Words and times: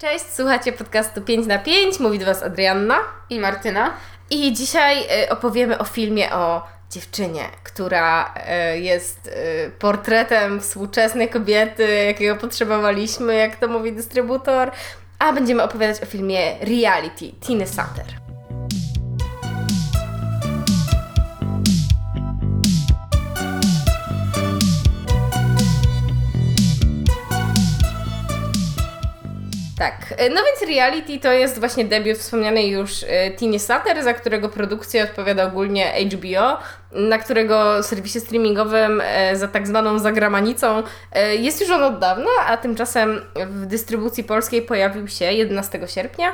Cześć, 0.00 0.24
słuchacie 0.32 0.72
podcastu 0.72 1.22
5 1.22 1.46
na 1.46 1.58
5, 1.58 2.00
mówi 2.00 2.18
do 2.18 2.26
Was 2.26 2.42
Adrianna 2.42 2.98
i 3.30 3.40
Martyna. 3.40 3.92
I 4.30 4.52
dzisiaj 4.52 4.98
y, 5.24 5.28
opowiemy 5.28 5.78
o 5.78 5.84
filmie 5.84 6.32
o 6.34 6.62
dziewczynie, 6.90 7.42
która 7.62 8.34
y, 8.74 8.78
jest 8.80 9.26
y, 9.26 9.70
portretem 9.78 10.60
współczesnej 10.60 11.28
kobiety, 11.28 12.04
jakiego 12.04 12.36
potrzebowaliśmy, 12.36 13.34
jak 13.34 13.56
to 13.56 13.68
mówi 13.68 13.92
dystrybutor, 13.92 14.70
a 15.18 15.32
będziemy 15.32 15.62
opowiadać 15.62 16.02
o 16.02 16.06
filmie 16.06 16.58
Reality 16.60 17.32
Tiny 17.40 17.66
Sutter. 17.66 18.29
Tak, 29.80 30.14
no 30.18 30.40
więc 30.44 30.76
Reality 30.76 31.18
to 31.18 31.32
jest 31.32 31.58
właśnie 31.58 31.84
debiut 31.84 32.18
wspomnianej 32.18 32.70
już 32.70 33.04
e, 33.08 33.30
Tiny 33.30 33.58
Sutter, 33.58 34.02
za 34.02 34.14
którego 34.14 34.48
produkcję 34.48 35.04
odpowiada 35.04 35.44
ogólnie 35.44 35.92
HBO, 36.10 36.58
na 36.92 37.18
którego 37.18 37.82
serwisie 37.82 38.20
streamingowym 38.20 39.02
e, 39.04 39.36
za 39.36 39.48
tak 39.48 39.66
zwaną 39.66 39.98
zagramanicą 39.98 40.82
e, 41.12 41.36
jest 41.36 41.60
już 41.60 41.70
on 41.70 41.82
od 41.82 41.98
dawna, 41.98 42.30
a 42.46 42.56
tymczasem 42.56 43.20
w 43.36 43.66
dystrybucji 43.66 44.24
polskiej 44.24 44.62
pojawił 44.62 45.08
się 45.08 45.24
11 45.24 45.80
sierpnia. 45.86 46.32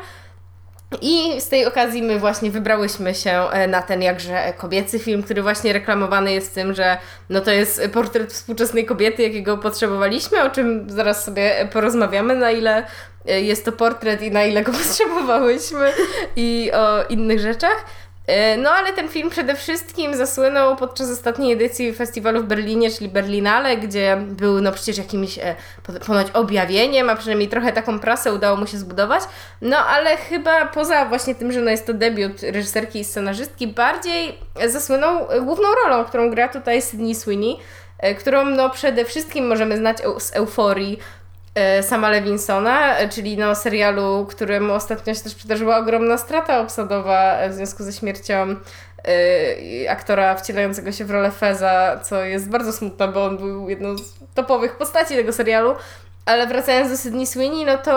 I 1.02 1.40
z 1.40 1.48
tej 1.48 1.66
okazji 1.66 2.02
my 2.02 2.18
właśnie 2.18 2.50
wybrałyśmy 2.50 3.14
się 3.14 3.30
e, 3.30 3.68
na 3.68 3.82
ten 3.82 4.02
jakże 4.02 4.52
kobiecy 4.56 4.98
film, 4.98 5.22
który 5.22 5.42
właśnie 5.42 5.72
reklamowany 5.72 6.32
jest 6.32 6.54
tym, 6.54 6.74
że 6.74 6.98
no 7.30 7.40
to 7.40 7.50
jest 7.50 7.82
portret 7.92 8.32
współczesnej 8.32 8.84
kobiety, 8.84 9.22
jakiego 9.22 9.58
potrzebowaliśmy, 9.58 10.42
o 10.42 10.50
czym 10.50 10.90
zaraz 10.90 11.24
sobie 11.24 11.68
porozmawiamy, 11.72 12.36
na 12.36 12.50
ile 12.50 12.86
e, 13.28 13.40
jest 13.40 13.64
to 13.64 13.72
portret 13.72 14.22
i 14.22 14.30
na 14.30 14.44
ile 14.44 14.62
go 14.62 14.72
potrzebowałyśmy 14.84 15.92
i 16.36 16.70
o 16.74 17.04
innych 17.08 17.40
rzeczach. 17.40 17.84
E, 18.26 18.56
no 18.56 18.70
ale 18.70 18.92
ten 18.92 19.08
film 19.08 19.30
przede 19.30 19.54
wszystkim 19.54 20.16
zasłynął 20.16 20.76
podczas 20.76 21.10
ostatniej 21.10 21.52
edycji 21.52 21.92
festiwalu 21.92 22.42
w 22.42 22.46
Berlinie, 22.46 22.90
czyli 22.90 23.08
Berlinale, 23.08 23.76
gdzie 23.76 24.16
był 24.20 24.60
no 24.60 24.72
przecież 24.72 24.98
jakimś 24.98 25.38
e, 25.38 25.54
ponoć 26.06 26.26
objawieniem, 26.30 27.10
a 27.10 27.16
przynajmniej 27.16 27.48
trochę 27.48 27.72
taką 27.72 27.98
prasę 27.98 28.32
udało 28.32 28.56
mu 28.56 28.66
się 28.66 28.78
zbudować. 28.78 29.22
No 29.62 29.76
ale 29.76 30.16
chyba 30.16 30.66
poza 30.66 31.04
właśnie 31.04 31.34
tym, 31.34 31.52
że 31.52 31.60
no 31.60 31.70
jest 31.70 31.86
to 31.86 31.94
debiut 31.94 32.42
reżyserki 32.42 33.00
i 33.00 33.04
scenarzystki, 33.04 33.66
bardziej 33.66 34.38
zasłynął 34.66 35.26
główną 35.42 35.68
rolą, 35.84 36.04
którą 36.04 36.30
gra 36.30 36.48
tutaj 36.48 36.82
Sydney 36.82 37.14
Sweeney, 37.14 37.56
e, 37.98 38.14
którą 38.14 38.44
no 38.44 38.70
przede 38.70 39.04
wszystkim 39.04 39.46
możemy 39.46 39.76
znać 39.76 39.98
z 40.18 40.36
euforii, 40.36 40.98
sama 41.82 42.10
Lewinsona, 42.10 42.98
e, 42.98 43.08
czyli 43.08 43.38
no 43.38 43.54
serialu, 43.54 44.26
któremu 44.30 44.72
ostatnio 44.72 45.14
się 45.14 45.20
też 45.20 45.34
przydarzyła 45.34 45.76
ogromna 45.76 46.18
strata 46.18 46.60
obsadowa 46.60 47.48
w 47.48 47.52
związku 47.52 47.84
ze 47.84 47.92
śmiercią 47.92 48.56
aktora 49.88 50.34
wcielającego 50.34 50.92
się 50.92 51.04
w 51.04 51.10
rolę 51.10 51.30
Feza, 51.30 52.00
co 52.02 52.24
jest 52.24 52.48
bardzo 52.48 52.72
smutne, 52.72 53.08
bo 53.08 53.24
on 53.24 53.38
był 53.38 53.68
jedną 53.68 53.98
z 53.98 54.14
topowych 54.34 54.76
postaci 54.76 55.14
tego 55.14 55.32
serialu. 55.32 55.74
Ale 56.24 56.46
wracając 56.46 56.90
do 56.90 56.96
Sydney 56.96 57.26
Sweeney, 57.26 57.64
no 57.64 57.78
to 57.78 57.92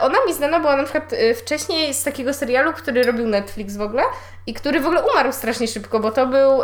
ona 0.00 0.18
mi 0.26 0.34
znana 0.34 0.60
była 0.60 0.76
na 0.76 0.82
przykład 0.82 1.14
wcześniej 1.36 1.94
z 1.94 2.04
takiego 2.04 2.34
serialu, 2.34 2.72
który 2.72 3.02
robił 3.02 3.26
Netflix 3.26 3.76
w 3.76 3.80
ogóle 3.80 4.02
i 4.46 4.54
który 4.54 4.80
w 4.80 4.86
ogóle 4.86 5.02
umarł 5.02 5.32
strasznie 5.32 5.68
szybko, 5.68 6.00
bo 6.00 6.10
to 6.10 6.26
był 6.26 6.62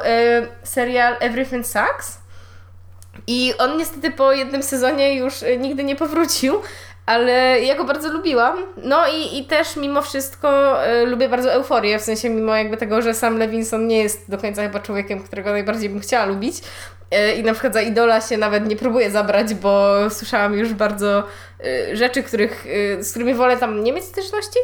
serial 0.65 1.17
Everything 1.21 1.67
Sucks 1.67 2.26
i 3.27 3.55
on 3.59 3.77
niestety 3.77 4.11
po 4.11 4.33
jednym 4.33 4.63
sezonie 4.63 5.15
już 5.15 5.43
y, 5.43 5.59
nigdy 5.59 5.85
nie 5.85 5.97
powrócił, 5.97 6.61
ale 7.07 7.61
ja 7.61 7.75
go 7.75 7.85
bardzo 7.85 8.13
lubiłam. 8.13 8.57
No 8.77 9.09
i, 9.09 9.39
i 9.39 9.45
też 9.45 9.77
mimo 9.77 10.03
wszystko 10.03 10.79
y, 10.87 11.07
lubię 11.07 11.29
bardzo 11.29 11.53
euforię, 11.53 11.99
w 11.99 12.03
sensie 12.03 12.31
mimo 12.31 12.57
jakby 12.57 12.77
tego, 12.77 13.03
że 13.03 13.15
sam 13.15 13.39
Levinson 13.39 13.87
nie 13.87 13.99
jest 13.99 14.31
do 14.31 14.39
końca 14.39 14.63
chyba 14.63 14.81
człowiekiem, 14.81 15.23
którego 15.23 15.51
najbardziej 15.53 15.89
bym 15.89 16.01
chciała 16.01 16.27
lubić. 16.27 16.57
Y, 17.15 17.33
I 17.33 17.43
na 17.43 17.53
przykład 17.53 17.75
za 17.75 17.83
idola 17.83 18.21
się 18.21 18.37
nawet 18.37 18.69
nie 18.69 18.77
próbuję 18.77 19.11
zabrać, 19.11 19.55
bo 19.55 19.95
słyszałam 20.11 20.55
już 20.55 20.75
bardzo 20.75 21.25
y, 21.65 21.97
rzeczy, 21.97 22.23
których, 22.23 22.67
z 23.01 23.11
którymi 23.11 23.35
wolę 23.35 23.57
tam 23.57 23.85
nie 23.85 23.93
mieć 23.93 24.05
styczności. 24.05 24.59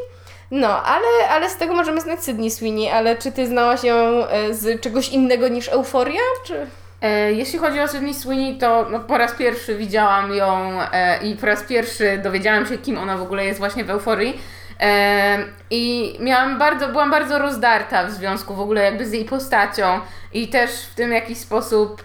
No, 0.50 0.82
ale, 0.82 1.28
ale 1.30 1.50
z 1.50 1.56
tego 1.56 1.74
możemy 1.74 2.00
znać 2.00 2.24
Sydney 2.24 2.50
Sweeney, 2.50 2.90
ale 2.90 3.16
czy 3.16 3.32
ty 3.32 3.46
znałaś 3.46 3.84
ją 3.84 4.24
z 4.50 4.80
czegoś 4.80 5.08
innego 5.08 5.48
niż 5.48 5.68
euforia? 5.68 6.20
Czy... 6.46 6.66
E, 7.02 7.32
jeśli 7.32 7.58
chodzi 7.58 7.80
o 7.80 7.88
Sydney 7.88 8.14
Sweeney, 8.14 8.58
to 8.58 8.86
no, 8.90 9.00
po 9.00 9.18
raz 9.18 9.32
pierwszy 9.32 9.76
widziałam 9.76 10.34
ją 10.34 10.80
e, 10.92 11.26
i 11.26 11.36
po 11.36 11.46
raz 11.46 11.62
pierwszy 11.62 12.20
dowiedziałam 12.22 12.66
się, 12.66 12.78
kim 12.78 12.98
ona 12.98 13.16
w 13.16 13.22
ogóle 13.22 13.44
jest 13.44 13.58
właśnie 13.58 13.84
w 13.84 13.90
Euforii. 13.90 14.40
E, 14.80 15.38
I 15.70 16.16
miałam 16.20 16.58
bardzo, 16.58 16.88
byłam 16.88 17.10
bardzo 17.10 17.38
rozdarta 17.38 18.06
w 18.06 18.10
związku 18.10 18.54
w 18.54 18.60
ogóle 18.60 18.82
jakby 18.82 19.06
z 19.06 19.12
jej 19.12 19.24
postacią 19.24 20.00
i 20.32 20.48
też 20.48 20.70
w 20.70 20.94
tym 20.94 21.12
jaki 21.12 21.34
sposób 21.34 22.02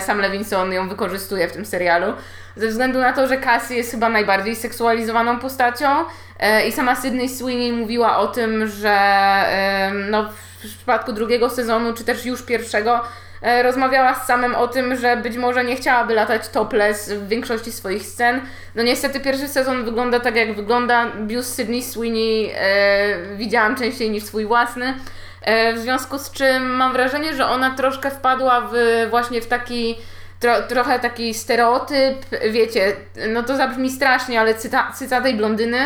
Sam 0.00 0.18
Levinson 0.18 0.72
ją 0.72 0.88
wykorzystuje 0.88 1.48
w 1.48 1.52
tym 1.52 1.66
serialu. 1.66 2.12
Ze 2.56 2.68
względu 2.68 2.98
na 2.98 3.12
to, 3.12 3.28
że 3.28 3.36
Cassie 3.36 3.74
jest 3.74 3.90
chyba 3.90 4.08
najbardziej 4.08 4.56
seksualizowaną 4.56 5.38
postacią 5.38 5.86
i 6.68 6.72
sama 6.72 6.96
Sydney 6.96 7.28
Sweeney 7.28 7.72
mówiła 7.72 8.18
o 8.18 8.26
tym, 8.26 8.68
że 8.68 8.98
no, 10.10 10.28
w 10.58 10.76
przypadku 10.76 11.12
drugiego 11.12 11.50
sezonu, 11.50 11.92
czy 11.92 12.04
też 12.04 12.26
już 12.26 12.42
pierwszego, 12.42 13.00
rozmawiała 13.62 14.14
z 14.14 14.26
samym 14.26 14.54
o 14.54 14.68
tym, 14.68 14.96
że 14.96 15.16
być 15.16 15.36
może 15.36 15.64
nie 15.64 15.76
chciałaby 15.76 16.14
latać 16.14 16.48
topless 16.48 17.12
w 17.12 17.28
większości 17.28 17.72
swoich 17.72 18.02
scen. 18.02 18.40
No 18.74 18.82
niestety 18.82 19.20
pierwszy 19.20 19.48
sezon 19.48 19.84
wygląda 19.84 20.20
tak 20.20 20.36
jak 20.36 20.54
wygląda. 20.54 21.06
Bius 21.20 21.46
Sydney 21.46 21.82
Sweeney 21.82 22.50
e, 22.54 23.36
widziałam 23.36 23.76
częściej 23.76 24.10
niż 24.10 24.24
swój 24.24 24.46
własny. 24.46 24.94
E, 25.42 25.72
w 25.72 25.78
związku 25.78 26.18
z 26.18 26.30
czym 26.30 26.62
mam 26.62 26.92
wrażenie, 26.92 27.34
że 27.34 27.46
ona 27.46 27.70
troszkę 27.70 28.10
wpadła 28.10 28.60
w, 28.72 28.74
właśnie 29.10 29.40
w 29.40 29.46
taki 29.46 29.96
tro, 30.40 30.62
trochę 30.62 30.98
taki 30.98 31.34
stereotyp, 31.34 32.16
wiecie, 32.50 32.92
no 33.28 33.42
to 33.42 33.56
zabrzmi 33.56 33.90
strasznie, 33.90 34.40
ale 34.40 34.54
cyta, 34.54 34.92
cyta 34.94 35.20
tej 35.20 35.34
blondyny. 35.34 35.78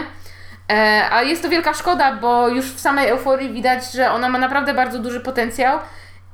E, 0.72 1.08
a 1.10 1.22
jest 1.22 1.42
to 1.42 1.48
wielka 1.48 1.74
szkoda, 1.74 2.12
bo 2.12 2.48
już 2.48 2.66
w 2.66 2.80
samej 2.80 3.08
euforii 3.08 3.52
widać, 3.52 3.92
że 3.92 4.12
ona 4.12 4.28
ma 4.28 4.38
naprawdę 4.38 4.74
bardzo 4.74 4.98
duży 4.98 5.20
potencjał 5.20 5.78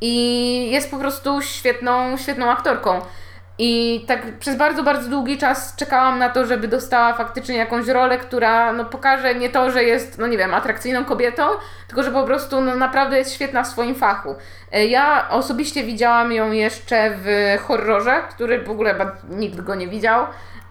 i 0.01 0.71
jest 0.71 0.91
po 0.91 0.99
prostu 0.99 1.43
świetną, 1.43 2.17
świetną 2.17 2.51
aktorką. 2.51 3.01
I 3.59 4.05
tak 4.09 4.39
przez 4.39 4.57
bardzo, 4.57 4.83
bardzo 4.83 5.11
długi 5.11 5.39
czas 5.39 5.77
czekałam 5.77 6.19
na 6.19 6.29
to, 6.29 6.47
żeby 6.47 6.69
dostała 6.69 7.15
faktycznie 7.15 7.57
jakąś 7.57 7.89
rolę, 7.89 8.19
która 8.19 8.73
no, 8.73 8.85
pokaże 8.85 9.35
nie 9.35 9.51
to, 9.51 9.71
że 9.71 9.85
jest, 9.85 10.19
no 10.19 10.27
nie 10.27 10.39
wiem, 10.39 10.55
atrakcyjną 10.55 11.05
kobietą, 11.05 11.43
tylko 11.87 12.03
że 12.03 12.11
po 12.11 12.25
prostu 12.25 12.61
no, 12.61 12.75
naprawdę 12.75 13.19
jest 13.19 13.35
świetna 13.35 13.63
w 13.63 13.67
swoim 13.67 13.95
fachu. 13.95 14.35
E, 14.73 14.87
ja 14.87 15.29
osobiście 15.31 15.85
widziałam 15.85 16.33
ją 16.33 16.51
jeszcze 16.51 17.11
w 17.17 17.57
horrorze, 17.63 18.23
który 18.31 18.65
w 18.65 18.71
ogóle 18.71 18.95
nikt 19.29 19.61
go 19.61 19.75
nie 19.75 19.89
widział, 19.89 20.27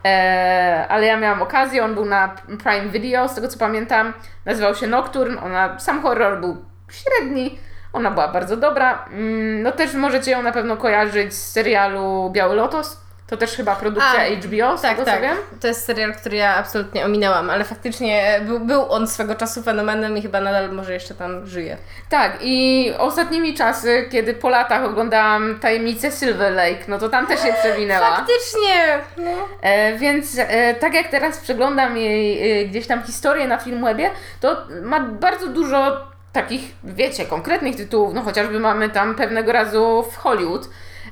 e, 0.06 0.86
ale 0.90 1.06
ja 1.06 1.18
miałam 1.18 1.42
okazję, 1.42 1.84
on 1.84 1.94
był 1.94 2.06
na 2.06 2.36
Prime 2.64 2.90
Video, 2.90 3.28
z 3.28 3.36
tego 3.36 3.48
co 3.48 3.60
pamiętam, 3.60 4.14
nazywał 4.46 4.76
się 4.76 4.88
Nocturne, 4.88 5.42
ona, 5.42 5.80
sam 5.80 6.02
horror 6.02 6.40
był 6.40 6.66
średni, 6.92 7.60
ona 7.96 8.12
była 8.12 8.28
bardzo 8.28 8.58
dobra. 8.58 9.06
Mm, 9.12 9.64
no 9.64 9.72
też 9.72 9.94
możecie 9.94 10.32
ją 10.32 10.42
na 10.42 10.52
pewno 10.52 10.78
kojarzyć 10.78 11.34
z 11.34 11.52
serialu 11.52 12.30
Biały 12.34 12.56
Lotos. 12.56 13.06
To 13.28 13.38
też 13.38 13.52
chyba 13.52 13.76
produkcja 13.76 14.20
A, 14.20 14.36
HBO, 14.36 14.78
z 14.78 14.82
tak, 14.82 14.98
tego 14.98 15.06
tak. 15.06 15.38
To 15.62 15.68
jest 15.68 15.86
serial, 15.86 16.14
który 16.14 16.38
ja 16.38 16.56
absolutnie 16.56 17.06
ominęłam, 17.06 17.50
ale 17.50 17.64
faktycznie 17.64 18.42
był, 18.46 18.60
był 18.60 18.92
on 18.92 19.08
swego 19.08 19.36
czasu 19.36 19.64
fenomenem 19.64 20.18
i 20.18 20.22
chyba 20.22 20.42
nadal 20.42 20.72
może 20.72 20.94
jeszcze 20.94 21.14
tam 21.14 21.48
żyje. 21.48 21.78
Tak, 22.10 22.38
i 22.42 22.94
ostatnimi 22.98 23.54
czasy, 23.54 24.08
kiedy 24.12 24.34
po 24.34 24.50
latach 24.50 24.84
oglądałam 24.84 25.60
Tajemnicę 25.60 26.12
Silver 26.12 26.54
Lake, 26.54 26.84
no 26.88 27.00
to 27.00 27.10
tam 27.10 27.28
też 27.28 27.42
się 27.42 27.54
przewinęła. 27.54 28.16
Faktycznie! 28.16 29.00
No. 29.18 29.32
E, 29.62 29.98
więc 29.98 30.38
e, 30.40 30.74
tak 30.74 30.94
jak 30.94 31.08
teraz 31.08 31.38
przeglądam 31.38 31.98
jej 31.98 32.62
e, 32.62 32.66
gdzieś 32.66 32.88
tam 32.88 33.04
historię 33.04 33.48
na 33.48 33.58
Filmwebie, 33.58 34.10
to 34.40 34.58
ma 34.82 35.00
bardzo 35.00 35.48
dużo 35.48 36.08
takich, 36.36 36.76
wiecie, 36.84 37.26
konkretnych 37.26 37.76
tytułów, 37.76 38.14
no 38.14 38.22
chociażby 38.22 38.60
mamy 38.60 38.90
tam 38.90 39.16
pewnego 39.16 39.52
razu 39.52 40.06
w 40.12 40.16
Hollywood, 40.16 40.70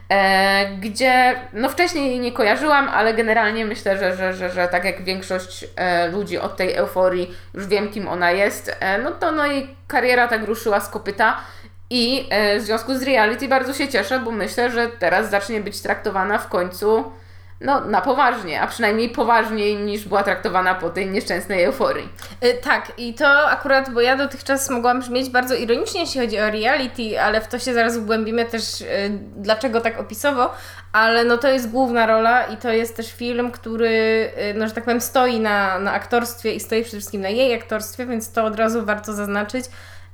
e, 0.10 0.66
gdzie 0.82 1.36
no 1.54 1.70
wcześniej 1.70 2.20
nie 2.20 2.32
kojarzyłam, 2.32 2.90
ale 2.90 3.14
generalnie 3.14 3.66
myślę, 3.66 3.98
że, 3.98 4.16
że, 4.16 4.34
że, 4.34 4.50
że 4.50 4.68
tak 4.68 4.86
jak 4.86 5.04
większość 5.04 5.66
e, 5.76 6.08
ludzi 6.08 6.38
od 6.38 6.58
tej 6.58 6.74
euforii 6.74 7.36
już 7.54 7.68
wiem, 7.68 7.90
kim 7.90 8.08
ona 8.08 8.32
jest, 8.32 8.76
e, 8.80 8.98
no 8.98 9.12
to 9.12 9.32
no 9.32 9.46
jej 9.46 9.76
kariera 9.88 10.28
tak 10.28 10.44
ruszyła 10.44 10.80
z 10.80 10.90
kopyta 10.90 11.38
i 11.90 12.28
e, 12.30 12.60
w 12.60 12.62
związku 12.62 12.96
z 12.96 13.04
reality 13.04 13.48
bardzo 13.48 13.74
się 13.74 13.88
cieszę, 13.88 14.20
bo 14.20 14.32
myślę, 14.32 14.72
że 14.72 14.88
teraz 14.88 15.30
zacznie 15.30 15.62
być 15.62 15.82
traktowana 15.82 16.38
w 16.38 16.50
końcu 16.50 17.12
no, 17.64 17.86
na 17.86 18.02
poważnie, 18.02 18.62
a 18.62 18.68
przynajmniej 18.68 19.10
poważniej 19.10 19.76
niż 19.76 20.06
była 20.08 20.24
traktowana 20.24 20.76
po 20.76 20.90
tej 20.90 21.10
nieszczęsnej 21.10 21.64
euforii. 21.64 22.10
Y, 22.46 22.54
tak, 22.64 22.92
i 22.98 23.14
to 23.14 23.50
akurat, 23.50 23.94
bo 23.94 24.02
ja 24.02 24.18
dotychczas 24.18 24.70
mogłam 24.70 25.00
brzmieć 25.00 25.30
bardzo 25.30 25.56
ironicznie, 25.56 26.02
jeśli 26.02 26.22
chodzi 26.22 26.40
o 26.40 26.50
reality, 26.50 27.22
ale 27.22 27.42
w 27.42 27.48
to 27.48 27.60
się 27.60 27.74
zaraz 27.74 27.98
wgłębimy 27.98 28.46
też, 28.46 28.82
y, 28.82 28.86
dlaczego 29.38 29.82
tak 29.82 30.00
opisowo, 30.00 30.54
ale 30.92 31.24
no 31.24 31.38
to 31.38 31.48
jest 31.48 31.70
główna 31.72 32.06
rola 32.06 32.44
i 32.44 32.58
to 32.58 32.72
jest 32.72 32.98
też 32.98 33.14
film, 33.14 33.52
który, 33.52 33.90
y, 34.52 34.54
no 34.56 34.68
że 34.68 34.74
tak 34.74 34.84
powiem, 34.84 35.02
stoi 35.02 35.40
na, 35.40 35.80
na 35.80 35.94
aktorstwie 35.94 36.54
i 36.54 36.60
stoi 36.60 36.84
przede 36.84 36.98
wszystkim 36.98 37.22
na 37.22 37.30
jej 37.30 37.54
aktorstwie, 37.54 38.06
więc 38.06 38.32
to 38.32 38.46
od 38.46 38.56
razu 38.56 38.86
warto 38.86 39.14
zaznaczyć 39.14 39.66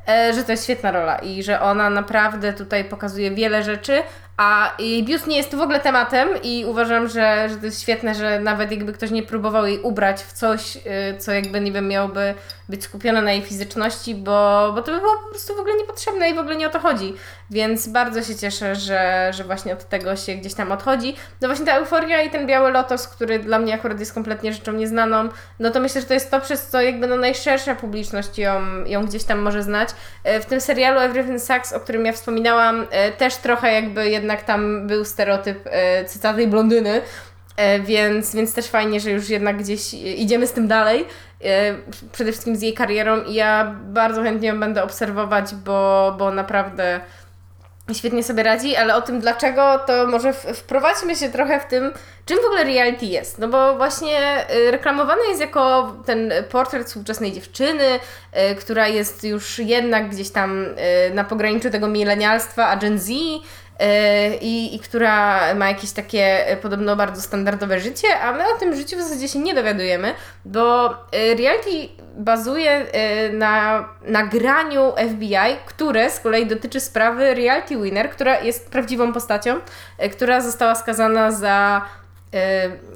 e, 0.08 0.34
że 0.34 0.44
to 0.44 0.52
jest 0.52 0.64
świetna 0.64 0.92
rola 0.92 1.18
i 1.18 1.44
że 1.44 1.62
ona 1.62 1.90
naprawdę 1.90 2.54
tutaj 2.54 2.84
pokazuje 2.86 3.32
wiele 3.32 3.64
rzeczy, 3.64 4.04
a 4.40 4.74
jej 4.80 5.04
biust 5.04 5.28
nie 5.28 5.38
jest 5.38 5.56
w 5.56 5.62
ogóle 5.62 5.80
tematem 5.80 6.30
i 6.44 6.66
uważam, 6.66 7.08
że, 7.08 7.50
że 7.50 7.56
to 7.56 7.66
jest 7.66 7.82
świetne, 7.82 8.16
że 8.16 8.40
nawet 8.40 8.72
jakby 8.72 8.94
ktoś 8.94 9.12
nie 9.12 9.24
próbował 9.24 9.66
jej 9.66 9.80
ubrać 9.80 10.24
w 10.24 10.34
coś, 10.34 10.76
y, 10.76 10.82
co 11.18 11.32
jakby, 11.32 11.62
nie 11.62 11.72
wiem, 11.72 11.88
miałoby 11.88 12.36
być 12.70 12.84
skupione 12.84 13.22
na 13.22 13.32
jej 13.32 13.42
fizyczności, 13.42 14.16
bo, 14.16 14.72
bo 14.76 14.82
to 14.82 14.92
by 14.92 15.00
było 15.00 15.14
po 15.24 15.30
prostu 15.30 15.56
w 15.56 15.60
ogóle 15.60 15.76
niepotrzebne 15.76 16.30
i 16.30 16.34
w 16.34 16.38
ogóle 16.40 16.56
nie 16.56 16.68
o 16.68 16.70
to 16.70 16.80
chodzi. 16.80 17.14
Więc 17.50 17.88
bardzo 17.88 18.24
się 18.24 18.36
cieszę, 18.36 18.76
że, 18.76 19.32
że 19.34 19.44
właśnie 19.44 19.74
od 19.74 19.90
tego 19.90 20.16
się 20.16 20.36
gdzieś 20.36 20.54
tam 20.54 20.72
odchodzi. 20.72 21.16
No 21.42 21.48
właśnie 21.48 21.66
ta 21.66 21.78
euforia 21.78 22.22
i 22.22 22.30
ten 22.30 22.48
biały 22.48 22.72
lotos, 22.72 23.08
który 23.08 23.40
dla 23.40 23.60
mnie 23.60 23.74
akurat 23.74 24.00
jest 24.00 24.14
kompletnie 24.14 24.54
rzeczą 24.54 24.72
nieznaną, 24.72 25.30
no 25.60 25.72
to 25.72 25.80
myślę, 25.80 26.02
że 26.02 26.08
to 26.08 26.14
jest 26.14 26.32
to, 26.32 26.42
przez 26.42 26.68
co 26.68 26.82
jakby 26.82 27.08
no 27.08 27.16
najszersza 27.16 27.76
publiczność 27.76 28.38
ją, 28.38 28.86
ją 28.86 29.06
gdzieś 29.06 29.24
tam 29.24 29.40
może 29.40 29.64
znać. 29.64 29.90
E, 30.24 30.40
w 30.40 30.46
tym 30.46 30.62
serialu 30.62 31.00
Everything 31.00 31.42
Sucks, 31.42 31.74
o 31.74 31.80
którym 31.80 32.06
ja 32.06 32.14
wspominałam, 32.14 32.88
e, 32.92 33.12
też 33.12 33.36
trochę 33.36 33.74
jakby 33.74 34.10
jednak 34.30 34.46
tam 34.46 34.88
był 34.88 35.06
stereotyp 35.06 35.60
e, 35.66 36.06
cytatej 36.06 36.48
blondyny, 36.48 37.02
więc, 37.84 38.36
więc 38.36 38.54
też 38.54 38.66
fajnie, 38.68 39.00
że 39.00 39.12
już 39.12 39.30
jednak 39.30 39.58
gdzieś 39.58 39.94
idziemy 39.94 40.48
z 40.48 40.52
tym 40.52 40.68
dalej. 40.68 41.06
Przede 42.12 42.32
wszystkim 42.32 42.56
z 42.56 42.62
jej 42.62 42.74
karierą 42.74 43.24
i 43.24 43.34
ja 43.34 43.76
bardzo 43.84 44.24
chętnie 44.24 44.48
ją 44.48 44.60
będę 44.60 44.84
obserwować, 44.84 45.56
bo, 45.56 46.16
bo 46.20 46.32
naprawdę 46.32 47.00
świetnie 47.94 48.24
sobie 48.24 48.44
radzi, 48.44 48.76
ale 48.76 48.96
o 48.96 49.02
tym 49.02 49.20
dlaczego, 49.20 49.80
to 49.88 50.08
może 50.08 50.34
wprowadźmy 50.34 51.16
się 51.16 51.30
trochę 51.30 51.60
w 51.60 51.66
tym, 51.66 51.94
czym 52.26 52.38
w 52.38 52.46
ogóle 52.46 52.64
reality 52.64 53.06
jest. 53.06 53.40
No 53.40 53.48
bo 53.48 53.78
właśnie 53.78 54.46
y, 54.56 54.72
reklamowany 54.72 55.22
jest 55.28 55.42
jako 55.42 55.96
ten 56.06 56.34
portret 56.52 56.88
współczesnej 56.88 57.32
dziewczyny, 57.32 58.00
która 58.60 58.88
jest 58.88 59.24
już 59.24 59.60
jednak 59.60 60.10
gdzieś 60.10 60.30
tam 60.30 60.66
na 61.14 61.24
pograniczu 61.24 61.70
tego 61.70 61.88
milenialstwa, 61.88 62.68
a 62.68 62.78
Gen 62.78 63.00
Z, 63.00 63.12
i, 64.42 64.76
i 64.76 64.80
która 64.80 65.40
ma 65.56 65.68
jakieś 65.68 65.92
takie 65.92 66.58
podobno 66.62 66.96
bardzo 66.96 67.22
standardowe 67.22 67.80
życie, 67.80 68.08
a 68.22 68.32
my 68.32 68.44
o 68.56 68.58
tym 68.60 68.76
życiu 68.76 68.98
w 68.98 69.02
zasadzie 69.02 69.28
się 69.28 69.40
nie 69.40 69.54
dowiadujemy, 69.54 70.14
bo 70.46 70.90
reality 71.12 71.90
bazuje 72.18 72.86
na 73.34 73.86
nagraniu 74.06 74.94
FBI, 75.10 75.58
które 75.66 76.10
z 76.10 76.20
kolei 76.20 76.46
dotyczy 76.46 76.80
sprawy 76.80 77.36
Reality 77.36 77.78
Winner, 77.78 78.10
która 78.10 78.40
jest 78.40 78.70
prawdziwą 78.72 79.14
postacią, 79.14 79.56
która 80.12 80.42
została 80.42 80.76
skazana 80.76 81.32
za 81.32 81.82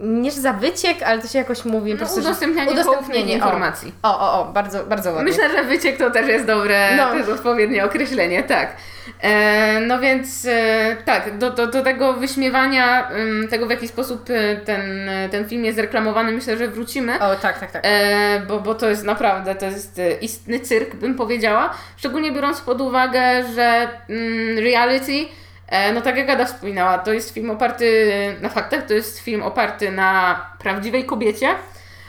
nie 0.01 0.31
za 0.31 0.53
wyciek, 0.53 1.03
ale 1.03 1.21
to 1.21 1.27
się 1.27 1.39
jakoś 1.39 1.65
mówi. 1.65 1.91
No, 1.91 1.97
po 1.97 1.99
prostu, 1.99 2.19
udostępnianie, 2.19 2.71
udostępnienie 2.71 3.33
informacji. 3.33 3.93
O, 4.03 4.19
o, 4.19 4.41
o, 4.41 4.53
bardzo, 4.53 4.83
bardzo 4.83 5.11
ładnie. 5.11 5.31
Myślę, 5.31 5.49
że 5.51 5.63
wyciek 5.63 5.97
to 5.97 6.11
też 6.11 6.27
jest 6.27 6.45
dobre, 6.45 6.95
no. 6.97 7.09
to 7.09 7.15
jest 7.15 7.29
odpowiednie 7.29 7.85
określenie, 7.85 8.43
tak. 8.43 8.75
E, 9.21 9.79
no 9.79 9.99
więc 9.99 10.45
e, 10.45 10.97
tak, 11.05 11.37
do, 11.37 11.49
do, 11.49 11.67
do 11.67 11.81
tego 11.81 12.13
wyśmiewania, 12.13 13.09
tego 13.49 13.65
w 13.65 13.69
jaki 13.69 13.87
sposób 13.87 14.29
e, 14.29 14.55
ten, 14.55 15.09
ten 15.31 15.49
film 15.49 15.65
jest 15.65 15.79
reklamowany, 15.79 16.31
myślę, 16.31 16.57
że 16.57 16.67
wrócimy. 16.67 17.19
O, 17.19 17.35
tak, 17.35 17.59
tak, 17.59 17.71
tak. 17.71 17.83
bo, 18.47 18.59
bo 18.59 18.75
to 18.75 18.89
jest 18.89 19.03
naprawdę, 19.03 19.55
to 19.55 19.65
jest 19.65 20.01
istny 20.21 20.59
cyrk, 20.59 20.95
bym 20.95 21.15
powiedziała. 21.15 21.73
Szczególnie 21.97 22.31
biorąc 22.31 22.61
pod 22.61 22.81
uwagę, 22.81 23.43
że 23.55 23.89
mm, 24.09 24.57
reality, 24.57 25.25
no 25.93 26.01
tak 26.01 26.17
jak 26.17 26.29
Ada 26.29 26.45
wspominała, 26.45 26.97
to 26.97 27.13
jest 27.13 27.33
film 27.33 27.49
oparty 27.49 28.15
na 28.41 28.49
faktach, 28.49 28.85
to 28.85 28.93
jest 28.93 29.19
film 29.19 29.43
oparty 29.43 29.91
na 29.91 30.39
prawdziwej 30.59 31.05
kobiecie, 31.05 31.49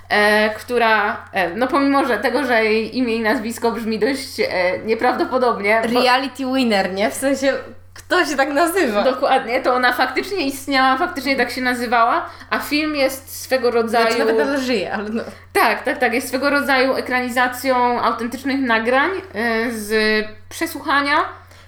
e, 0.09 0.51
która, 0.51 1.25
e, 1.33 1.51
no 1.55 1.67
pomimo 1.69 2.05
że 2.07 2.19
tego, 2.19 2.45
że 2.45 2.65
jej 2.65 2.99
imię 2.99 3.17
i 3.17 3.21
nazwisko 3.21 3.73
brzmi 3.73 3.99
dość 3.99 4.41
e, 4.41 4.79
nieprawdopodobnie. 4.79 5.83
Reality 5.83 6.47
bo... 6.47 6.55
winner, 6.55 6.93
nie? 6.93 7.11
W 7.11 7.15
sensie 7.15 7.53
kto 7.95 8.27
się 8.27 8.37
tak 8.37 8.53
nazywa? 8.53 9.05
Dokładnie, 9.05 9.61
to 9.61 9.75
ona 9.75 9.93
faktycznie 9.93 10.47
istniała, 10.47 10.99
faktycznie 10.99 11.37
tak 11.37 11.51
się 11.51 11.61
nazywała, 11.61 12.27
a 12.51 12.59
film 12.59 12.97
jest 12.97 13.43
swego 13.43 13.71
rodzaju... 13.71 14.07
Znaczy 14.07 14.19
nawet 14.19 14.39
nadal 14.39 14.61
żyje, 14.61 14.93
ale 14.93 15.11
no. 15.11 15.23
Tak, 15.53 15.83
tak, 15.83 15.99
tak, 15.99 16.15
jest 16.15 16.29
swego 16.29 16.51
rodzaju 16.51 16.95
ekranizacją 16.95 18.03
autentycznych 18.03 18.61
nagrań 18.61 19.11
e, 19.35 19.71
z 19.71 20.25
przesłuchania, 20.49 21.17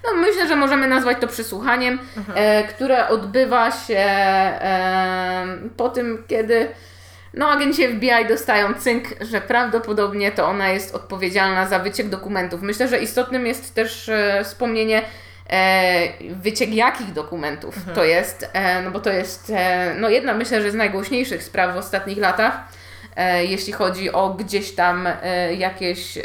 no 0.03 0.13
myślę, 0.21 0.47
że 0.47 0.55
możemy 0.55 0.87
nazwać 0.87 1.17
to 1.21 1.27
przesłuchaniem, 1.27 1.99
mhm. 2.17 2.37
e, 2.37 2.67
które 2.67 3.07
odbywa 3.07 3.71
się 3.71 3.97
e, 3.97 5.47
po 5.77 5.89
tym, 5.89 6.23
kiedy 6.27 6.67
no, 7.33 7.49
agenci 7.49 7.87
FBI 7.87 8.27
dostają 8.29 8.73
cynk, 8.73 9.05
że 9.21 9.41
prawdopodobnie 9.41 10.31
to 10.31 10.47
ona 10.47 10.69
jest 10.69 10.95
odpowiedzialna 10.95 11.67
za 11.67 11.79
wyciek 11.79 12.09
dokumentów. 12.09 12.61
Myślę, 12.61 12.87
że 12.87 12.99
istotnym 12.99 13.45
jest 13.45 13.75
też 13.75 14.09
e, 14.09 14.41
wspomnienie 14.43 15.01
wyciek 16.31 16.73
jakich 16.73 17.13
dokumentów 17.13 17.77
mhm. 17.77 17.95
to 17.95 18.03
jest, 18.03 18.49
no 18.83 18.91
bo 18.91 18.99
to 18.99 19.09
jest 19.09 19.53
no 19.99 20.09
jedna 20.09 20.33
myślę, 20.33 20.61
że 20.61 20.71
z 20.71 20.73
najgłośniejszych 20.73 21.43
spraw 21.43 21.75
w 21.75 21.77
ostatnich 21.77 22.17
latach, 22.17 22.67
jeśli 23.47 23.73
chodzi 23.73 24.11
o 24.11 24.29
gdzieś 24.29 24.71
tam 24.71 25.07
e, 25.07 25.53
jakieś 25.53 26.17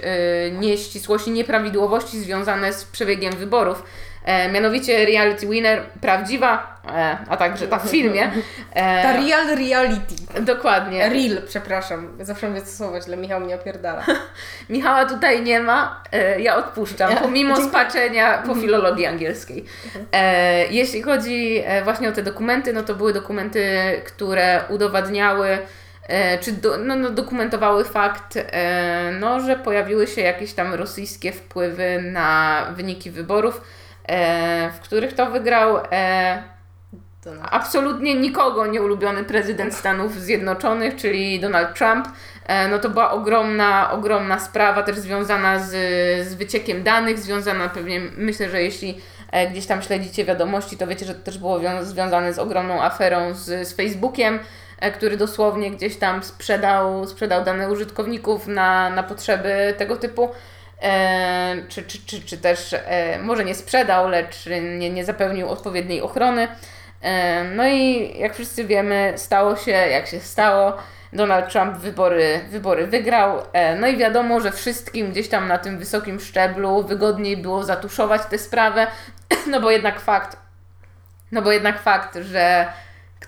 nieścisłości, 0.52 1.30
nieprawidłowości 1.30 2.20
związane 2.20 2.72
z 2.72 2.84
przebiegiem 2.84 3.36
wyborów. 3.36 3.82
E, 4.24 4.52
mianowicie 4.52 5.06
Reality 5.06 5.46
Winner 5.46 5.82
prawdziwa, 6.00 6.80
e, 6.88 7.16
a 7.28 7.36
także 7.36 7.68
ta 7.68 7.78
w 7.78 7.90
filmie. 7.90 8.30
E, 8.72 9.02
ta 9.02 9.12
real 9.12 9.56
reality. 9.56 10.14
Dokładnie. 10.40 11.08
Real, 11.08 11.42
przepraszam. 11.48 12.16
Zawsze 12.20 12.48
mówię 12.48 12.60
to 12.60 12.66
słowo 12.66 13.00
źle, 13.00 13.16
Michał 13.16 13.40
mnie 13.40 13.54
opierdala. 13.54 14.04
Michała 14.70 15.04
tutaj 15.04 15.42
nie 15.42 15.60
ma, 15.60 16.02
e, 16.12 16.40
ja 16.40 16.56
odpuszczam, 16.56 17.16
pomimo 17.16 17.56
spaczenia 17.68 18.42
po 18.46 18.54
filologii 18.54 19.06
angielskiej. 19.06 19.64
E, 20.12 20.66
jeśli 20.66 21.02
chodzi 21.02 21.62
e, 21.64 21.84
właśnie 21.84 22.08
o 22.08 22.12
te 22.12 22.22
dokumenty, 22.22 22.72
no 22.72 22.82
to 22.82 22.94
były 22.94 23.12
dokumenty, 23.12 23.62
które 24.04 24.60
udowadniały 24.68 25.58
czy 26.40 26.52
do, 26.52 26.78
no, 26.78 26.96
no, 26.96 27.10
dokumentowały 27.10 27.84
fakt, 27.84 28.38
no, 29.20 29.40
że 29.40 29.56
pojawiły 29.56 30.06
się 30.06 30.20
jakieś 30.20 30.52
tam 30.52 30.74
rosyjskie 30.74 31.32
wpływy 31.32 32.02
na 32.02 32.66
wyniki 32.76 33.10
wyborów 33.10 33.60
E, 34.08 34.70
w 34.70 34.80
których 34.80 35.12
to 35.12 35.30
wygrał 35.30 35.78
e, 35.92 36.42
absolutnie 37.50 38.14
nikogo 38.14 38.66
nieulubiony 38.66 39.24
prezydent 39.24 39.74
Stanów 39.74 40.20
Zjednoczonych, 40.20 40.96
czyli 40.96 41.40
Donald 41.40 41.74
Trump. 41.78 42.08
E, 42.46 42.68
no 42.68 42.78
to 42.78 42.90
była 42.90 43.10
ogromna, 43.10 43.90
ogromna 43.90 44.38
sprawa 44.38 44.82
też 44.82 44.96
związana 44.96 45.58
z, 45.58 45.70
z 46.28 46.34
wyciekiem 46.34 46.82
danych, 46.82 47.18
związana 47.18 47.68
pewnie, 47.68 48.00
myślę, 48.16 48.50
że 48.50 48.62
jeśli 48.62 49.00
gdzieś 49.50 49.66
tam 49.66 49.82
śledzicie 49.82 50.24
wiadomości, 50.24 50.76
to 50.76 50.86
wiecie, 50.86 51.06
że 51.06 51.14
to 51.14 51.24
też 51.24 51.38
było 51.38 51.60
związane 51.82 52.32
z 52.32 52.38
ogromną 52.38 52.82
aferą 52.82 53.34
z, 53.34 53.68
z 53.68 53.72
Facebookiem, 53.72 54.38
który 54.90 55.16
dosłownie 55.16 55.70
gdzieś 55.70 55.96
tam 55.96 56.22
sprzedał, 56.22 57.06
sprzedał 57.06 57.44
dane 57.44 57.70
użytkowników 57.70 58.46
na, 58.46 58.90
na 58.90 59.02
potrzeby 59.02 59.74
tego 59.78 59.96
typu 59.96 60.30
e, 60.82 61.56
czy, 61.68 61.82
czy, 61.82 61.98
czy, 62.06 62.20
czy 62.22 62.38
też 62.38 62.72
e, 62.72 63.18
może 63.18 63.44
nie 63.44 63.54
sprzedał, 63.54 64.08
lecz 64.08 64.46
nie, 64.78 64.90
nie 64.90 65.04
zapewnił 65.04 65.48
odpowiedniej 65.48 66.00
ochrony. 66.00 66.48
E, 67.02 67.44
no 67.44 67.68
i 67.68 68.12
jak 68.18 68.34
wszyscy 68.34 68.64
wiemy, 68.64 69.12
stało 69.16 69.56
się 69.56 69.70
jak 69.70 70.06
się 70.06 70.20
stało. 70.20 70.76
Donald 71.12 71.52
Trump 71.52 71.76
wybory, 71.76 72.40
wybory 72.50 72.86
wygrał. 72.86 73.42
E, 73.52 73.76
no 73.76 73.86
i 73.86 73.96
wiadomo, 73.96 74.40
że 74.40 74.52
wszystkim 74.52 75.10
gdzieś 75.10 75.28
tam 75.28 75.48
na 75.48 75.58
tym 75.58 75.78
wysokim 75.78 76.20
szczeblu 76.20 76.82
wygodniej 76.82 77.36
było 77.36 77.64
zatuszować 77.64 78.22
tę 78.30 78.38
sprawę, 78.38 78.86
no 79.50 79.60
bo 79.60 79.70
jednak 79.70 80.00
fakt, 80.00 80.36
no 81.32 81.42
bo 81.42 81.52
jednak 81.52 81.82
fakt, 81.82 82.18
że 82.20 82.66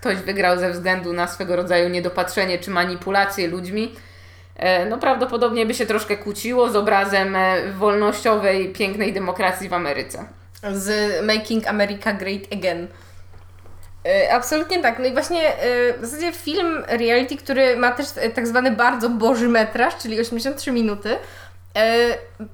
ktoś 0.05 0.17
wygrał 0.17 0.59
ze 0.59 0.71
względu 0.71 1.13
na 1.13 1.27
swego 1.27 1.57
rodzaju 1.57 1.89
niedopatrzenie 1.89 2.59
czy 2.59 2.71
manipulację 2.71 3.49
ludźmi, 3.49 3.95
E, 4.57 4.87
no 4.87 4.99
prawdopodobnie 4.99 5.67
by 5.67 5.75
się 5.75 5.87
troszkę 5.87 6.17
kłóciło 6.17 6.71
z 6.71 6.77
obrazem 6.77 7.37
e, 7.37 7.73
wolnościowej, 7.73 8.73
pięknej 8.73 9.13
demokracji 9.13 9.69
w 9.69 9.75
Ameryce. 9.75 10.25
Z 10.73 11.23
Making 11.27 11.67
America 11.67 12.13
Great 12.13 12.43
Again. 12.53 12.87
E, 14.05 14.33
absolutnie 14.33 14.83
tak. 14.83 14.99
No 14.99 15.05
i 15.05 15.13
właśnie 15.13 15.53
w 15.99 16.07
zasadzie 16.07 16.33
film 16.33 16.85
reality, 16.89 17.37
który 17.37 17.77
ma 17.77 17.91
też 17.91 18.07
tak 18.35 18.47
zwany 18.47 18.71
bardzo 18.71 19.11
boży 19.11 19.49
metraż, 19.49 19.97
czyli 19.97 20.21
83 20.21 20.73
minuty, 20.73 21.17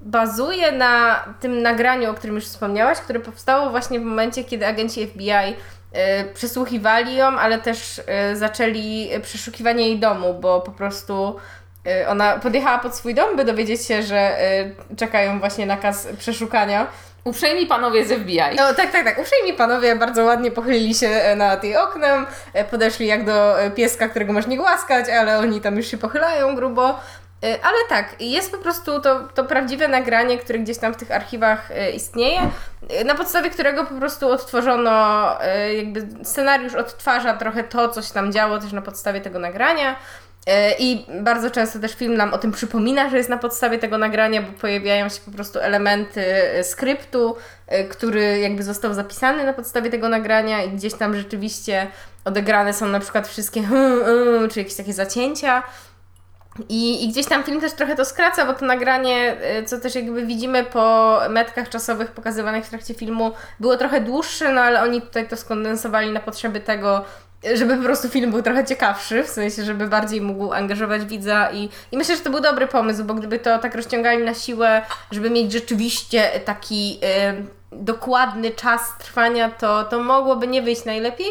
bazuje 0.03 0.73
na 0.73 1.25
tym 1.41 1.63
nagraniu, 1.63 2.11
o 2.11 2.15
którym 2.15 2.37
już 2.37 2.45
wspomniałaś, 2.45 2.99
które 2.99 3.21
powstało 3.21 3.71
właśnie 3.71 4.01
w 4.01 4.03
momencie, 4.03 4.45
kiedy 4.45 4.67
agenci 4.67 5.07
FBI 5.07 5.57
przesłuchiwali 6.35 7.17
ją, 7.17 7.27
ale 7.27 7.59
też 7.59 8.01
zaczęli 8.35 9.11
przeszukiwanie 9.23 9.87
jej 9.87 9.99
domu, 9.99 10.35
bo 10.35 10.61
po 10.61 10.71
prostu 10.73 11.37
ona 12.09 12.39
podjechała 12.39 12.79
pod 12.79 12.95
swój 12.97 13.15
dom, 13.15 13.37
by 13.37 13.45
dowiedzieć 13.45 13.87
się, 13.87 14.03
że 14.03 14.37
czekają 14.97 15.41
właśnie 15.41 15.67
nakaz 15.67 16.09
przeszukania. 16.19 16.87
Uprzejmi 17.25 17.67
panowie 17.67 18.07
z 18.07 18.13
FBI. 18.13 18.57
No 18.57 18.75
tak, 18.75 18.91
tak, 18.91 19.05
tak. 19.05 19.19
Uprzejmi 19.19 19.53
panowie 19.53 19.97
bardzo 19.97 20.25
ładnie 20.25 20.51
pochylili 20.51 20.95
się 20.95 21.09
e, 21.09 21.37
nad 21.37 21.65
jej 21.65 21.77
oknem, 21.77 22.27
e, 22.53 22.65
podeszli 22.65 23.07
jak 23.07 23.25
do 23.25 23.61
e, 23.61 23.71
pieska, 23.71 24.09
którego 24.09 24.33
masz 24.33 24.47
nie 24.47 24.57
głaskać, 24.57 25.09
ale 25.09 25.39
oni 25.39 25.61
tam 25.61 25.77
już 25.77 25.87
się 25.87 25.99
pochylają 25.99 26.55
grubo. 26.55 27.01
Ale 27.43 27.77
tak, 27.89 28.15
jest 28.21 28.53
po 28.53 28.59
prostu 28.59 29.01
to, 29.01 29.29
to 29.35 29.45
prawdziwe 29.45 29.89
nagranie, 29.89 30.39
które 30.39 30.59
gdzieś 30.59 30.79
tam 30.79 30.95
w 30.95 30.97
tych 30.97 31.11
archiwach 31.11 31.69
istnieje, 31.95 32.41
na 33.05 33.15
podstawie 33.15 33.51
którego 33.51 33.87
po 33.87 33.95
prostu 33.95 34.29
odtworzono, 34.29 35.27
jakby 35.77 36.25
scenariusz 36.25 36.75
odtwarza 36.75 37.37
trochę 37.37 37.65
to, 37.65 37.89
co 37.89 38.03
się 38.03 38.15
tam 38.15 38.33
działo 38.33 38.59
też 38.59 38.73
na 38.73 38.83
podstawie 38.83 39.21
tego 39.21 39.39
nagrania. 39.39 39.97
I 40.79 41.07
bardzo 41.23 41.51
często 41.51 41.79
też 41.79 41.95
film 41.95 42.15
nam 42.17 42.35
o 42.35 42.39
tym 42.39 42.53
przypomina, 42.53 43.11
że 43.11 43.17
jest 43.17 43.29
na 43.29 43.39
podstawie 43.39 43.79
tego 43.79 43.99
nagrania, 43.99 44.43
bo 44.43 44.53
pojawiają 44.61 45.09
się 45.09 45.21
po 45.25 45.31
prostu 45.31 45.59
elementy 45.59 46.25
skryptu, 46.63 47.37
który 47.91 48.39
jakby 48.39 48.63
został 48.63 48.95
zapisany 48.95 49.45
na 49.45 49.53
podstawie 49.53 49.91
tego 49.91 50.09
nagrania 50.09 50.65
i 50.65 50.71
gdzieś 50.71 50.95
tam 50.95 51.17
rzeczywiście 51.17 51.87
odegrane 52.25 52.73
są 52.73 52.89
na 52.89 53.01
przykład 53.01 53.29
wszystkie 53.29 53.63
czy 54.53 54.59
jakieś 54.59 54.75
takie 54.75 54.93
zacięcia. 54.93 55.63
I, 56.69 57.05
I 57.05 57.09
gdzieś 57.09 57.27
tam 57.27 57.45
film 57.45 57.61
też 57.61 57.73
trochę 57.73 57.97
to 57.97 58.05
skraca, 58.05 58.47
bo 58.47 58.55
to 58.55 58.67
nagranie, 58.67 59.37
co 59.67 59.81
też 59.81 59.95
jakby 59.95 60.27
widzimy 60.27 60.65
po 60.65 61.19
metkach 61.31 61.69
czasowych 61.69 62.11
pokazywanych 62.11 62.65
w 62.65 62.69
trakcie 62.69 62.95
filmu, 62.95 63.33
było 63.61 63.77
trochę 63.77 64.01
dłuższe, 64.01 64.53
no 64.53 64.61
ale 64.61 64.83
oni 64.83 65.03
tutaj 65.03 65.29
to 65.29 65.37
skondensowali 65.37 66.13
na 66.13 66.21
potrzeby 66.21 66.61
tego, 66.61 67.05
żeby 67.55 67.77
po 67.77 67.83
prostu 67.83 68.09
film 68.09 68.31
był 68.31 68.43
trochę 68.43 68.65
ciekawszy, 68.65 69.23
w 69.23 69.29
sensie, 69.29 69.65
żeby 69.65 69.87
bardziej 69.87 70.21
mógł 70.21 70.53
angażować 70.53 71.05
widza 71.05 71.51
i, 71.53 71.69
i 71.93 71.97
myślę, 71.97 72.17
że 72.17 72.23
to 72.23 72.31
był 72.31 72.41
dobry 72.41 72.67
pomysł, 72.67 73.05
bo 73.05 73.15
gdyby 73.15 73.39
to 73.39 73.59
tak 73.59 73.75
rozciągali 73.75 74.25
na 74.25 74.35
siłę, 74.35 74.83
żeby 75.11 75.31
mieć 75.31 75.53
rzeczywiście 75.53 76.31
taki 76.45 77.01
y, 77.73 77.77
dokładny 77.77 78.51
czas 78.51 78.81
trwania, 78.99 79.51
to, 79.51 79.85
to 79.85 80.03
mogłoby 80.03 80.47
nie 80.47 80.63
wyjść 80.63 80.85
najlepiej. 80.85 81.27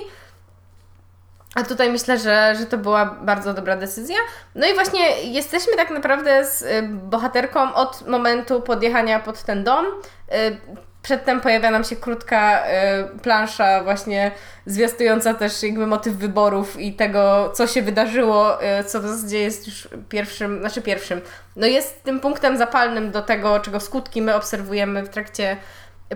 A 1.56 1.64
tutaj 1.64 1.92
myślę, 1.92 2.18
że, 2.18 2.56
że 2.60 2.66
to 2.66 2.78
była 2.78 3.06
bardzo 3.06 3.54
dobra 3.54 3.76
decyzja. 3.76 4.18
No 4.56 4.68
i 4.68 4.74
właśnie 4.74 5.22
jesteśmy 5.22 5.76
tak 5.76 5.90
naprawdę 5.90 6.46
z 6.46 6.62
y, 6.62 6.84
bohaterką 6.92 7.74
od 7.74 8.08
momentu 8.08 8.62
podjechania 8.62 9.20
pod 9.20 9.44
ten 9.44 9.64
dom. 9.64 9.86
Y, 9.86 10.58
Przedtem 11.02 11.42
pojawia 11.42 11.72
nam 11.72 11.84
się 11.84 11.96
krótka 11.96 12.64
y, 12.66 13.20
plansza 13.20 13.84
właśnie 13.84 14.32
zwiastująca 14.66 15.34
też 15.34 15.64
jakby 15.64 15.88
motyw 15.88 16.14
wyborów 16.14 16.80
i 16.80 16.94
tego, 16.94 17.52
co 17.54 17.68
się 17.68 17.82
wydarzyło, 17.82 18.58
co 18.86 19.02
w 19.02 19.08
zasadzie 19.08 19.40
jest 19.40 19.68
już 19.68 19.88
pierwszym, 20.10 20.60
znaczy 20.60 20.82
pierwszym, 20.82 21.22
no 21.56 21.68
jest 21.68 22.04
tym 22.04 22.20
punktem 22.20 22.58
zapalnym 22.58 23.12
do 23.12 23.22
tego, 23.22 23.60
czego 23.60 23.80
skutki 23.80 24.22
my 24.22 24.36
obserwujemy 24.36 25.04
w 25.04 25.10
trakcie 25.10 25.58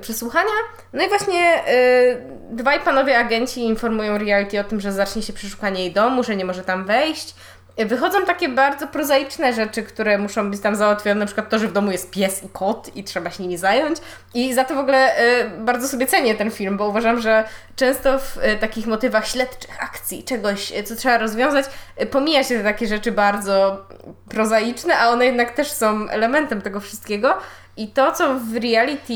przesłuchania. 0.01 0.51
No 0.93 1.05
i 1.05 1.09
właśnie 1.09 1.63
y, 1.67 2.21
dwaj 2.49 2.79
panowie 2.79 3.19
agenci 3.19 3.61
informują 3.61 4.17
reality 4.17 4.59
o 4.59 4.63
tym, 4.63 4.81
że 4.81 4.91
zacznie 4.91 5.21
się 5.21 5.33
przeszukanie 5.33 5.81
jej 5.81 5.91
domu, 5.91 6.23
że 6.23 6.35
nie 6.35 6.45
może 6.45 6.63
tam 6.63 6.85
wejść, 6.85 7.35
Wychodzą 7.77 8.25
takie 8.25 8.49
bardzo 8.49 8.87
prozaiczne 8.87 9.53
rzeczy, 9.53 9.83
które 9.83 10.17
muszą 10.17 10.51
być 10.51 10.61
tam 10.61 10.75
załatwione, 10.75 11.15
na 11.15 11.25
przykład 11.25 11.49
to, 11.49 11.59
że 11.59 11.67
w 11.67 11.73
domu 11.73 11.91
jest 11.91 12.11
pies 12.11 12.43
i 12.43 12.49
kot 12.49 12.95
i 12.95 13.03
trzeba 13.03 13.31
się 13.31 13.43
nimi 13.43 13.57
zająć. 13.57 13.97
I 14.33 14.53
za 14.53 14.63
to 14.63 14.75
w 14.75 14.77
ogóle 14.77 15.19
y, 15.41 15.49
bardzo 15.59 15.87
sobie 15.87 16.07
cenię 16.07 16.35
ten 16.35 16.51
film, 16.51 16.77
bo 16.77 16.87
uważam, 16.87 17.21
że 17.21 17.43
często 17.75 18.19
w 18.19 18.37
y, 18.37 18.57
takich 18.57 18.87
motywach 18.87 19.27
śledczych 19.27 19.83
akcji, 19.83 20.23
czegoś, 20.23 20.71
y, 20.71 20.83
co 20.83 20.95
trzeba 20.95 21.17
rozwiązać, 21.17 21.65
pomija 22.11 22.43
się 22.43 22.57
te 22.57 22.63
takie 22.63 22.87
rzeczy 22.87 23.11
bardzo 23.11 23.85
prozaiczne, 24.29 24.97
a 24.97 25.09
one 25.09 25.25
jednak 25.25 25.51
też 25.51 25.71
są 25.71 26.09
elementem 26.09 26.61
tego 26.61 26.79
wszystkiego. 26.79 27.37
I 27.77 27.87
to, 27.87 28.11
co 28.11 28.35
w 28.39 28.55
reality 28.55 29.13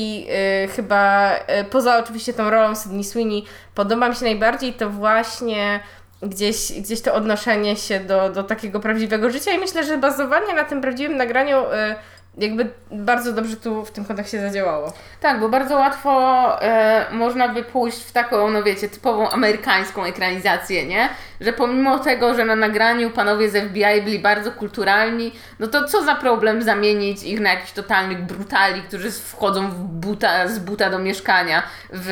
chyba, 0.76 1.30
poza 1.70 1.98
oczywiście 1.98 2.32
tą 2.32 2.50
rolą 2.50 2.74
Sydney 2.74 3.04
Sweeney, 3.04 3.44
podoba 3.74 4.08
mi 4.08 4.14
się 4.16 4.24
najbardziej, 4.24 4.72
to 4.72 4.90
właśnie 4.90 5.80
gdzieś, 6.22 6.72
gdzieś 6.72 7.00
to 7.00 7.14
odnoszenie 7.14 7.76
się 7.76 8.00
do, 8.00 8.30
do 8.30 8.42
takiego 8.42 8.80
prawdziwego 8.80 9.30
życia 9.30 9.52
i 9.52 9.58
myślę, 9.58 9.84
że 9.84 9.98
bazowanie 9.98 10.54
na 10.54 10.64
tym 10.64 10.80
prawdziwym 10.80 11.16
nagraniu 11.16 11.58
y, 11.58 11.66
jakby 12.38 12.70
bardzo 12.90 13.32
dobrze 13.32 13.56
tu 13.56 13.84
w 13.84 13.90
tym 13.90 14.04
kontekście 14.04 14.40
zadziałało. 14.40 14.92
Tak, 15.20 15.40
bo 15.40 15.48
bardzo 15.48 15.76
łatwo 15.76 16.62
e, 16.62 17.06
można 17.12 17.48
by 17.48 17.62
pójść 17.62 17.98
w 17.98 18.12
taką, 18.12 18.50
no 18.50 18.62
wiecie, 18.62 18.88
typową 18.88 19.30
amerykańską 19.30 20.04
ekranizację, 20.04 20.86
nie? 20.86 21.08
Że 21.40 21.52
pomimo 21.52 21.98
tego, 21.98 22.34
że 22.34 22.44
na 22.44 22.56
nagraniu 22.56 23.10
panowie 23.10 23.50
z 23.50 23.56
FBI 23.56 24.02
byli 24.04 24.18
bardzo 24.18 24.52
kulturalni, 24.52 25.32
no 25.58 25.66
to 25.66 25.84
co 25.84 26.04
za 26.04 26.14
problem 26.14 26.62
zamienić 26.62 27.22
ich 27.22 27.40
na 27.40 27.50
jakichś 27.50 27.72
totalnych 27.72 28.22
brutali, 28.22 28.82
którzy 28.82 29.10
wchodzą 29.10 29.70
w 29.70 29.74
buta, 29.74 30.48
z 30.48 30.58
buta 30.58 30.90
do 30.90 30.98
mieszkania, 30.98 31.62
w, 31.92 32.06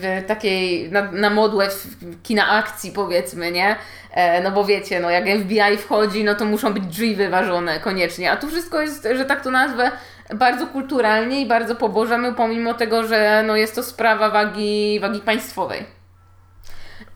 w 0.00 0.26
takiej, 0.26 0.92
na, 0.92 1.12
na 1.12 1.30
modłę 1.30 1.68
w 1.70 2.22
kina 2.22 2.50
akcji 2.50 2.92
powiedzmy, 2.92 3.52
nie? 3.52 3.76
E, 4.16 4.42
no 4.42 4.50
bo 4.50 4.64
wiecie, 4.64 5.00
no 5.00 5.10
jak 5.10 5.24
FBI 5.28 5.76
wchodzi, 5.78 6.24
no 6.24 6.34
to 6.34 6.44
muszą 6.44 6.74
być 6.74 6.86
drzwi 6.86 7.16
wyważone 7.16 7.80
koniecznie, 7.80 8.30
a 8.32 8.36
tu 8.36 8.48
wszystko 8.48 8.80
jest, 8.80 9.08
że 9.14 9.24
tak 9.24 9.42
to 9.42 9.50
nazwę, 9.50 9.90
bardzo 10.34 10.66
kulturalnie 10.66 11.40
i 11.40 11.46
bardzo 11.46 11.74
po 11.74 12.06
pomimo 12.36 12.74
tego, 12.74 13.06
że 13.06 13.44
no 13.46 13.56
jest 13.56 13.74
to 13.74 13.82
sprawa 13.82 14.30
wagi, 14.30 15.00
wagi 15.00 15.20
państwowej. 15.20 15.84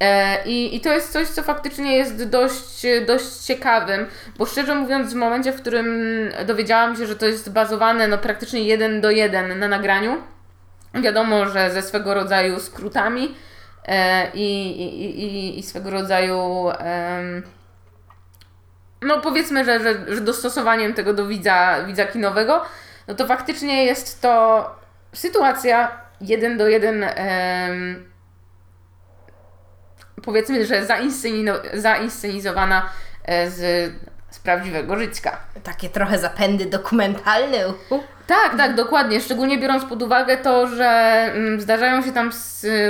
E, 0.00 0.44
I, 0.44 0.76
I 0.76 0.80
to 0.80 0.92
jest 0.92 1.12
coś, 1.12 1.28
co 1.28 1.42
faktycznie 1.42 1.96
jest 1.96 2.28
dość, 2.28 2.86
dość 3.06 3.36
ciekawym, 3.36 4.06
bo 4.38 4.46
szczerze 4.46 4.74
mówiąc, 4.74 5.12
w 5.12 5.16
momencie, 5.16 5.52
w 5.52 5.60
którym 5.60 5.86
dowiedziałam 6.46 6.96
się, 6.96 7.06
że 7.06 7.16
to 7.16 7.26
jest 7.26 7.52
bazowane 7.52 8.08
no, 8.08 8.18
praktycznie 8.18 8.64
jeden 8.64 9.00
do 9.00 9.10
jeden 9.10 9.58
na 9.58 9.68
nagraniu, 9.68 10.16
wiadomo, 10.94 11.46
że 11.46 11.70
ze 11.70 11.82
swego 11.82 12.14
rodzaju 12.14 12.60
skrótami, 12.60 13.34
i, 14.34 14.70
i, 14.70 15.24
i, 15.24 15.58
i 15.58 15.62
swego 15.62 15.90
rodzaju 15.90 16.68
no 19.02 19.20
powiedzmy, 19.20 19.64
że, 19.64 19.80
że, 19.80 20.14
że 20.14 20.20
dostosowaniem 20.20 20.94
tego 20.94 21.14
do 21.14 21.26
widza, 21.26 21.84
widza 21.86 22.06
kinowego, 22.06 22.62
no 23.08 23.14
to 23.14 23.26
faktycznie 23.26 23.84
jest 23.84 24.20
to 24.20 24.64
sytuacja 25.12 26.00
jeden 26.20 26.58
do 26.58 26.68
jeden 26.68 27.04
powiedzmy, 30.22 30.66
że 30.66 30.86
zainscenizowana 31.74 32.90
e, 33.24 33.50
z 33.50 33.92
prawdziwego 34.42 34.96
życia. 34.96 35.36
Takie 35.62 35.88
trochę 35.88 36.18
zapędy 36.18 36.66
dokumentalne. 36.66 37.58
Tak, 38.26 38.56
tak, 38.56 38.74
dokładnie. 38.74 39.20
Szczególnie 39.20 39.58
biorąc 39.58 39.84
pod 39.84 40.02
uwagę 40.02 40.36
to, 40.36 40.66
że 40.66 40.88
mm, 41.34 41.60
zdarzają 41.60 42.02
się 42.02 42.12
tam 42.12 42.30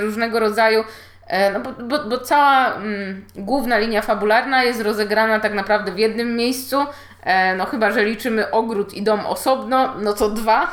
różnego 0.00 0.40
rodzaju 0.40 0.85
e, 1.26 1.52
no 1.52 1.61
bo, 1.61 1.73
bo, 1.73 2.04
bo 2.04 2.19
cała 2.19 2.75
mm, 2.75 3.25
główna 3.37 3.78
linia 3.78 4.02
fabularna 4.02 4.64
jest 4.64 4.80
rozegrana 4.80 5.40
tak 5.40 5.54
naprawdę 5.54 5.92
w 5.92 5.99
jednym 5.99 6.37
miejscu, 6.37 6.87
e, 7.23 7.54
no 7.54 7.66
chyba, 7.66 7.90
że 7.90 8.04
liczymy 8.04 8.50
ogród 8.50 8.95
i 8.95 9.02
dom 9.02 9.26
osobno, 9.26 9.95
no 10.00 10.12
to 10.12 10.30
dwa. 10.30 10.71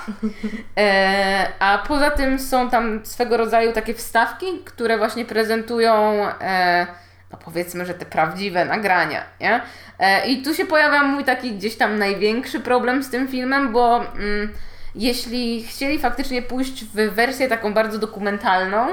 E, 0.78 1.48
a 1.60 1.78
poza 1.88 2.12
tym 2.12 2.40
są 2.40 2.70
tam 2.70 3.06
swego 3.06 3.38
rodzaju 3.38 3.74
takie 3.74 3.94
wstawki, 3.94 4.46
które 4.66 4.98
właśnie 4.98 5.26
prezentują 5.26 6.26
e, 6.42 6.88
no 7.32 7.38
powiedzmy, 7.38 7.86
że 7.86 7.94
te 7.94 8.06
prawdziwe 8.06 8.66
nagrania, 8.66 9.24
nie? 9.42 9.62
E, 10.00 10.28
I 10.28 10.42
tu 10.42 10.54
się 10.54 10.66
pojawia 10.66 11.04
mój 11.04 11.24
taki 11.24 11.52
gdzieś 11.52 11.76
tam 11.76 12.00
największy 12.00 12.60
problem 12.60 13.04
z 13.04 13.10
tym 13.10 13.28
filmem, 13.28 13.72
bo 13.72 14.14
mm, 14.14 14.54
jeśli 14.96 15.64
chcieli 15.64 16.00
faktycznie 16.00 16.42
pójść 16.42 16.86
w 16.86 16.94
wersję 16.96 17.48
taką 17.48 17.74
bardzo 17.74 18.00
dokumentalną, 18.00 18.88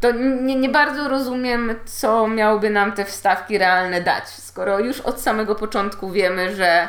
to 0.00 0.12
nie, 0.12 0.56
nie 0.56 0.68
bardzo 0.68 1.08
rozumiem, 1.08 1.74
co 1.84 2.28
miałoby 2.28 2.70
nam 2.70 2.92
te 2.92 3.04
wstawki 3.04 3.58
realne 3.58 4.00
dać, 4.00 4.28
skoro 4.28 4.78
już 4.78 5.00
od 5.00 5.20
samego 5.20 5.54
początku 5.54 6.10
wiemy, 6.10 6.56
że 6.56 6.88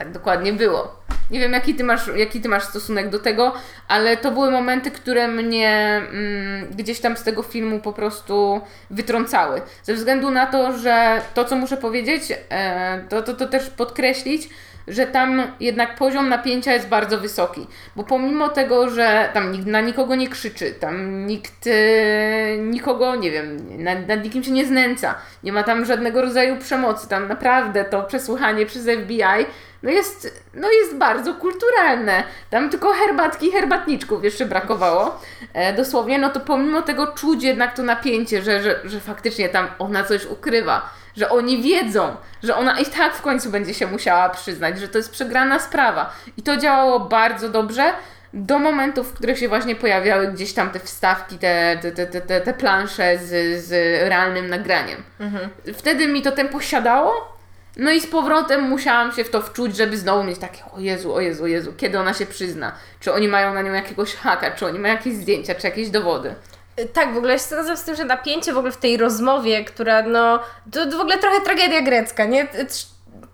tak 0.00 0.12
dokładnie 0.12 0.52
było. 0.52 0.96
Nie 1.30 1.40
wiem, 1.40 1.52
jaki 1.52 1.74
ty 1.74 1.84
masz, 1.84 2.10
jaki 2.16 2.40
ty 2.40 2.48
masz 2.48 2.64
stosunek 2.64 3.08
do 3.08 3.18
tego, 3.18 3.52
ale 3.88 4.16
to 4.16 4.30
były 4.30 4.50
momenty, 4.50 4.90
które 4.90 5.28
mnie 5.28 6.02
mm, 6.12 6.66
gdzieś 6.76 7.00
tam 7.00 7.16
z 7.16 7.22
tego 7.22 7.42
filmu 7.42 7.80
po 7.80 7.92
prostu 7.92 8.60
wytrącały. 8.90 9.62
Ze 9.82 9.94
względu 9.94 10.30
na 10.30 10.46
to, 10.46 10.78
że 10.78 11.20
to, 11.34 11.44
co 11.44 11.56
muszę 11.56 11.76
powiedzieć, 11.76 12.22
e, 12.50 13.04
to, 13.08 13.22
to, 13.22 13.34
to 13.34 13.48
też 13.48 13.70
podkreślić, 13.70 14.48
że 14.88 15.06
tam 15.06 15.42
jednak 15.60 15.96
poziom 15.96 16.28
napięcia 16.28 16.72
jest 16.72 16.88
bardzo 16.88 17.18
wysoki. 17.18 17.66
Bo 17.96 18.04
pomimo 18.04 18.48
tego, 18.48 18.90
że 18.90 19.28
tam 19.34 19.52
nikt 19.52 19.66
na 19.66 19.80
nikogo 19.80 20.14
nie 20.14 20.28
krzyczy, 20.28 20.72
tam 20.72 21.26
nikt 21.26 21.66
e, 21.66 22.58
nikogo, 22.58 23.16
nie 23.16 23.30
wiem, 23.30 23.56
nad, 23.84 24.08
nad 24.08 24.24
nikim 24.24 24.44
się 24.44 24.50
nie 24.50 24.66
znęca, 24.66 25.14
nie 25.44 25.52
ma 25.52 25.62
tam 25.62 25.84
żadnego 25.84 26.22
rodzaju 26.22 26.56
przemocy, 26.56 27.08
tam 27.08 27.28
naprawdę 27.28 27.84
to 27.84 28.02
przesłuchanie 28.02 28.66
przez 28.66 28.84
FBI 28.84 29.46
no 29.82 29.90
jest, 29.90 30.42
no 30.54 30.70
jest 30.70 30.96
bardzo 30.96 31.34
kulturalne. 31.34 32.24
Tam 32.50 32.70
tylko 32.70 32.92
herbatki 32.92 33.46
i 33.46 33.52
herbatniczków 33.52 34.24
jeszcze 34.24 34.46
brakowało. 34.46 35.20
E, 35.54 35.72
dosłownie, 35.72 36.18
no 36.18 36.30
to 36.30 36.40
pomimo 36.40 36.82
tego 36.82 37.06
czuć 37.06 37.42
jednak 37.42 37.76
to 37.76 37.82
napięcie, 37.82 38.42
że, 38.42 38.62
że, 38.62 38.80
że 38.84 39.00
faktycznie 39.00 39.48
tam 39.48 39.68
ona 39.78 40.04
coś 40.04 40.26
ukrywa, 40.26 40.90
że 41.16 41.28
oni 41.28 41.62
wiedzą, 41.62 42.16
że 42.42 42.56
ona 42.56 42.80
i 42.80 42.86
tak 42.86 43.14
w 43.14 43.22
końcu 43.22 43.50
będzie 43.50 43.74
się 43.74 43.86
musiała 43.86 44.28
przyznać, 44.28 44.78
że 44.78 44.88
to 44.88 44.98
jest 44.98 45.10
przegrana 45.10 45.58
sprawa. 45.58 46.12
I 46.36 46.42
to 46.42 46.56
działało 46.56 47.00
bardzo 47.00 47.48
dobrze 47.48 47.92
do 48.34 48.58
momentów, 48.58 49.08
w 49.08 49.12
których 49.12 49.38
się 49.38 49.48
właśnie 49.48 49.76
pojawiały 49.76 50.28
gdzieś 50.28 50.52
tam 50.52 50.70
te 50.70 50.80
wstawki, 50.80 51.38
te, 51.38 51.78
te, 51.82 52.06
te, 52.06 52.20
te, 52.20 52.40
te 52.40 52.54
plansze 52.54 53.18
z, 53.18 53.64
z 53.64 53.70
realnym 54.08 54.48
nagraniem. 54.48 55.02
Mhm. 55.20 55.50
Wtedy 55.74 56.08
mi 56.08 56.22
to 56.22 56.32
tempo 56.32 56.60
siadało, 56.60 57.39
no 57.76 57.90
i 57.90 58.00
z 58.00 58.06
powrotem 58.06 58.62
musiałam 58.62 59.12
się 59.12 59.24
w 59.24 59.30
to 59.30 59.42
wczuć, 59.42 59.76
żeby 59.76 59.98
znowu 59.98 60.24
mieć 60.24 60.38
takie, 60.38 60.62
o 60.76 60.80
Jezu, 60.80 61.14
o 61.14 61.20
Jezu, 61.20 61.44
o 61.44 61.46
Jezu, 61.46 61.72
kiedy 61.76 61.98
ona 61.98 62.14
się 62.14 62.26
przyzna? 62.26 62.72
Czy 63.00 63.12
oni 63.12 63.28
mają 63.28 63.54
na 63.54 63.62
nią 63.62 63.72
jakiegoś 63.72 64.14
haka, 64.14 64.50
czy 64.50 64.66
oni 64.66 64.78
mają 64.78 64.94
jakieś 64.94 65.14
zdjęcia, 65.14 65.54
czy 65.54 65.66
jakieś 65.66 65.90
dowody? 65.90 66.34
Y, 66.80 66.86
Tak, 66.86 67.14
w 67.14 67.16
ogóle 67.16 67.32
ja 67.32 67.38
się 67.38 67.44
zgadzam 67.44 67.76
z 67.76 67.84
tym, 67.84 67.96
że 67.96 68.04
napięcie 68.04 68.52
w 68.52 68.58
ogóle 68.58 68.72
w 68.72 68.76
tej 68.76 68.96
rozmowie, 68.96 69.64
która 69.64 70.02
no, 70.02 70.40
to, 70.72 70.86
to 70.86 70.98
w 70.98 71.00
ogóle 71.00 71.18
trochę 71.18 71.40
tragedia 71.40 71.82
grecka, 71.82 72.24
nie? 72.24 72.48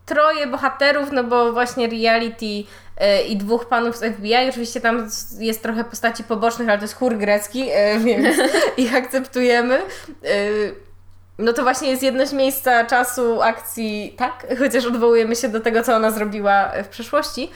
Troje 0.07 0.47
bohaterów, 0.47 1.09
no 1.13 1.25
bo 1.25 1.53
właśnie 1.53 1.89
reality 1.89 2.47
y, 2.47 3.23
i 3.29 3.37
dwóch 3.37 3.69
panów 3.69 3.97
z 3.97 4.15
FBI, 4.15 4.49
oczywiście 4.49 4.81
tam 4.81 5.09
jest 5.39 5.63
trochę 5.63 5.85
postaci 5.85 6.25
pobocznych, 6.25 6.69
ale 6.69 6.79
to 6.79 6.85
jest 6.85 6.95
chór 6.95 7.17
grecki, 7.17 7.71
y, 7.71 7.99
więc 8.05 8.37
ich 8.77 8.95
akceptujemy. 8.95 9.79
Y, 11.41 11.43
No 11.43 11.53
to 11.53 11.63
właśnie 11.63 11.91
jest 11.91 12.03
jedność 12.03 12.33
miejsca, 12.33 12.85
czasu, 12.85 13.43
akcji, 13.43 14.15
tak? 14.19 14.47
Chociaż 14.59 14.87
odwołujemy 14.87 15.37
się 15.37 15.49
do 15.49 15.61
tego, 15.61 15.83
co 15.83 15.97
ona 15.97 16.11
zrobiła 16.11 16.73
w 16.85 16.89
przeszłości. 16.89 17.51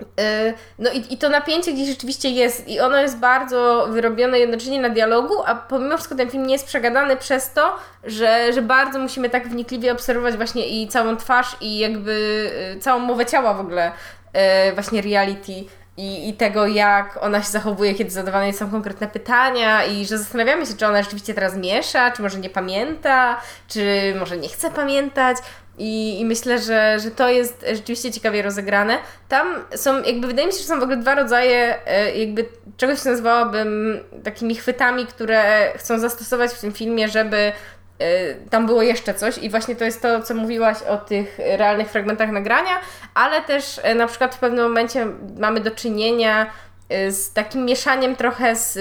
Yy, 0.00 0.54
No 0.78 0.90
i, 0.90 1.14
i 1.14 1.18
to 1.18 1.28
napięcie 1.28 1.72
gdzieś 1.72 1.88
rzeczywiście 1.88 2.30
jest 2.30 2.68
i 2.68 2.80
ono 2.80 2.96
jest 2.96 3.18
bardzo 3.18 3.86
wyrobione 3.90 4.38
jednocześnie 4.38 4.80
na 4.80 4.88
dialogu, 4.88 5.34
a 5.46 5.54
pomimo 5.54 5.96
wszystko 5.96 6.14
ten 6.14 6.30
film 6.30 6.46
nie 6.46 6.52
jest 6.52 6.66
przegadany 6.66 7.16
przez 7.16 7.52
to, 7.52 7.76
że, 8.04 8.52
że 8.52 8.62
bardzo 8.62 8.98
musimy 8.98 9.30
tak 9.30 9.48
wnikliwie 9.48 9.92
obserwować 9.92 10.36
właśnie 10.36 10.68
i 10.68 10.88
całą 10.88 11.16
twarz 11.16 11.56
i 11.60 11.78
jakby 11.78 12.14
yy, 12.74 12.80
całą 12.80 12.98
mowę 12.98 13.26
ciała 13.26 13.54
w 13.54 13.60
ogóle 13.60 13.92
yy, 14.34 14.72
właśnie 14.74 15.02
reality 15.02 15.52
i, 15.96 16.28
i 16.28 16.34
tego, 16.34 16.66
jak 16.66 17.18
ona 17.20 17.42
się 17.42 17.50
zachowuje, 17.50 17.94
kiedy 17.94 18.10
zadawane 18.10 18.52
są 18.52 18.70
konkretne 18.70 19.08
pytania 19.08 19.84
i 19.84 20.06
że 20.06 20.18
zastanawiamy 20.18 20.66
się, 20.66 20.74
czy 20.76 20.86
ona 20.86 21.02
rzeczywiście 21.02 21.34
teraz 21.34 21.56
miesza, 21.56 22.10
czy 22.10 22.22
może 22.22 22.38
nie 22.38 22.50
pamięta, 22.50 23.40
czy 23.68 24.14
może 24.18 24.36
nie 24.36 24.48
chce 24.48 24.70
pamiętać. 24.70 25.36
I, 25.78 26.20
I 26.20 26.24
myślę, 26.24 26.58
że, 26.58 26.98
że 27.00 27.10
to 27.10 27.28
jest 27.28 27.64
rzeczywiście 27.72 28.12
ciekawie 28.12 28.42
rozegrane. 28.42 28.98
Tam 29.28 29.64
są, 29.74 30.02
jakby 30.02 30.26
wydaje 30.26 30.46
mi 30.46 30.52
się, 30.52 30.58
że 30.58 30.64
są 30.64 30.80
w 30.80 30.82
ogóle 30.82 30.96
dwa 30.96 31.14
rodzaje, 31.14 31.86
e, 31.86 32.18
jakby 32.18 32.48
czegoś, 32.76 33.04
nazwałabym 33.04 34.00
takimi 34.24 34.54
chwytami, 34.54 35.06
które 35.06 35.72
chcą 35.76 35.98
zastosować 35.98 36.50
w 36.50 36.60
tym 36.60 36.72
filmie, 36.72 37.08
żeby 37.08 37.52
tam 38.50 38.66
było 38.66 38.82
jeszcze 38.82 39.14
coś 39.14 39.38
i 39.38 39.50
właśnie 39.50 39.76
to 39.76 39.84
jest 39.84 40.02
to, 40.02 40.22
co 40.22 40.34
mówiłaś 40.34 40.82
o 40.82 40.96
tych 40.96 41.38
realnych 41.38 41.88
fragmentach 41.88 42.30
nagrania, 42.30 42.80
ale 43.14 43.42
też 43.42 43.80
e, 43.82 43.94
na 43.94 44.06
przykład 44.06 44.34
w 44.34 44.38
pewnym 44.38 44.64
momencie 44.64 45.06
mamy 45.38 45.60
do 45.60 45.70
czynienia 45.70 46.46
z 47.10 47.32
takim 47.32 47.64
mieszaniem 47.64 48.16
trochę 48.16 48.56
z 48.56 48.76
e, 48.76 48.80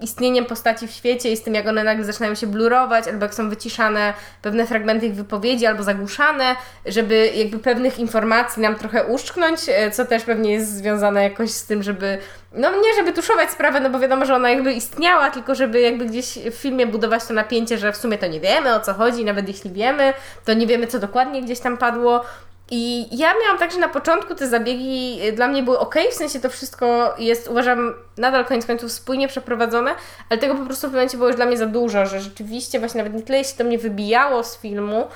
istnieniem 0.00 0.44
postaci 0.44 0.88
w 0.88 0.90
świecie 0.90 1.32
i 1.32 1.36
z 1.36 1.42
tym, 1.42 1.54
jak 1.54 1.66
one 1.68 1.84
nagle 1.84 2.04
zaczynają 2.04 2.34
się 2.34 2.46
blurować, 2.46 3.08
albo 3.08 3.24
jak 3.24 3.34
są 3.34 3.50
wyciszane 3.50 4.14
pewne 4.42 4.66
fragmenty 4.66 5.06
ich 5.06 5.14
wypowiedzi, 5.14 5.66
albo 5.66 5.82
zagłuszane, 5.82 6.56
żeby 6.86 7.30
jakby 7.34 7.58
pewnych 7.58 7.98
informacji 7.98 8.62
nam 8.62 8.74
trochę 8.74 9.04
uszczknąć, 9.04 9.60
e, 9.68 9.90
co 9.90 10.04
też 10.04 10.22
pewnie 10.22 10.52
jest 10.52 10.76
związane 10.76 11.22
jakoś 11.22 11.50
z 11.50 11.66
tym, 11.66 11.82
żeby, 11.82 12.18
no 12.52 12.70
nie 12.70 12.94
żeby 12.96 13.12
tuszować 13.12 13.50
sprawę, 13.50 13.80
no 13.80 13.90
bo 13.90 13.98
wiadomo, 13.98 14.24
że 14.24 14.34
ona 14.34 14.50
jakby 14.50 14.72
istniała, 14.72 15.30
tylko 15.30 15.54
żeby 15.54 15.80
jakby 15.80 16.06
gdzieś 16.06 16.38
w 16.38 16.54
filmie 16.54 16.86
budować 16.86 17.24
to 17.24 17.34
napięcie, 17.34 17.78
że 17.78 17.92
w 17.92 17.96
sumie 17.96 18.18
to 18.18 18.26
nie 18.26 18.40
wiemy 18.40 18.74
o 18.74 18.80
co 18.80 18.94
chodzi, 18.94 19.24
nawet 19.24 19.48
jeśli 19.48 19.70
wiemy, 19.70 20.14
to 20.44 20.54
nie 20.54 20.66
wiemy 20.66 20.86
co 20.86 20.98
dokładnie 20.98 21.42
gdzieś 21.42 21.60
tam 21.60 21.76
padło. 21.78 22.24
I 22.70 23.08
ja 23.18 23.34
miałam 23.42 23.58
tak, 23.58 23.72
że 23.72 23.78
na 23.78 23.88
początku 23.88 24.34
te 24.34 24.48
zabiegi 24.48 25.18
y, 25.28 25.32
dla 25.32 25.48
mnie 25.48 25.62
były 25.62 25.78
ok, 25.78 25.94
w 26.10 26.14
sensie 26.14 26.40
to 26.40 26.50
wszystko 26.50 27.14
jest, 27.18 27.48
uważam, 27.48 27.94
nadal 28.16 28.44
koniec 28.44 28.66
końców 28.66 28.92
spójnie 28.92 29.28
przeprowadzone, 29.28 29.94
ale 30.30 30.40
tego 30.40 30.54
po 30.54 30.64
prostu 30.64 30.88
w 30.88 30.92
momencie 30.92 31.16
było 31.16 31.28
już 31.28 31.36
dla 31.36 31.46
mnie 31.46 31.56
za 31.56 31.66
dużo, 31.66 32.06
że 32.06 32.20
rzeczywiście 32.20 32.78
właśnie 32.78 32.98
nawet 32.98 33.14
nie 33.14 33.22
tyle 33.22 33.44
się 33.44 33.56
to 33.56 33.64
mnie 33.64 33.78
wybijało 33.78 34.44
z 34.44 34.58
filmu, 34.58 35.08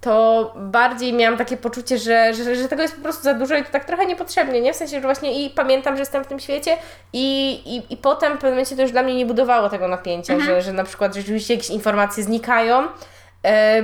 to 0.00 0.52
bardziej 0.56 1.12
miałam 1.12 1.38
takie 1.38 1.56
poczucie, 1.56 1.98
że, 1.98 2.34
że, 2.34 2.56
że 2.56 2.68
tego 2.68 2.82
jest 2.82 2.96
po 2.96 3.02
prostu 3.02 3.22
za 3.22 3.34
dużo 3.34 3.56
i 3.56 3.64
to 3.64 3.70
tak 3.70 3.84
trochę 3.84 4.06
niepotrzebnie, 4.06 4.60
nie? 4.60 4.72
W 4.72 4.76
sensie, 4.76 4.96
że 4.96 5.00
właśnie 5.00 5.44
i 5.44 5.50
pamiętam, 5.50 5.94
że 5.94 6.00
jestem 6.00 6.24
w 6.24 6.26
tym 6.26 6.40
świecie 6.40 6.76
i, 7.12 7.52
i, 7.66 7.92
i 7.94 7.96
potem 7.96 8.32
w 8.32 8.34
pewnym 8.34 8.52
momencie 8.52 8.76
to 8.76 8.82
już 8.82 8.92
dla 8.92 9.02
mnie 9.02 9.14
nie 9.14 9.26
budowało 9.26 9.68
tego 9.68 9.88
napięcia, 9.88 10.40
że, 10.40 10.62
że 10.62 10.72
na 10.72 10.84
przykład 10.84 11.14
rzeczywiście 11.14 11.54
jakieś 11.54 11.70
informacje 11.70 12.24
znikają, 12.24 12.88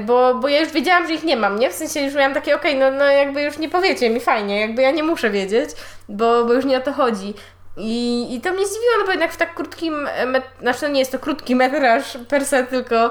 bo, 0.06 0.34
bo 0.34 0.48
ja 0.48 0.60
już 0.60 0.72
wiedziałam, 0.72 1.06
że 1.06 1.14
ich 1.14 1.24
nie 1.24 1.36
mam, 1.36 1.58
nie? 1.58 1.70
W 1.70 1.72
sensie 1.72 2.00
już 2.00 2.14
miałam 2.14 2.34
takie, 2.34 2.56
okej, 2.56 2.76
no, 2.76 2.90
no 2.90 3.04
jakby 3.04 3.42
już 3.42 3.58
nie 3.58 3.68
powiecie 3.68 4.10
mi, 4.10 4.20
fajnie, 4.20 4.60
jakby 4.60 4.82
ja 4.82 4.90
nie 4.90 5.02
muszę 5.02 5.30
wiedzieć, 5.30 5.70
bo, 6.08 6.44
bo 6.44 6.52
już 6.52 6.64
nie 6.64 6.78
o 6.78 6.80
to 6.80 6.92
chodzi. 6.92 7.34
I, 7.76 8.26
I 8.34 8.40
to 8.40 8.52
mnie 8.52 8.66
zdziwiło, 8.66 8.92
no 8.98 9.04
bo 9.04 9.10
jednak 9.10 9.32
w 9.32 9.36
tak 9.36 9.54
krótkim, 9.54 10.08
e, 10.16 10.26
met... 10.26 10.44
znaczy 10.60 10.78
no 10.82 10.88
nie 10.88 10.98
jest 10.98 11.12
to 11.12 11.18
krótki 11.18 11.56
metraż 11.56 12.18
per 12.28 12.44
se, 12.44 12.64
tylko 12.64 12.96
e, 13.06 13.10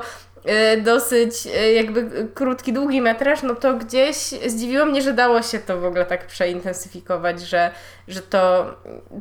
dosyć 0.84 1.48
e, 1.48 1.74
jakby 1.74 2.28
krótki, 2.34 2.74
długi 2.74 3.02
metraż, 3.02 3.44
no 3.44 3.56
to 3.56 3.74
gdzieś 3.74 4.16
zdziwiło 4.46 4.86
mnie, 4.86 5.02
że 5.02 5.14
dało 5.14 5.42
się 5.42 5.60
to 5.60 5.80
w 5.80 5.86
ogóle 5.86 6.06
tak 6.06 6.28
przeintensyfikować, 6.28 7.42
że, 7.42 7.72
że 8.08 8.22
to 8.22 8.74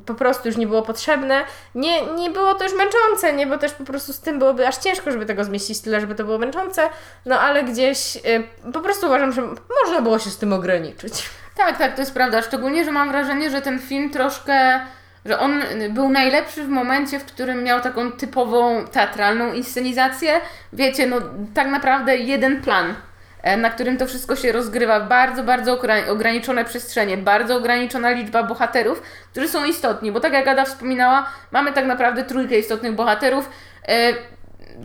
po 0.06 0.14
prostu 0.14 0.48
już 0.48 0.56
nie 0.56 0.66
było 0.66 0.82
potrzebne. 0.82 1.44
Nie, 1.74 2.06
nie 2.06 2.30
było 2.30 2.54
to 2.54 2.64
już 2.64 2.72
męczące, 2.72 3.32
nie, 3.32 3.46
bo 3.46 3.58
też 3.58 3.72
po 3.72 3.84
prostu 3.84 4.12
z 4.12 4.20
tym 4.20 4.38
byłoby 4.38 4.68
aż 4.68 4.76
ciężko, 4.76 5.10
żeby 5.10 5.26
tego 5.26 5.44
zmieścić 5.44 5.80
tyle, 5.80 6.00
żeby 6.00 6.14
to 6.14 6.24
było 6.24 6.38
męczące, 6.38 6.88
no 7.26 7.40
ale 7.40 7.64
gdzieś 7.64 8.16
y, 8.16 8.70
po 8.72 8.80
prostu 8.80 9.06
uważam, 9.06 9.32
że 9.32 9.42
można 9.84 10.02
było 10.02 10.18
się 10.18 10.30
z 10.30 10.38
tym 10.38 10.52
ograniczyć. 10.52 11.30
Tak, 11.56 11.78
tak, 11.78 11.94
to 11.94 12.00
jest 12.00 12.14
prawda. 12.14 12.42
Szczególnie, 12.42 12.84
że 12.84 12.92
mam 12.92 13.08
wrażenie, 13.08 13.50
że 13.50 13.62
ten 13.62 13.78
film 13.78 14.10
troszkę. 14.10 14.80
Że 15.24 15.38
on 15.38 15.62
był 15.90 16.08
najlepszy 16.08 16.64
w 16.64 16.68
momencie, 16.68 17.18
w 17.18 17.24
którym 17.24 17.62
miał 17.62 17.80
taką 17.80 18.12
typową 18.12 18.84
teatralną 18.87 19.52
inscenizację. 19.52 20.40
Wiecie, 20.72 21.06
no 21.06 21.16
tak 21.54 21.68
naprawdę 21.68 22.16
jeden 22.16 22.62
plan, 22.62 22.94
e, 23.42 23.56
na 23.56 23.70
którym 23.70 23.96
to 23.96 24.06
wszystko 24.06 24.37
się 24.37 24.52
rozgrywa. 24.52 25.00
Bardzo, 25.00 25.42
bardzo 25.42 25.80
ograniczone 26.08 26.64
przestrzenie, 26.64 27.16
bardzo 27.16 27.56
ograniczona 27.56 28.10
liczba 28.10 28.42
bohaterów, 28.42 29.02
którzy 29.30 29.48
są 29.48 29.64
istotni, 29.64 30.12
bo 30.12 30.20
tak 30.20 30.32
jak 30.32 30.48
Ada 30.48 30.64
wspominała, 30.64 31.30
mamy 31.52 31.72
tak 31.72 31.87
naprawdę 31.87 32.24
trójkę 32.24 32.58
istotnych 32.58 32.92
bohaterów. 32.92 33.50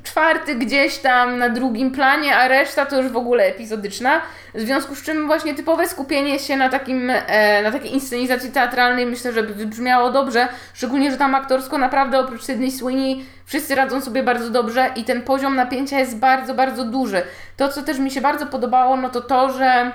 Czwarty 0.03 0.55
gdzieś 0.55 0.97
tam 0.97 1.37
na 1.37 1.49
drugim 1.49 1.91
planie, 1.91 2.35
a 2.35 2.47
reszta 2.47 2.85
to 2.85 3.01
już 3.01 3.11
w 3.11 3.17
ogóle 3.17 3.43
epizodyczna. 3.43 4.21
W 4.53 4.59
związku 4.59 4.95
z 4.95 5.03
czym 5.03 5.27
właśnie 5.27 5.55
typowe 5.55 5.87
skupienie 5.87 6.39
się 6.39 6.57
na 6.57 6.69
takim, 6.69 7.09
e, 7.09 7.63
na 7.63 7.71
takiej 7.71 7.93
inscenizacji 7.93 8.51
teatralnej 8.51 9.05
myślę, 9.05 9.33
że 9.33 9.43
by 9.43 9.53
wybrzmiało 9.53 10.11
dobrze, 10.11 10.47
szczególnie, 10.73 11.11
że 11.11 11.17
tam 11.17 11.35
aktorsko 11.35 11.77
naprawdę 11.77 12.19
oprócz 12.19 12.43
Sydney 12.43 12.71
Sweeney 12.71 13.25
wszyscy 13.45 13.75
radzą 13.75 14.01
sobie 14.01 14.23
bardzo 14.23 14.49
dobrze 14.49 14.89
i 14.95 15.03
ten 15.03 15.21
poziom 15.21 15.55
napięcia 15.55 15.99
jest 15.99 16.17
bardzo, 16.17 16.53
bardzo 16.53 16.85
duży. 16.85 17.21
To, 17.57 17.69
co 17.69 17.83
też 17.83 17.99
mi 17.99 18.11
się 18.11 18.21
bardzo 18.21 18.45
podobało, 18.45 18.97
no 18.97 19.09
to 19.09 19.21
to, 19.21 19.53
że 19.53 19.91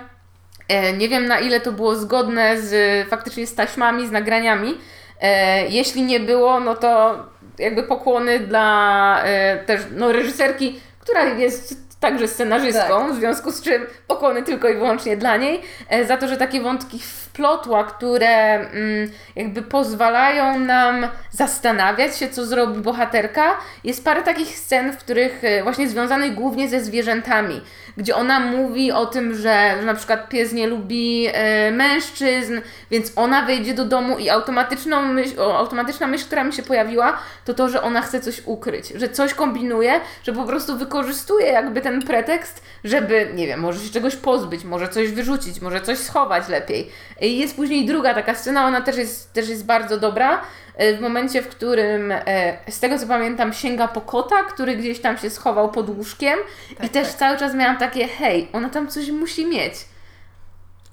e, 0.69 0.93
nie 0.93 1.09
wiem 1.09 1.27
na 1.27 1.39
ile 1.39 1.61
to 1.61 1.73
było 1.73 1.95
zgodne 1.95 2.61
z 2.61 3.09
faktycznie 3.09 3.47
z 3.47 3.55
taśmami, 3.55 4.07
z 4.07 4.11
nagraniami. 4.11 4.75
E, 5.21 5.67
jeśli 5.69 6.03
nie 6.03 6.21
było, 6.21 6.61
no 6.61 6.75
to 6.75 7.17
jakby 7.59 7.83
pokłony 7.83 8.41
dla 8.41 9.23
e, 9.25 9.57
też 9.59 9.81
no, 9.97 10.13
reżyserki, 10.13 10.81
która 11.01 11.25
jest 11.25 11.85
także 12.01 12.29
scenarzystką, 12.29 13.13
w 13.13 13.17
związku 13.17 13.53
z 13.53 13.63
czym 13.63 13.87
pokłony 14.07 14.43
tylko 14.43 14.69
i 14.69 14.75
wyłącznie 14.75 15.17
dla 15.17 15.37
niej, 15.37 15.61
e, 15.89 16.05
za 16.05 16.17
to, 16.17 16.29
że 16.29 16.37
takie 16.37 16.61
wątki 16.61 16.99
wplotła, 17.35 17.85
które 17.85 18.55
mm, 18.55 19.11
jakby 19.37 19.63
pozwalają 19.63 20.59
nam 20.59 21.09
zastanawiać 21.31 22.17
się, 22.17 22.29
co 22.29 22.47
zrobi 22.47 22.81
bohaterka. 22.81 23.57
Jest 23.85 24.05
parę 24.05 24.23
takich 24.23 24.59
scen, 24.59 24.93
w 24.93 24.97
których 24.97 25.45
e, 25.45 25.63
właśnie 25.63 25.89
związanych 25.89 26.35
głównie 26.35 26.69
ze 26.69 26.81
zwierzętami, 26.81 27.61
gdzie 27.97 28.17
ona 28.17 28.41
mówi 28.41 28.93
o 28.93 29.07
tym, 29.07 29.35
że, 29.35 29.83
na 29.85 29.95
przykład 29.95 30.29
pies 30.29 30.53
nie 30.53 30.67
lubi 30.67 31.27
e, 31.33 31.71
mężczyzn, 31.71 32.61
więc 32.91 33.13
ona 33.17 33.47
wejdzie 33.47 33.75
do 33.75 33.85
domu 33.85 34.19
i 34.19 34.31
automatyczną 34.31 35.03
myśl, 35.03 35.41
automatyczna 35.41 36.07
myśl, 36.07 36.27
która 36.27 36.45
mi 36.45 36.53
się 36.53 36.63
pojawiła, 36.63 37.19
to 37.45 37.55
to, 37.55 37.69
że 37.69 37.83
ona 37.83 38.03
chce 38.03 38.21
coś 38.21 38.43
ukryć, 38.45 38.89
że 38.89 39.09
coś 39.09 39.35
kombinuje, 39.35 40.01
że 40.23 40.33
po 40.33 40.45
prostu 40.45 40.77
wykorzystuje 40.77 41.47
jakby 41.47 41.81
ten 41.81 42.03
pretekst, 42.03 42.63
żeby, 42.85 43.29
nie 43.35 43.47
wiem, 43.47 43.61
może 43.61 43.81
się 43.81 43.93
czegoś 43.93 44.17
pozbyć, 44.17 44.65
może 44.65 44.89
coś 44.89 45.09
wyrzucić, 45.09 45.61
może 45.61 45.81
coś 45.81 45.99
schować 45.99 46.49
lepiej. 46.49 46.91
I 47.27 47.39
jest 47.39 47.57
później 47.57 47.87
druga 47.87 48.15
taka 48.15 48.35
scena, 48.35 48.67
ona 48.67 48.81
też 48.81 48.97
jest, 48.97 49.33
też 49.33 49.49
jest 49.49 49.67
bardzo 49.67 49.99
dobra, 49.99 50.41
e, 50.77 50.97
w 50.97 51.01
momencie, 51.01 51.43
w 51.43 51.49
którym, 51.49 52.13
e, 52.13 52.57
z 52.71 52.81
tego 52.81 52.99
co 52.99 53.07
pamiętam, 53.07 53.53
sięga 53.53 53.89
po 53.89 54.01
kota, 54.01 54.43
który 54.43 54.77
gdzieś 54.77 55.01
tam 55.01 55.19
się 55.19 55.31
schował 55.31 55.71
pod 55.71 55.89
łóżkiem 55.91 56.39
i 56.83 56.89
też 56.89 57.09
cały 57.09 57.39
czas 57.39 57.55
miałam 57.55 57.77
takie, 57.77 58.09
hej, 58.09 58.49
ona 58.53 58.69
tam 58.69 58.89
coś 58.89 59.11
musi 59.11 59.47
mieć. 59.47 59.75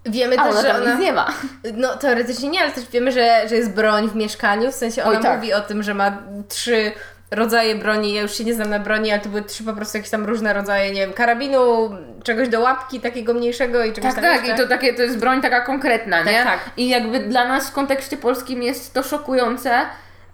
Wiemy 0.05 0.39
A 0.39 0.43
też, 0.43 0.51
ona 0.51 0.61
że 0.61 0.81
ona... 0.81 0.91
nic 0.91 1.01
nie 1.01 1.13
ma. 1.13 1.33
No 1.73 1.97
teoretycznie 1.97 2.49
nie, 2.49 2.61
ale 2.61 2.71
też 2.71 2.83
wiemy, 2.91 3.11
że, 3.11 3.49
że 3.49 3.55
jest 3.55 3.71
broń 3.71 4.09
w 4.09 4.15
mieszkaniu, 4.15 4.71
w 4.71 4.75
sensie 4.75 5.03
ona 5.03 5.17
Oj, 5.17 5.23
tak. 5.23 5.39
mówi 5.39 5.53
o 5.53 5.61
tym, 5.61 5.83
że 5.83 5.93
ma 5.93 6.17
trzy 6.47 6.91
rodzaje 7.31 7.75
broni, 7.75 8.13
ja 8.13 8.21
już 8.21 8.37
się 8.37 8.43
nie 8.43 8.53
znam 8.53 8.69
na 8.69 8.79
broni, 8.79 9.11
ale 9.11 9.21
to 9.21 9.29
były 9.29 9.41
trzy 9.41 9.63
po 9.63 9.73
prostu 9.73 9.97
jakieś 9.97 10.11
tam 10.11 10.25
różne 10.25 10.53
rodzaje, 10.53 10.91
nie 10.91 11.01
wiem, 11.01 11.13
karabinu, 11.13 11.89
czegoś 12.23 12.49
do 12.49 12.59
łapki 12.59 12.99
takiego 12.99 13.33
mniejszego 13.33 13.85
i 13.85 13.93
czegoś 13.93 14.13
Tak, 14.13 14.23
tak, 14.23 14.35
jeszcze. 14.47 14.63
i 14.63 14.65
to 14.65 14.67
takie, 14.67 14.93
to 14.93 15.01
jest 15.01 15.17
broń 15.17 15.41
taka 15.41 15.61
konkretna, 15.61 16.23
nie? 16.23 16.43
tak. 16.43 16.59
I 16.77 16.89
jakby 16.89 17.19
dla 17.19 17.47
nas 17.47 17.69
w 17.69 17.73
kontekście 17.73 18.17
polskim 18.17 18.63
jest 18.63 18.93
to 18.93 19.03
szokujące, 19.03 19.71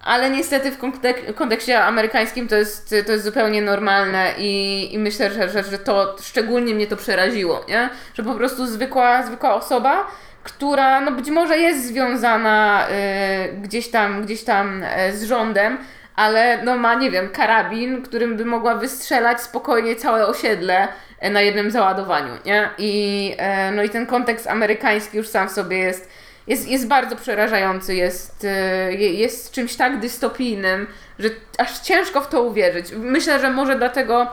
ale 0.03 0.29
niestety 0.29 0.71
w 0.71 0.79
kontek- 0.79 1.33
kontekście 1.33 1.83
amerykańskim 1.83 2.47
to 2.47 2.55
jest, 2.55 2.95
to 3.05 3.11
jest 3.11 3.25
zupełnie 3.25 3.61
normalne 3.61 4.33
i, 4.37 4.89
i 4.93 4.99
myślę, 4.99 5.31
że, 5.31 5.49
że, 5.49 5.63
że 5.63 5.79
to 5.79 6.15
szczególnie 6.21 6.75
mnie 6.75 6.87
to 6.87 6.97
przeraziło, 6.97 7.65
nie? 7.69 7.89
Że 8.13 8.23
po 8.23 8.33
prostu 8.33 8.67
zwykła, 8.67 9.23
zwykła 9.23 9.53
osoba, 9.55 10.07
która 10.43 11.01
no 11.01 11.11
być 11.11 11.29
może 11.29 11.57
jest 11.57 11.87
związana 11.87 12.87
y, 12.89 13.53
gdzieś 13.61 13.89
tam, 13.91 14.21
gdzieś 14.23 14.43
tam 14.43 14.83
e, 14.83 15.13
z 15.13 15.23
rządem, 15.23 15.77
ale 16.17 16.63
no 16.63 16.77
ma, 16.77 16.95
nie 16.95 17.11
wiem, 17.11 17.29
karabin, 17.29 18.01
którym 18.01 18.37
by 18.37 18.45
mogła 18.45 18.75
wystrzelać 18.75 19.41
spokojnie 19.41 19.95
całe 19.95 20.27
osiedle 20.27 20.87
e, 21.19 21.29
na 21.29 21.41
jednym 21.41 21.71
załadowaniu, 21.71 22.33
nie? 22.45 22.69
I, 22.77 23.35
e, 23.37 23.71
no 23.71 23.83
i 23.83 23.89
ten 23.89 24.05
kontekst 24.05 24.47
amerykański 24.47 25.17
już 25.17 25.27
sam 25.27 25.49
w 25.49 25.51
sobie 25.51 25.77
jest, 25.77 26.09
jest, 26.47 26.67
jest 26.67 26.87
bardzo 26.87 27.15
przerażający, 27.15 27.95
jest, 27.95 28.45
e, 28.45 28.93
je- 28.93 29.13
jest 29.13 29.51
czymś 29.51 29.75
tak 29.75 29.99
dystopijnym, 29.99 30.87
że 31.19 31.29
aż 31.57 31.79
ciężko 31.79 32.21
w 32.21 32.29
to 32.29 32.43
uwierzyć. 32.43 32.85
Myślę, 32.97 33.39
że 33.39 33.49
może 33.49 33.75
dlatego 33.75 34.27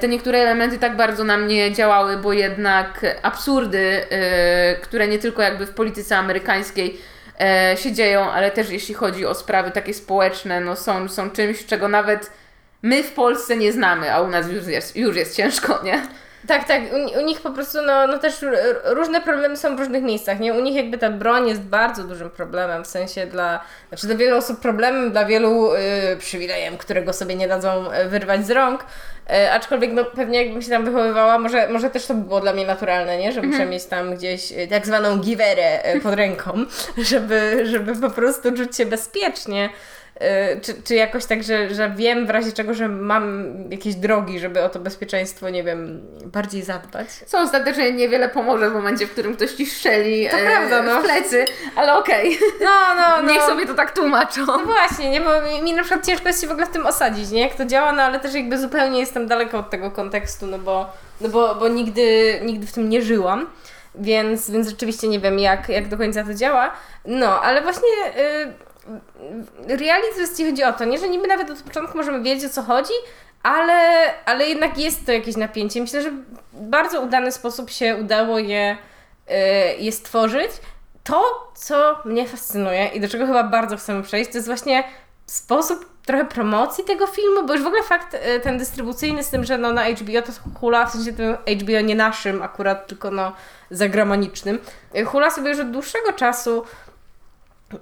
te 0.00 0.08
niektóre 0.08 0.38
elementy 0.38 0.78
tak 0.78 0.96
bardzo 0.96 1.24
na 1.24 1.36
mnie 1.36 1.72
działały, 1.72 2.16
bo 2.16 2.32
jednak 2.32 3.00
absurdy, 3.22 4.00
które 4.82 5.08
nie 5.08 5.18
tylko 5.18 5.42
jakby 5.42 5.66
w 5.66 5.70
polityce 5.74 6.16
amerykańskiej 6.18 7.00
e, 7.40 7.76
się 7.76 7.92
dzieją, 7.92 8.30
ale 8.30 8.50
też 8.50 8.70
jeśli 8.70 8.94
chodzi 8.94 9.26
o 9.26 9.34
sprawy 9.34 9.70
takie 9.70 9.94
społeczne, 9.94 10.60
no 10.60 10.76
są, 10.76 11.08
są 11.08 11.30
czymś, 11.30 11.66
czego 11.66 11.88
nawet 11.88 12.30
my 12.82 13.02
w 13.02 13.12
Polsce 13.12 13.56
nie 13.56 13.72
znamy, 13.72 14.14
a 14.14 14.20
u 14.20 14.28
nas 14.28 14.50
już 14.50 14.66
jest, 14.66 14.96
już 14.96 15.16
jest 15.16 15.36
ciężko, 15.36 15.80
nie? 15.84 16.02
Tak, 16.46 16.68
tak. 16.68 16.82
U, 16.92 17.20
u 17.20 17.22
nich 17.24 17.40
po 17.40 17.50
prostu, 17.50 17.78
no, 17.82 18.06
no 18.06 18.18
też 18.18 18.44
różne 18.84 19.20
problemy 19.20 19.56
są 19.56 19.76
w 19.76 19.78
różnych 19.78 20.02
miejscach, 20.02 20.40
nie? 20.40 20.54
U 20.54 20.60
nich 20.60 20.74
jakby 20.74 20.98
ta 20.98 21.10
broń 21.10 21.48
jest 21.48 21.60
bardzo 21.60 22.04
dużym 22.04 22.30
problemem, 22.30 22.84
w 22.84 22.86
sensie 22.86 23.26
dla, 23.26 23.60
znaczy 23.88 24.06
dla 24.06 24.16
wielu 24.16 24.36
osób 24.36 24.60
problemem, 24.60 25.12
dla 25.12 25.24
wielu 25.24 25.74
y, 25.74 25.78
przywilejem, 26.18 26.78
którego 26.78 27.12
sobie 27.12 27.36
nie 27.36 27.48
dadzą 27.48 27.92
y, 27.92 28.08
wyrwać 28.08 28.46
z 28.46 28.50
rąk. 28.50 28.84
Y, 29.30 29.52
aczkolwiek 29.52 29.92
no, 29.92 30.04
pewnie 30.04 30.42
jakbym 30.44 30.62
się 30.62 30.70
tam 30.70 30.84
wychowywała, 30.84 31.38
może, 31.38 31.68
może 31.68 31.90
też 31.90 32.06
to 32.06 32.14
by 32.14 32.24
było 32.24 32.40
dla 32.40 32.52
mnie 32.52 32.66
naturalne, 32.66 33.18
nie? 33.18 33.32
Że 33.32 33.42
muszę 33.42 33.66
mieć 33.66 33.84
tam 33.84 34.16
gdzieś 34.16 34.52
y, 34.52 34.66
tak 34.70 34.86
zwaną 34.86 35.18
giwerę 35.18 35.94
y, 35.94 36.00
pod 36.00 36.14
ręką, 36.14 36.52
żeby, 37.10 37.66
żeby 37.66 37.94
po 38.00 38.10
prostu 38.10 38.52
czuć 38.52 38.76
się 38.76 38.86
bezpiecznie. 38.86 39.70
Y, 40.22 40.60
Czy, 40.60 40.82
czy 40.82 40.94
jakoś 40.94 41.24
tak, 41.26 41.42
że, 41.42 41.74
że 41.74 41.90
wiem 41.96 42.26
w 42.26 42.30
razie 42.30 42.52
czego, 42.52 42.74
że 42.74 42.88
mam 42.88 43.54
jakieś 43.70 43.94
drogi, 43.94 44.38
żeby 44.38 44.62
o 44.62 44.68
to 44.68 44.78
bezpieczeństwo, 44.80 45.50
nie 45.50 45.62
wiem, 45.64 46.02
bardziej 46.24 46.62
zadbać. 46.62 47.08
Co 47.26 47.38
ostatecznie 47.40 47.92
niewiele 47.92 48.28
pomoże 48.28 48.70
w 48.70 48.72
momencie, 48.72 49.06
w 49.06 49.10
którym 49.10 49.36
ktoś 49.36 49.52
ci 49.52 49.66
strzeli 49.66 50.28
To 50.30 50.36
prawda, 50.36 50.82
no. 50.82 51.00
w 51.00 51.04
plecy, 51.04 51.44
ale 51.76 51.94
okej, 51.94 52.38
No, 52.60 52.94
no, 52.96 53.22
no. 53.22 53.32
niech 53.32 53.42
sobie 53.42 53.66
to 53.66 53.74
tak 53.74 53.92
tłumaczą. 53.94 54.46
No 54.46 54.58
właśnie, 54.58 55.10
nie, 55.10 55.20
bo 55.20 55.30
mi, 55.62 55.72
na 55.72 55.82
przykład 55.82 56.06
ciężko 56.06 56.28
jest 56.28 56.40
się 56.40 56.46
w 56.46 56.50
ogóle 56.50 56.66
w 56.66 56.70
tym 56.70 56.86
osadzić, 56.86 57.30
nie? 57.30 57.40
Jak 57.40 57.54
to 57.54 57.64
działa, 57.64 57.92
no 57.92 58.02
ale 58.02 58.20
też 58.20 58.34
jakby 58.34 58.58
zupełnie 58.58 59.00
jestem 59.00 59.26
daleko 59.26 59.58
od 59.58 59.70
tego 59.70 59.90
kontekstu, 59.90 60.46
no 60.46 60.58
bo, 60.58 60.92
no 61.20 61.28
bo, 61.28 61.54
bo 61.54 61.68
nigdy, 61.68 62.40
nigdy 62.44 62.66
w 62.66 62.72
tym 62.72 62.88
nie 62.88 63.02
żyłam. 63.02 63.46
Więc, 63.94 64.50
więc 64.50 64.68
rzeczywiście 64.68 65.08
nie 65.08 65.20
wiem, 65.20 65.38
jak, 65.38 65.68
jak 65.68 65.88
do 65.88 65.96
końca 65.96 66.24
to 66.24 66.34
działa. 66.34 66.70
No, 67.04 67.40
ale 67.40 67.62
właśnie 67.62 67.88
y, 68.18 68.52
reality, 69.68 70.20
jeśli 70.20 70.50
chodzi 70.50 70.64
o 70.64 70.72
to, 70.72 70.84
nie? 70.84 70.98
Że 70.98 71.08
niby 71.08 71.28
nawet 71.28 71.50
od 71.50 71.62
początku 71.62 71.96
możemy 71.96 72.22
wiedzieć, 72.22 72.44
o 72.44 72.54
co 72.54 72.62
chodzi, 72.62 72.92
ale, 73.42 74.10
ale 74.24 74.48
jednak 74.48 74.78
jest 74.78 75.06
to 75.06 75.12
jakieś 75.12 75.36
napięcie. 75.36 75.80
Myślę, 75.80 76.02
że 76.02 76.10
w 76.52 76.60
bardzo 76.60 77.00
udany 77.00 77.32
sposób 77.32 77.70
się 77.70 77.96
udało 77.96 78.38
je, 78.38 78.76
y, 79.30 79.34
je 79.78 79.92
stworzyć. 79.92 80.50
To, 81.04 81.52
co 81.54 81.98
mnie 82.04 82.28
fascynuje 82.28 82.86
i 82.86 83.00
do 83.00 83.08
czego 83.08 83.26
chyba 83.26 83.44
bardzo 83.44 83.76
chcemy 83.76 84.02
przejść, 84.02 84.30
to 84.30 84.38
jest 84.38 84.48
właśnie 84.48 84.84
sposób 85.26 85.94
trochę 86.06 86.24
promocji 86.24 86.84
tego 86.84 87.06
filmu, 87.06 87.46
bo 87.46 87.54
już 87.54 87.62
w 87.62 87.66
ogóle 87.66 87.82
fakt 87.82 88.14
y, 88.14 88.40
ten 88.40 88.58
dystrybucyjny 88.58 89.24
z 89.24 89.30
tym, 89.30 89.44
że 89.44 89.58
no 89.58 89.72
na 89.72 89.84
HBO 89.84 90.22
to 90.22 90.32
hula, 90.60 90.86
w 90.86 90.92
sensie 90.92 91.12
tym 91.12 91.36
HBO 91.60 91.80
nie 91.80 91.94
naszym 91.94 92.42
akurat, 92.42 92.86
tylko 92.86 93.10
no 93.10 93.32
zagranicznym, 93.70 94.58
y, 94.96 95.04
hula 95.04 95.30
sobie 95.30 95.50
już 95.50 95.60
od 95.60 95.70
dłuższego 95.70 96.12
czasu 96.12 96.64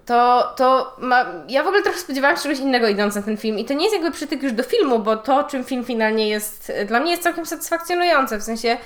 to, 0.06 0.52
to 0.56 0.96
ma, 0.98 1.26
ja 1.48 1.62
w 1.62 1.66
ogóle 1.66 1.82
trochę 1.82 1.98
spodziewałam 1.98 2.36
się 2.36 2.42
czegoś 2.42 2.58
innego 2.58 2.88
idąc 2.88 3.14
na 3.14 3.22
ten 3.22 3.36
film 3.36 3.58
i 3.58 3.64
to 3.64 3.74
nie 3.74 3.82
jest 3.82 3.94
jakby 3.94 4.10
przytyk 4.10 4.42
już 4.42 4.52
do 4.52 4.62
filmu, 4.62 4.98
bo 4.98 5.16
to, 5.16 5.44
czym 5.44 5.64
film 5.64 5.84
finalnie 5.84 6.28
jest, 6.28 6.70
y, 6.70 6.84
dla 6.84 7.00
mnie 7.00 7.10
jest 7.10 7.22
całkiem 7.22 7.46
satysfakcjonujące, 7.46 8.38
w 8.38 8.42
sensie 8.42 8.76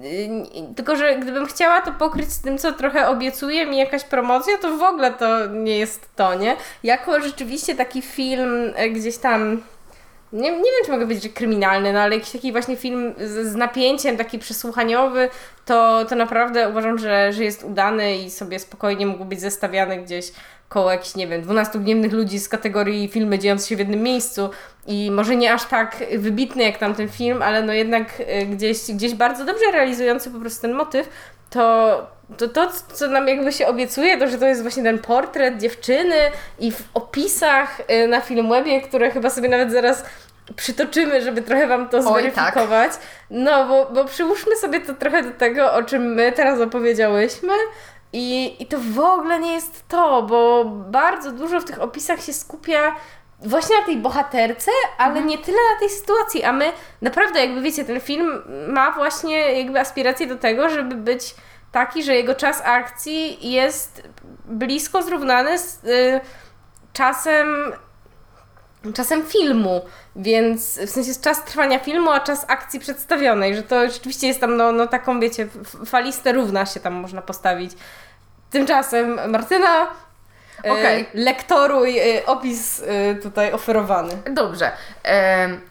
Yy, 0.00 0.74
Tylko, 0.76 0.96
że 0.96 1.16
gdybym 1.18 1.46
chciała 1.46 1.80
to 1.80 1.92
pokryć 1.92 2.32
z 2.32 2.40
tym, 2.40 2.58
co 2.58 2.72
trochę 2.72 3.08
obiecuje 3.08 3.66
mi 3.66 3.76
jakaś 3.76 4.04
promocja, 4.04 4.58
to 4.58 4.76
w 4.76 4.82
ogóle 4.82 5.12
to 5.12 5.46
nie 5.46 5.78
jest 5.78 6.16
to, 6.16 6.34
nie? 6.34 6.56
Jako 6.82 7.20
rzeczywiście 7.20 7.74
taki 7.74 8.02
film 8.02 8.72
e, 8.76 8.90
gdzieś 8.90 9.18
tam. 9.18 9.62
Nie, 10.32 10.50
nie 10.50 10.56
wiem, 10.56 10.84
czy 10.84 10.90
mogę 10.90 11.04
powiedzieć, 11.04 11.24
że 11.24 11.28
kryminalny, 11.28 11.92
no 11.92 12.00
ale 12.00 12.14
jakiś 12.14 12.30
taki 12.30 12.52
właśnie 12.52 12.76
film 12.76 13.14
z, 13.18 13.52
z 13.52 13.54
napięciem, 13.54 14.16
taki 14.16 14.38
przesłuchaniowy, 14.38 15.28
to, 15.64 16.04
to 16.04 16.14
naprawdę 16.14 16.68
uważam, 16.68 16.98
że, 16.98 17.32
że 17.32 17.44
jest 17.44 17.64
udany 17.64 18.16
i 18.16 18.30
sobie 18.30 18.58
spokojnie 18.58 19.06
mógł 19.06 19.24
być 19.24 19.40
zestawiany 19.40 19.98
gdzieś 19.98 20.32
koło 20.72 20.90
jakichś, 20.90 21.14
nie 21.14 21.26
wiem, 21.26 21.42
12 21.42 21.78
gniewnych 21.78 22.12
ludzi 22.12 22.38
z 22.38 22.48
kategorii 22.48 23.08
filmy 23.08 23.38
dziejące 23.38 23.68
się 23.68 23.76
w 23.76 23.78
jednym 23.78 24.02
miejscu 24.02 24.50
i 24.86 25.10
może 25.10 25.36
nie 25.36 25.52
aż 25.52 25.64
tak 25.64 25.96
wybitny 26.18 26.62
jak 26.62 26.78
tamten 26.78 27.08
film, 27.08 27.42
ale 27.42 27.62
no 27.62 27.72
jednak 27.72 28.20
y, 28.20 28.46
gdzieś, 28.46 28.78
gdzieś 28.92 29.14
bardzo 29.14 29.44
dobrze 29.44 29.64
realizujący 29.72 30.30
po 30.30 30.40
prostu 30.40 30.62
ten 30.62 30.72
motyw, 30.72 31.08
to, 31.50 32.06
to 32.36 32.48
to, 32.48 32.70
co 32.92 33.08
nam 33.08 33.28
jakby 33.28 33.52
się 33.52 33.66
obiecuje, 33.66 34.18
to 34.18 34.28
że 34.28 34.38
to 34.38 34.46
jest 34.46 34.62
właśnie 34.62 34.82
ten 34.82 34.98
portret 34.98 35.60
dziewczyny 35.60 36.16
i 36.58 36.72
w 36.72 36.82
opisach 36.94 37.80
y, 37.80 38.08
na 38.08 38.20
Filmwebie, 38.20 38.80
które 38.80 39.10
chyba 39.10 39.30
sobie 39.30 39.48
nawet 39.48 39.72
zaraz 39.72 40.04
przytoczymy, 40.56 41.22
żeby 41.22 41.42
trochę 41.42 41.66
Wam 41.66 41.88
to 41.88 42.02
tak. 42.02 42.06
zweryfikować. 42.06 42.92
No, 43.30 43.66
bo, 43.66 43.90
bo 43.94 44.04
przyłóżmy 44.04 44.56
sobie 44.56 44.80
to 44.80 44.94
trochę 44.94 45.22
do 45.22 45.30
tego, 45.30 45.72
o 45.72 45.82
czym 45.82 46.14
my 46.14 46.32
teraz 46.32 46.60
opowiedziałyśmy. 46.60 47.52
I, 48.12 48.56
I 48.62 48.66
to 48.66 48.76
w 48.78 48.98
ogóle 48.98 49.40
nie 49.40 49.52
jest 49.52 49.88
to, 49.88 50.22
bo 50.22 50.64
bardzo 50.64 51.32
dużo 51.32 51.60
w 51.60 51.64
tych 51.64 51.82
opisach 51.82 52.22
się 52.22 52.32
skupia 52.32 52.94
właśnie 53.40 53.80
na 53.80 53.86
tej 53.86 53.96
bohaterce, 53.96 54.70
ale 54.98 55.22
nie 55.22 55.38
tyle 55.38 55.58
na 55.74 55.80
tej 55.80 55.88
sytuacji. 55.90 56.44
A 56.44 56.52
my 56.52 56.72
naprawdę, 57.02 57.40
jakby 57.40 57.60
wiecie, 57.60 57.84
ten 57.84 58.00
film 58.00 58.42
ma 58.68 58.92
właśnie 58.92 59.62
jakby 59.62 59.80
aspiracje 59.80 60.26
do 60.26 60.36
tego, 60.36 60.68
żeby 60.68 60.94
być 60.94 61.34
taki, 61.72 62.02
że 62.02 62.14
jego 62.14 62.34
czas 62.34 62.62
akcji 62.64 63.50
jest 63.50 64.08
blisko 64.44 65.02
zrównany 65.02 65.58
z 65.58 65.84
y, 65.84 66.20
czasem 66.92 67.72
czasem 68.94 69.26
filmu, 69.26 69.84
więc 70.16 70.78
w 70.78 70.90
sensie 70.90 71.08
jest 71.08 71.22
czas 71.22 71.44
trwania 71.44 71.78
filmu, 71.78 72.10
a 72.10 72.20
czas 72.20 72.44
akcji 72.48 72.80
przedstawionej, 72.80 73.56
że 73.56 73.62
to 73.62 73.90
rzeczywiście 73.90 74.26
jest 74.26 74.40
tam 74.40 74.56
no, 74.56 74.72
no 74.72 74.86
taką, 74.86 75.20
wiecie, 75.20 75.48
falistę 75.86 76.32
równa 76.32 76.66
się 76.66 76.80
tam 76.80 76.92
można 76.92 77.22
postawić. 77.22 77.72
Tymczasem 78.50 79.30
Martyna, 79.30 79.86
Okej. 80.58 81.02
y, 81.02 81.06
lektoruj 81.14 82.16
y, 82.18 82.26
opis 82.26 82.78
y, 82.78 83.18
tutaj 83.22 83.52
oferowany. 83.52 84.18
Dobrze. 84.30 84.70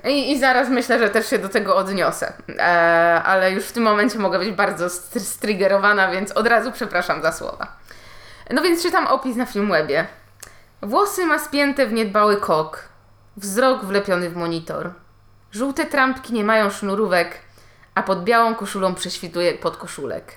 I, 0.03 0.31
I 0.31 0.39
zaraz 0.39 0.69
myślę, 0.69 0.99
że 0.99 1.09
też 1.09 1.29
się 1.29 1.39
do 1.39 1.49
tego 1.49 1.75
odniosę. 1.75 2.33
E, 2.59 2.63
ale 3.25 3.51
już 3.51 3.65
w 3.65 3.71
tym 3.71 3.83
momencie 3.83 4.19
mogę 4.19 4.39
być 4.39 4.51
bardzo 4.51 4.87
str- 4.87 5.19
striggerowana, 5.19 6.11
więc 6.11 6.31
od 6.31 6.47
razu 6.47 6.71
przepraszam 6.71 7.21
za 7.21 7.31
słowa. 7.31 7.67
No 8.49 8.61
więc 8.61 8.83
czytam 8.83 9.07
opis 9.07 9.35
na 9.35 9.45
Filmwebie. 9.45 10.07
Włosy 10.81 11.25
ma 11.25 11.39
spięte 11.39 11.87
w 11.87 11.93
niedbały 11.93 12.37
kok. 12.37 12.90
Wzrok 13.37 13.85
wlepiony 13.85 14.29
w 14.29 14.35
monitor. 14.35 14.93
Żółte 15.51 15.85
trampki 15.85 16.33
nie 16.33 16.43
mają 16.43 16.69
sznurówek, 16.69 17.39
a 17.95 18.03
pod 18.03 18.23
białą 18.23 18.55
koszulą 18.55 18.95
prześwituje 18.95 19.53
podkoszulek. 19.53 20.33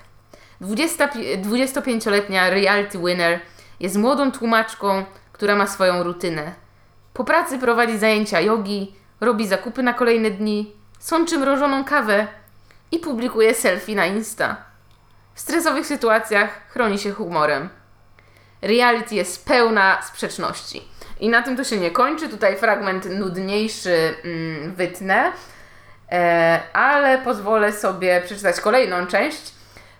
20 0.61 1.07
pi- 1.07 1.37
25-letnia 1.37 2.49
reality 2.49 2.97
winner 2.97 3.39
jest 3.79 3.95
młodą 3.95 4.31
tłumaczką, 4.31 5.05
która 5.33 5.55
ma 5.55 5.67
swoją 5.67 6.03
rutynę. 6.03 6.53
Po 7.13 7.23
pracy 7.23 7.59
prowadzi 7.59 7.97
zajęcia 7.97 8.39
jogi, 8.41 8.95
robi 9.21 9.47
zakupy 9.47 9.83
na 9.83 9.93
kolejne 9.93 10.31
dni, 10.31 10.73
sączy 10.99 11.37
mrożoną 11.37 11.83
kawę 11.83 12.27
i 12.91 12.99
publikuje 12.99 13.53
selfie 13.55 13.95
na 13.95 14.05
Insta. 14.05 14.57
W 15.33 15.39
stresowych 15.39 15.85
sytuacjach 15.85 16.67
chroni 16.69 16.99
się 16.99 17.11
humorem. 17.11 17.69
Reality 18.61 19.15
jest 19.15 19.45
pełna 19.45 20.01
sprzeczności. 20.01 20.81
I 21.19 21.29
na 21.29 21.41
tym 21.41 21.57
to 21.57 21.63
się 21.63 21.77
nie 21.77 21.91
kończy. 21.91 22.29
Tutaj 22.29 22.57
fragment 22.57 23.09
nudniejszy 23.09 24.15
mm, 24.23 24.75
wytnę, 24.75 25.31
e, 26.11 26.59
ale 26.73 27.17
pozwolę 27.17 27.73
sobie 27.73 28.21
przeczytać 28.25 28.61
kolejną 28.61 29.07
część. 29.07 29.53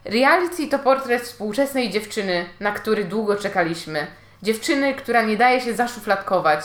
Reality 0.06 0.67
to 0.67 0.80
portret 0.80 1.21
współczesnej 1.21 1.89
dziewczyny, 1.89 2.45
na 2.60 2.71
który 2.71 3.04
długo 3.04 3.36
czekaliśmy. 3.36 4.08
Dziewczyny, 4.43 4.93
która 4.93 5.21
nie 5.21 5.38
daje 5.38 5.62
się 5.62 5.73
zaszufladkować. 5.73 6.62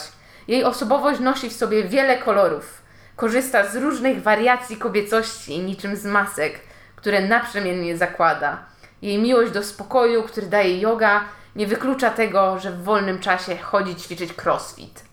Jej 0.47 0.63
osobowość 0.63 1.19
nosi 1.19 1.49
w 1.49 1.53
sobie 1.53 1.83
wiele 1.83 2.17
kolorów. 2.17 2.81
Korzysta 3.15 3.67
z 3.67 3.75
różnych 3.75 4.21
wariacji 4.21 4.77
kobiecości, 4.77 5.59
niczym 5.59 5.95
z 5.95 6.05
masek, 6.05 6.59
które 6.95 7.21
naprzemiennie 7.21 7.97
zakłada. 7.97 8.65
Jej 9.01 9.17
miłość 9.17 9.51
do 9.51 9.63
spokoju, 9.63 10.23
który 10.23 10.47
daje 10.47 10.79
yoga, 10.79 11.23
nie 11.55 11.67
wyklucza 11.67 12.09
tego, 12.09 12.59
że 12.59 12.71
w 12.71 12.83
wolnym 12.83 13.19
czasie 13.19 13.57
chodzi 13.57 13.95
ćwiczyć 13.95 14.33
crossfit. 14.45 15.03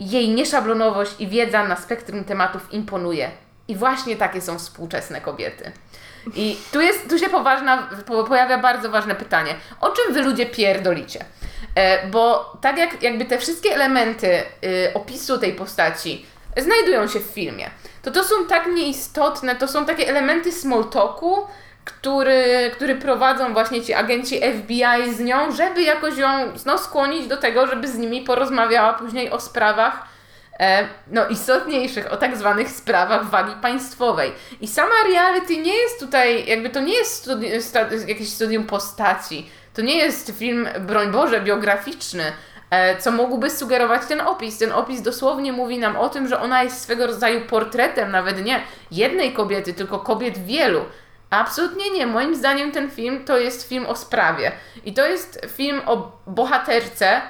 Jej 0.00 0.28
nieszablonowość 0.28 1.14
i 1.18 1.28
wiedza 1.28 1.68
na 1.68 1.76
spektrum 1.76 2.24
tematów 2.24 2.72
imponuje. 2.72 3.30
I 3.68 3.76
właśnie 3.76 4.16
takie 4.16 4.40
są 4.40 4.58
współczesne 4.58 5.20
kobiety. 5.20 5.72
I 6.34 6.58
tu, 6.72 6.80
jest, 6.80 7.08
tu 7.08 7.18
się 7.18 7.28
poważna, 7.28 7.88
po, 8.06 8.24
pojawia 8.24 8.58
bardzo 8.58 8.90
ważne 8.90 9.14
pytanie. 9.14 9.54
O 9.80 9.90
czym 9.90 10.14
wy 10.14 10.22
ludzie 10.22 10.46
pierdolicie? 10.46 11.24
E, 11.74 12.06
bo 12.06 12.52
tak 12.60 12.78
jak 12.78 13.02
jakby 13.02 13.24
te 13.24 13.38
wszystkie 13.38 13.74
elementy 13.74 14.42
y, 14.64 14.94
opisu 14.94 15.38
tej 15.38 15.52
postaci 15.52 16.26
znajdują 16.56 17.08
się 17.08 17.20
w 17.20 17.26
filmie, 17.26 17.70
to 18.02 18.10
to 18.10 18.24
są 18.24 18.46
tak 18.46 18.66
nieistotne, 18.66 19.56
to 19.56 19.68
są 19.68 19.86
takie 19.86 20.08
elementy 20.08 20.52
small 20.52 20.84
talku, 20.84 21.46
który, 21.84 22.70
który 22.72 22.94
prowadzą 22.94 23.52
właśnie 23.52 23.82
ci 23.82 23.94
agenci 23.94 24.40
FBI 24.58 25.14
z 25.14 25.20
nią, 25.20 25.52
żeby 25.52 25.82
jakoś 25.82 26.16
ją 26.18 26.28
no, 26.66 26.78
skłonić 26.78 27.26
do 27.26 27.36
tego, 27.36 27.66
żeby 27.66 27.88
z 27.88 27.98
nimi 27.98 28.20
porozmawiała 28.22 28.92
później 28.92 29.30
o 29.30 29.40
sprawach 29.40 30.04
e, 30.60 30.88
no, 31.10 31.28
istotniejszych, 31.28 32.12
o 32.12 32.16
tak 32.16 32.36
zwanych 32.36 32.68
sprawach 32.70 33.30
wagi 33.30 33.52
państwowej. 33.62 34.32
I 34.60 34.68
sama 34.68 34.94
reality 35.08 35.56
nie 35.56 35.74
jest 35.74 36.00
tutaj, 36.00 36.46
jakby 36.46 36.70
to 36.70 36.80
nie 36.80 36.94
jest 36.94 37.26
studi- 37.28 37.60
sta- 37.60 37.88
jakieś 38.06 38.28
studium 38.28 38.64
postaci, 38.64 39.50
to 39.74 39.82
nie 39.82 39.96
jest 39.96 40.32
film, 40.38 40.68
broń 40.80 41.10
Boże, 41.10 41.40
biograficzny, 41.40 42.32
e, 42.70 42.96
co 42.96 43.10
mógłby 43.10 43.50
sugerować 43.50 44.02
ten 44.08 44.20
opis. 44.20 44.58
Ten 44.58 44.72
opis 44.72 45.02
dosłownie 45.02 45.52
mówi 45.52 45.78
nam 45.78 45.96
o 45.96 46.08
tym, 46.08 46.28
że 46.28 46.40
ona 46.40 46.62
jest 46.62 46.82
swego 46.82 47.06
rodzaju 47.06 47.40
portretem, 47.40 48.10
nawet 48.10 48.44
nie 48.44 48.60
jednej 48.90 49.32
kobiety, 49.32 49.74
tylko 49.74 49.98
kobiet 49.98 50.46
wielu. 50.46 50.84
Absolutnie 51.32 51.90
nie. 51.90 52.06
Moim 52.06 52.36
zdaniem 52.36 52.72
ten 52.72 52.90
film 52.90 53.24
to 53.24 53.38
jest 53.38 53.68
film 53.68 53.86
o 53.86 53.96
sprawie. 53.96 54.52
I 54.84 54.94
to 54.94 55.06
jest 55.06 55.46
film 55.56 55.80
o 55.86 56.20
bohaterce, 56.26 57.20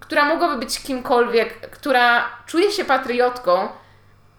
która 0.00 0.24
mogłaby 0.24 0.56
być 0.56 0.80
kimkolwiek, 0.80 1.70
która 1.70 2.28
czuje 2.46 2.70
się 2.70 2.84
patriotką, 2.84 3.68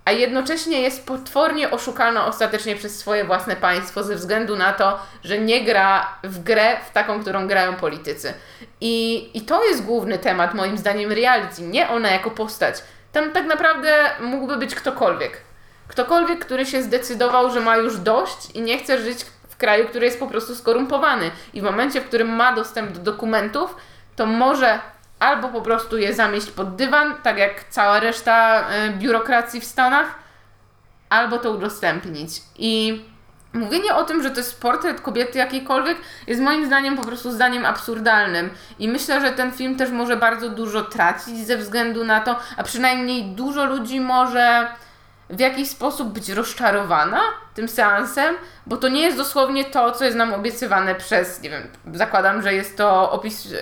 a 0.05 0.11
jednocześnie 0.11 0.81
jest 0.81 1.07
potwornie 1.07 1.71
oszukalna 1.71 2.25
ostatecznie 2.25 2.75
przez 2.75 2.99
swoje 2.99 3.25
własne 3.25 3.55
państwo 3.55 4.03
ze 4.03 4.15
względu 4.15 4.55
na 4.55 4.73
to, 4.73 4.99
że 5.23 5.39
nie 5.39 5.65
gra 5.65 6.17
w 6.23 6.43
grę 6.43 6.77
w 6.89 6.91
taką, 6.91 7.21
którą 7.21 7.47
grają 7.47 7.75
politycy. 7.75 8.33
I, 8.81 9.29
i 9.37 9.41
to 9.41 9.63
jest 9.65 9.85
główny 9.85 10.17
temat 10.17 10.53
moim 10.53 10.77
zdaniem 10.77 11.11
reality, 11.11 11.61
nie 11.61 11.89
ona 11.89 12.11
jako 12.11 12.31
postać. 12.31 12.75
Tam 13.11 13.31
tak 13.31 13.45
naprawdę 13.45 14.11
mógłby 14.19 14.57
być 14.57 14.75
ktokolwiek. 14.75 15.44
Ktokolwiek, 15.87 16.45
który 16.45 16.65
się 16.65 16.83
zdecydował, 16.83 17.51
że 17.51 17.59
ma 17.59 17.77
już 17.77 17.97
dość 17.97 18.51
i 18.53 18.61
nie 18.61 18.77
chce 18.77 19.01
żyć 19.01 19.25
w 19.49 19.57
kraju, 19.57 19.87
który 19.87 20.05
jest 20.05 20.19
po 20.19 20.27
prostu 20.27 20.55
skorumpowany. 20.55 21.31
I 21.53 21.61
w 21.61 21.63
momencie, 21.63 22.01
w 22.01 22.07
którym 22.07 22.35
ma 22.35 22.53
dostęp 22.53 22.91
do 22.91 22.99
dokumentów, 22.99 23.75
to 24.15 24.25
może 24.25 24.79
albo 25.19 25.49
po 25.49 25.61
prostu 25.61 25.97
je 25.97 26.13
zamieść 26.13 26.51
pod 26.51 26.75
dywan, 26.75 27.15
tak 27.23 27.37
jak 27.37 27.63
cała 27.69 27.99
reszta 27.99 28.65
y, 28.87 28.89
biurokracji 28.89 29.61
w 29.61 29.65
Stanach, 29.65 30.15
albo 31.09 31.37
to 31.37 31.51
udostępnić. 31.51 32.41
I 32.57 33.03
mówienie 33.53 33.95
o 33.95 34.03
tym, 34.03 34.23
że 34.23 34.31
to 34.31 34.37
jest 34.37 34.61
portret 34.61 35.01
kobiety 35.01 35.37
jakiejkolwiek, 35.37 35.97
jest 36.27 36.41
moim 36.41 36.65
zdaniem 36.65 36.97
po 36.97 37.03
prostu 37.03 37.31
zdaniem 37.31 37.65
absurdalnym. 37.65 38.49
I 38.79 38.87
myślę, 38.87 39.21
że 39.21 39.31
ten 39.31 39.51
film 39.51 39.75
też 39.75 39.89
może 39.89 40.17
bardzo 40.17 40.49
dużo 40.49 40.81
tracić 40.81 41.37
ze 41.47 41.57
względu 41.57 42.03
na 42.03 42.19
to, 42.19 42.39
a 42.57 42.63
przynajmniej 42.63 43.23
dużo 43.23 43.65
ludzi 43.65 43.99
może 43.99 44.67
w 45.29 45.39
jakiś 45.39 45.69
sposób 45.69 46.09
być 46.09 46.29
rozczarowana 46.29 47.21
tym 47.53 47.69
seansem, 47.69 48.35
bo 48.65 48.77
to 48.77 48.87
nie 48.87 49.01
jest 49.01 49.17
dosłownie 49.17 49.65
to, 49.65 49.91
co 49.91 50.05
jest 50.05 50.17
nam 50.17 50.33
obiecywane 50.33 50.95
przez, 50.95 51.41
nie 51.41 51.49
wiem, 51.49 51.67
zakładam, 51.93 52.41
że 52.41 52.53
jest 52.53 52.77
to 52.77 53.11
opis, 53.11 53.45
yy, 53.45 53.59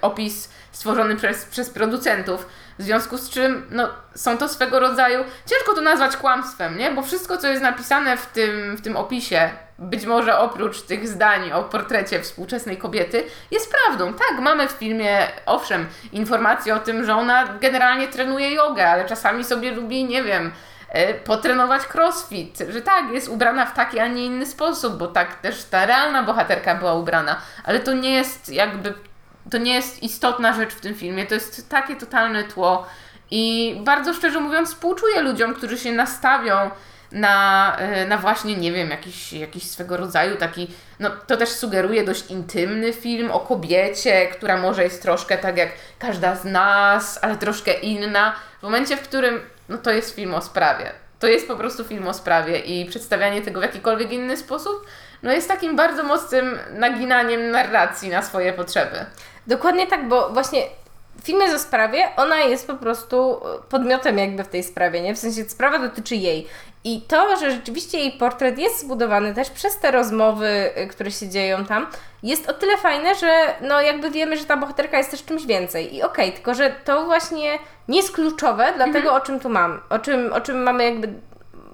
opis 0.00 0.48
stworzony 0.72 1.16
przez, 1.16 1.44
przez 1.44 1.70
producentów, 1.70 2.46
w 2.78 2.82
związku 2.82 3.16
z 3.16 3.30
czym 3.30 3.66
no, 3.70 3.88
są 4.14 4.38
to 4.38 4.48
swego 4.48 4.80
rodzaju, 4.80 5.24
ciężko 5.46 5.74
to 5.74 5.80
nazwać 5.80 6.16
kłamstwem, 6.16 6.78
nie? 6.78 6.90
Bo 6.90 7.02
wszystko, 7.02 7.38
co 7.38 7.48
jest 7.48 7.62
napisane 7.62 8.16
w 8.16 8.26
tym, 8.26 8.76
w 8.76 8.80
tym 8.80 8.96
opisie, 8.96 9.50
być 9.78 10.06
może 10.06 10.38
oprócz 10.38 10.82
tych 10.82 11.08
zdań 11.08 11.52
o 11.52 11.62
portrecie 11.62 12.22
współczesnej 12.22 12.76
kobiety, 12.76 13.24
jest 13.50 13.72
prawdą. 13.72 14.14
Tak, 14.14 14.40
mamy 14.40 14.68
w 14.68 14.72
filmie, 14.72 15.18
owszem, 15.46 15.86
informacje 16.12 16.74
o 16.74 16.78
tym, 16.78 17.04
że 17.04 17.14
ona 17.14 17.48
generalnie 17.60 18.08
trenuje 18.08 18.54
jogę, 18.54 18.90
ale 18.90 19.04
czasami 19.04 19.44
sobie 19.44 19.70
lubi, 19.70 20.04
nie 20.04 20.22
wiem, 20.22 20.52
e, 20.88 21.14
potrenować 21.14 21.82
crossfit, 21.94 22.58
że 22.68 22.82
tak, 22.82 23.10
jest 23.12 23.28
ubrana 23.28 23.66
w 23.66 23.74
taki, 23.74 23.98
a 23.98 24.06
nie 24.06 24.24
inny 24.24 24.46
sposób, 24.46 24.96
bo 24.96 25.06
tak 25.06 25.34
też 25.34 25.64
ta 25.64 25.86
realna 25.86 26.22
bohaterka 26.22 26.74
była 26.74 26.94
ubrana, 26.94 27.40
ale 27.64 27.80
to 27.80 27.92
nie 27.92 28.14
jest 28.14 28.48
jakby, 28.48 28.94
to 29.50 29.58
nie 29.58 29.74
jest 29.74 30.02
istotna 30.02 30.52
rzecz 30.52 30.74
w 30.74 30.80
tym 30.80 30.94
filmie, 30.94 31.26
to 31.26 31.34
jest 31.34 31.70
takie 31.70 31.96
totalne 31.96 32.44
tło 32.44 32.86
i 33.30 33.76
bardzo 33.84 34.14
szczerze 34.14 34.40
mówiąc 34.40 34.68
współczuję 34.68 35.20
ludziom, 35.20 35.54
którzy 35.54 35.78
się 35.78 35.92
nastawią 35.92 36.70
na, 37.12 37.76
e, 37.78 38.06
na 38.06 38.18
właśnie, 38.18 38.56
nie 38.56 38.72
wiem, 38.72 38.90
jakiś, 38.90 39.32
jakiś 39.32 39.70
swego 39.70 39.96
rodzaju 39.96 40.36
taki, 40.36 40.70
no 41.00 41.10
to 41.26 41.36
też 41.36 41.48
sugeruje 41.48 42.04
dość 42.04 42.30
intymny 42.30 42.92
film 42.92 43.30
o 43.30 43.40
kobiecie, 43.40 44.26
która 44.26 44.56
może 44.56 44.84
jest 44.84 45.02
troszkę 45.02 45.38
tak 45.38 45.56
jak 45.56 45.68
każda 45.98 46.36
z 46.36 46.44
nas, 46.44 47.18
ale 47.22 47.36
troszkę 47.36 47.72
inna. 47.72 48.34
W 48.60 48.62
momencie, 48.62 48.96
w 48.96 49.02
którym, 49.02 49.40
no 49.68 49.78
to 49.78 49.90
jest 49.90 50.14
film 50.14 50.34
o 50.34 50.42
sprawie. 50.42 50.92
To 51.18 51.26
jest 51.26 51.48
po 51.48 51.56
prostu 51.56 51.84
film 51.84 52.08
o 52.08 52.14
sprawie 52.14 52.58
i 52.58 52.86
przedstawianie 52.86 53.42
tego 53.42 53.60
w 53.60 53.62
jakikolwiek 53.62 54.12
inny 54.12 54.36
sposób, 54.36 54.86
no 55.22 55.32
jest 55.32 55.48
takim 55.48 55.76
bardzo 55.76 56.02
mocnym 56.02 56.58
naginaniem 56.72 57.50
narracji 57.50 58.08
na 58.08 58.22
swoje 58.22 58.52
potrzeby. 58.52 59.06
Dokładnie 59.46 59.86
tak, 59.86 60.08
bo 60.08 60.30
właśnie 60.30 60.62
w 61.22 61.26
filmie 61.26 61.54
o 61.54 61.58
sprawie 61.58 62.08
ona 62.16 62.38
jest 62.38 62.66
po 62.66 62.74
prostu 62.74 63.40
podmiotem 63.68 64.18
jakby 64.18 64.44
w 64.44 64.48
tej 64.48 64.62
sprawie, 64.62 65.00
nie? 65.00 65.14
W 65.14 65.18
sensie 65.18 65.44
sprawa 65.44 65.78
dotyczy 65.78 66.16
jej. 66.16 66.46
I 66.88 67.00
to, 67.00 67.36
że 67.36 67.50
rzeczywiście 67.50 67.98
jej 67.98 68.12
portret 68.12 68.58
jest 68.58 68.80
zbudowany 68.80 69.34
też 69.34 69.50
przez 69.50 69.78
te 69.78 69.90
rozmowy, 69.90 70.70
y, 70.78 70.86
które 70.86 71.10
się 71.10 71.28
dzieją 71.28 71.64
tam, 71.64 71.86
jest 72.22 72.50
o 72.50 72.52
tyle 72.52 72.76
fajne, 72.76 73.14
że 73.14 73.54
no 73.60 73.80
jakby 73.80 74.10
wiemy, 74.10 74.36
że 74.36 74.44
ta 74.44 74.56
bohaterka 74.56 74.98
jest 74.98 75.10
też 75.10 75.24
czymś 75.24 75.46
więcej. 75.46 75.94
I 75.94 76.02
okej, 76.02 76.24
okay, 76.24 76.32
tylko 76.36 76.54
że 76.54 76.74
to 76.84 77.04
właśnie 77.04 77.58
nie 77.88 77.96
jest 77.96 78.12
kluczowe 78.12 78.72
dla 78.76 78.92
tego, 78.92 79.14
o 79.14 79.20
czym 79.20 79.40
tu 79.40 79.48
mam, 79.48 79.80
o 79.90 79.98
czym, 79.98 80.32
o 80.32 80.40
czym 80.40 80.62
mamy 80.62 80.84
jakby 80.84 81.08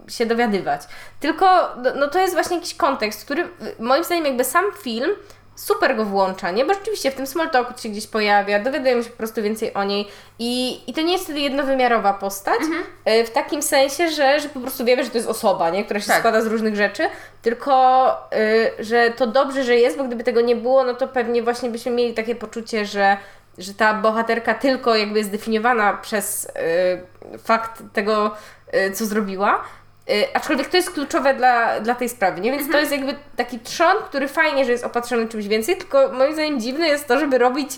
się 0.08 0.26
dowiadywać. 0.26 0.80
Tylko 1.20 1.46
no, 1.76 1.90
no 1.96 2.08
to 2.08 2.18
jest 2.18 2.34
właśnie 2.34 2.56
jakiś 2.56 2.74
kontekst, 2.74 3.24
który 3.24 3.48
moim 3.78 4.04
zdaniem 4.04 4.24
jakby 4.24 4.44
sam 4.44 4.64
film 4.82 5.10
super 5.56 5.96
go 5.96 6.04
włącza, 6.04 6.50
nie? 6.50 6.64
Bo 6.64 6.74
rzeczywiście 6.74 7.10
w 7.10 7.14
tym 7.14 7.26
small 7.26 7.50
talku 7.50 7.80
się 7.80 7.88
gdzieś 7.88 8.06
pojawia, 8.06 8.58
dowiadujemy 8.58 9.04
się 9.04 9.10
po 9.10 9.16
prostu 9.16 9.42
więcej 9.42 9.74
o 9.74 9.84
niej 9.84 10.08
i, 10.38 10.80
i 10.90 10.94
to 10.94 11.02
nie 11.02 11.12
jest 11.12 11.24
wtedy 11.24 11.40
jednowymiarowa 11.40 12.12
postać, 12.12 12.60
mhm. 12.60 12.84
E, 13.04 13.24
w 13.24 13.30
takim 13.30 13.62
sensie, 13.62 14.10
że, 14.10 14.40
że 14.40 14.48
po 14.48 14.60
prostu 14.60 14.84
wiemy, 14.84 15.04
że 15.04 15.10
to 15.10 15.18
jest 15.18 15.28
osoba, 15.28 15.70
nie? 15.70 15.84
Która 15.84 16.00
się 16.00 16.06
tak. 16.06 16.18
składa 16.18 16.42
z 16.42 16.46
różnych 16.46 16.76
rzeczy, 16.76 17.08
tylko 17.42 18.10
y, 18.78 18.84
że 18.84 19.10
to 19.10 19.26
dobrze, 19.26 19.64
że 19.64 19.76
jest, 19.76 19.98
bo 19.98 20.04
gdyby 20.04 20.24
tego 20.24 20.40
nie 20.40 20.56
było, 20.56 20.84
no 20.84 20.94
to 20.94 21.08
pewnie 21.08 21.42
właśnie 21.42 21.70
byśmy 21.70 21.92
mieli 21.92 22.14
takie 22.14 22.34
poczucie, 22.34 22.86
że 22.86 23.16
że 23.58 23.74
ta 23.74 23.94
bohaterka 23.94 24.54
tylko 24.54 24.96
jakby 24.96 25.18
jest 25.18 25.28
zdefiniowana 25.28 25.92
przez 25.92 26.44
y, 26.44 27.38
fakt 27.38 27.82
tego, 27.92 28.34
y, 28.74 28.92
co 28.92 29.06
zrobiła, 29.06 29.64
aczkolwiek 30.34 30.68
to 30.68 30.76
jest 30.76 30.90
kluczowe 30.90 31.34
dla, 31.34 31.80
dla 31.80 31.94
tej 31.94 32.08
sprawy, 32.08 32.40
nie? 32.40 32.50
Więc 32.50 32.62
mhm. 32.62 32.72
to 32.72 32.78
jest 32.78 32.92
jakby 32.92 33.14
taki 33.36 33.60
trzon, 33.60 33.96
który 34.04 34.28
fajnie, 34.28 34.64
że 34.64 34.72
jest 34.72 34.84
opatrzony 34.84 35.28
czymś 35.28 35.48
więcej, 35.48 35.76
tylko 35.76 36.12
moim 36.12 36.32
zdaniem 36.32 36.60
dziwne 36.60 36.88
jest 36.88 37.06
to, 37.08 37.18
żeby 37.18 37.38
robić 37.38 37.70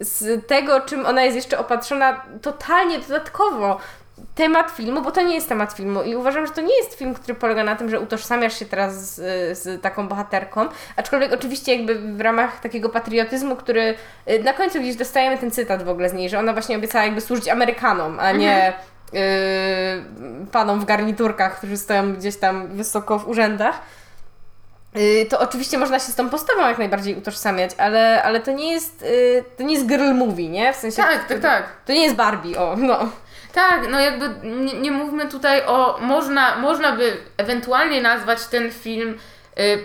z 0.00 0.46
tego, 0.46 0.80
czym 0.80 1.06
ona 1.06 1.24
jest 1.24 1.36
jeszcze 1.36 1.58
opatrzona, 1.58 2.22
totalnie 2.42 2.98
dodatkowo 2.98 3.80
temat 4.34 4.70
filmu, 4.70 5.02
bo 5.02 5.10
to 5.10 5.22
nie 5.22 5.34
jest 5.34 5.48
temat 5.48 5.72
filmu 5.72 6.02
i 6.02 6.16
uważam, 6.16 6.46
że 6.46 6.52
to 6.52 6.60
nie 6.60 6.76
jest 6.76 6.94
film, 6.94 7.14
który 7.14 7.34
polega 7.34 7.64
na 7.64 7.76
tym, 7.76 7.90
że 7.90 8.00
utożsamiasz 8.00 8.58
się 8.58 8.64
teraz 8.66 9.14
z, 9.14 9.58
z 9.58 9.82
taką 9.82 10.08
bohaterką, 10.08 10.68
aczkolwiek 10.96 11.32
oczywiście 11.32 11.76
jakby 11.76 11.94
w 11.94 12.20
ramach 12.20 12.60
takiego 12.60 12.88
patriotyzmu, 12.88 13.56
który 13.56 13.94
y, 14.30 14.42
na 14.42 14.52
końcu 14.52 14.80
gdzieś 14.80 14.96
dostajemy 14.96 15.38
ten 15.38 15.50
cytat 15.50 15.82
w 15.82 15.88
ogóle 15.88 16.08
z 16.08 16.12
niej, 16.12 16.28
że 16.28 16.38
ona 16.38 16.52
właśnie 16.52 16.76
obiecała 16.76 17.04
jakby 17.04 17.20
służyć 17.20 17.48
Amerykanom, 17.48 18.20
a 18.20 18.32
nie 18.32 18.66
mhm 18.66 18.89
panom 20.52 20.80
w 20.80 20.84
garniturkach, 20.84 21.58
którzy 21.58 21.76
stoją 21.76 22.14
gdzieś 22.14 22.36
tam 22.36 22.68
wysoko 22.68 23.18
w 23.18 23.28
urzędach, 23.28 23.80
yy, 24.94 25.26
to 25.26 25.40
oczywiście 25.40 25.78
można 25.78 25.98
się 25.98 26.12
z 26.12 26.14
tą 26.14 26.28
postawą 26.30 26.68
jak 26.68 26.78
najbardziej 26.78 27.16
utożsamiać, 27.16 27.70
ale, 27.78 28.22
ale 28.22 28.40
to 28.40 28.52
nie 28.52 28.72
jest 28.72 29.02
yy, 29.02 29.44
to 29.56 29.62
nie 29.62 29.74
jest 29.74 29.86
girl 29.86 30.14
movie, 30.14 30.48
nie? 30.48 30.72
W 30.72 30.76
sensie 30.76 30.96
tak, 30.96 31.28
tak, 31.28 31.40
tak. 31.40 31.64
To 31.86 31.92
nie 31.92 32.02
jest 32.02 32.16
Barbie, 32.16 32.60
o, 32.60 32.76
no. 32.76 32.98
Tak, 33.52 33.80
no 33.90 34.00
jakby 34.00 34.48
nie, 34.48 34.74
nie 34.74 34.92
mówmy 34.92 35.28
tutaj 35.28 35.62
o, 35.66 35.98
można, 36.00 36.56
można 36.56 36.96
by 36.96 37.16
ewentualnie 37.36 38.02
nazwać 38.02 38.46
ten 38.46 38.70
film 38.70 39.10
y, 39.10 39.39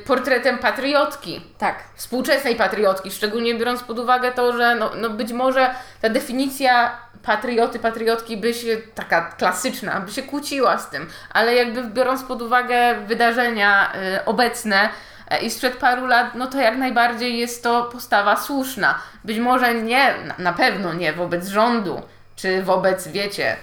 portretem 0.06 0.58
patriotki. 0.58 1.42
Tak. 1.58 1.84
Współczesnej 1.96 2.56
patriotki, 2.56 3.12
szczególnie 3.12 3.56
biorąc 3.56 3.84
pod 3.84 4.00
uwagę 4.00 4.32
to, 4.32 4.58
że 4.58 4.76
no, 4.76 4.92
no 4.96 5.10
być 5.10 5.32
może 5.32 5.76
ta 6.02 6.10
definicja 6.10 6.98
patrioty, 7.24 7.80
patriotki 7.80 8.38
by 8.38 8.54
się, 8.54 8.78
taka 8.96 9.22
klasyczna, 9.38 10.00
by 10.00 10.12
się 10.12 10.24
kłóciła 10.24 10.78
z 10.78 10.90
tym, 10.90 11.10
ale 11.34 11.56
jakby 11.56 11.84
biorąc 11.84 12.24
pod 12.24 12.42
uwagę 12.42 12.96
wydarzenia 13.08 13.94
y, 14.18 14.26
obecne, 14.26 14.90
e, 15.30 15.40
i 15.42 15.50
sprzed 15.52 15.76
paru 15.78 16.06
lat, 16.08 16.36
no 16.36 16.48
to 16.48 16.58
jak 16.60 16.78
najbardziej 16.78 17.38
jest 17.38 17.64
to 17.64 17.84
postawa 17.84 18.36
słuszna. 18.36 19.00
Być 19.24 19.40
może 19.40 19.74
nie, 19.74 20.14
na- 20.26 20.36
na 20.38 20.54
pewno 20.54 20.94
nie 20.94 21.14
wobec 21.14 21.48
rządu, 21.48 22.02
czy 22.36 22.64
wobec, 22.64 23.08
wiecie, 23.08 23.56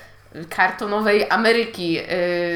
kartonowej 0.51 1.27
Ameryki 1.31 1.93
yy, 1.93 2.03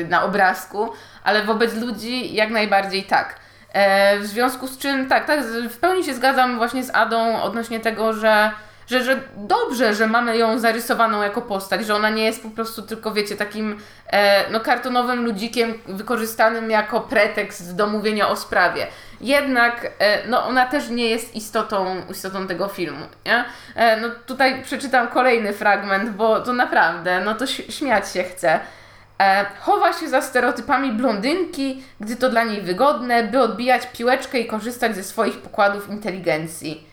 na 0.09 0.23
obrazku, 0.25 0.93
ale 1.25 1.43
wobec 1.45 1.75
ludzi 1.75 2.35
jak 2.35 2.51
najbardziej 2.51 3.05
tak. 3.05 3.37
E, 3.77 4.19
w 4.19 4.27
związku 4.27 4.67
z 4.67 4.79
czym, 4.79 5.09
tak, 5.09 5.27
tak, 5.27 5.41
w 5.71 5.77
pełni 5.79 6.05
się 6.05 6.15
zgadzam 6.15 6.57
właśnie 6.57 6.85
z 6.85 6.91
Adą 6.95 7.43
odnośnie 7.43 7.81
tego, 7.81 8.13
że, 8.13 8.51
że, 8.87 9.05
że 9.05 9.21
dobrze, 9.37 9.95
że 9.95 10.07
mamy 10.07 10.37
ją 10.37 10.59
zarysowaną 10.59 11.23
jako 11.23 11.43
postać, 11.43 11.87
że 11.87 11.95
ona 11.95 12.11
nie 12.11 12.25
jest 12.25 12.43
po 12.43 12.51
prostu 12.51 12.83
tylko, 12.83 13.13
wiecie, 13.13 13.37
takim 13.37 13.79
e, 14.07 14.51
no, 14.51 14.61
kartonowym 14.61 15.25
ludzikiem 15.25 15.75
wykorzystanym 15.87 16.71
jako 16.71 17.01
pretekst 17.01 17.77
do 17.77 17.87
mówienia 17.87 18.29
o 18.29 18.37
sprawie. 18.37 18.87
Jednak 19.21 19.93
e, 19.99 20.29
no, 20.29 20.47
ona 20.47 20.67
też 20.67 20.89
nie 20.89 21.11
jest 21.11 21.35
istotą, 21.35 22.03
istotą 22.11 22.47
tego 22.47 22.69
filmu. 22.69 23.07
Nie? 23.27 23.45
E, 23.75 24.01
no, 24.01 24.09
tutaj 24.27 24.63
przeczytam 24.63 25.09
kolejny 25.09 25.53
fragment, 25.53 26.11
bo 26.11 26.41
to 26.41 26.53
naprawdę, 26.53 27.21
no 27.21 27.35
to 27.35 27.47
śmiać 27.47 28.13
się 28.13 28.23
chce. 28.23 28.61
E, 29.23 29.47
chowa 29.61 29.93
się 29.93 30.09
za 30.09 30.23
stereotypami 30.23 30.93
blondynki, 30.93 31.83
gdy 32.01 32.17
to 32.17 32.31
dla 32.31 32.45
niej 32.45 32.63
wygodne, 32.63 33.25
by 33.25 33.41
odbijać 33.41 33.87
piłeczkę 33.87 34.39
i 34.39 34.47
korzystać 34.47 34.97
ze 34.97 35.03
swoich 35.03 35.39
pokładów 35.39 35.89
inteligencji. 35.89 36.87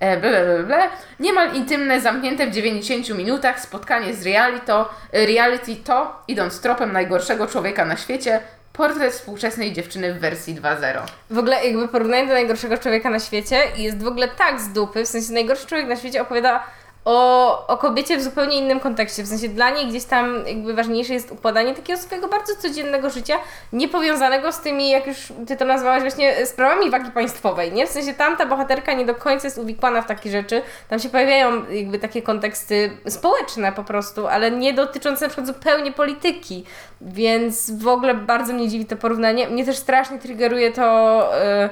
E, 0.00 0.16
ble, 0.16 0.44
ble, 0.44 0.62
ble. 0.62 0.88
Niemal 1.20 1.54
intymne, 1.54 2.00
zamknięte 2.00 2.46
w 2.46 2.50
90 2.50 3.08
minutach 3.08 3.60
spotkanie 3.60 4.14
z 4.14 4.26
reality, 4.26 4.72
reality 5.12 5.76
to, 5.76 6.22
idąc 6.28 6.60
tropem 6.60 6.92
najgorszego 6.92 7.46
człowieka 7.46 7.84
na 7.84 7.96
świecie, 7.96 8.40
portret 8.72 9.12
współczesnej 9.12 9.72
dziewczyny 9.72 10.14
w 10.14 10.18
wersji 10.18 10.54
2.0. 10.54 11.02
W 11.30 11.38
ogóle 11.38 11.66
jakby 11.66 11.88
porównanie 11.88 12.26
do 12.26 12.32
najgorszego 12.32 12.78
człowieka 12.78 13.10
na 13.10 13.20
świecie 13.20 13.62
jest 13.76 14.02
w 14.02 14.06
ogóle 14.06 14.28
tak 14.28 14.60
z 14.60 14.72
dupy, 14.72 15.04
w 15.04 15.08
sensie 15.08 15.32
najgorszy 15.32 15.66
człowiek 15.66 15.86
na 15.86 15.96
świecie 15.96 16.22
opowiada 16.22 16.62
o, 17.10 17.66
o 17.66 17.76
kobiecie 17.76 18.16
w 18.16 18.22
zupełnie 18.22 18.58
innym 18.58 18.80
kontekście, 18.80 19.22
w 19.22 19.26
sensie 19.26 19.48
dla 19.48 19.70
niej 19.70 19.86
gdzieś 19.86 20.04
tam 20.04 20.46
jakby 20.46 20.74
ważniejsze 20.74 21.14
jest 21.14 21.32
układanie 21.32 21.74
takiego 21.74 22.00
swojego 22.00 22.28
bardzo 22.28 22.56
codziennego 22.56 23.10
życia, 23.10 23.34
niepowiązanego 23.72 24.52
z 24.52 24.60
tymi, 24.60 24.90
jak 24.90 25.06
już 25.06 25.32
Ty 25.46 25.56
to 25.56 25.64
nazwałaś 25.64 26.02
właśnie, 26.02 26.46
sprawami 26.46 26.90
wagi 26.90 27.10
państwowej, 27.10 27.72
nie? 27.72 27.86
W 27.86 27.90
sensie 27.90 28.14
tamta 28.14 28.46
bohaterka 28.46 28.92
nie 28.92 29.04
do 29.04 29.14
końca 29.14 29.46
jest 29.46 29.58
uwikłana 29.58 30.02
w 30.02 30.06
takie 30.06 30.30
rzeczy, 30.30 30.62
tam 30.88 30.98
się 30.98 31.08
pojawiają 31.08 31.70
jakby 31.70 31.98
takie 31.98 32.22
konteksty 32.22 32.96
społeczne 33.08 33.72
po 33.72 33.84
prostu, 33.84 34.26
ale 34.26 34.50
nie 34.50 34.74
dotyczące 34.74 35.24
na 35.24 35.28
przykład 35.28 35.46
zupełnie 35.46 35.92
polityki, 35.92 36.64
więc 37.00 37.70
w 37.70 37.88
ogóle 37.88 38.14
bardzo 38.14 38.52
mnie 38.52 38.68
dziwi 38.68 38.86
to 38.86 38.96
porównanie. 38.96 39.48
Mnie 39.48 39.64
też 39.64 39.76
strasznie 39.76 40.18
triggeruje 40.18 40.72
to... 40.72 41.30
Yy, 41.62 41.70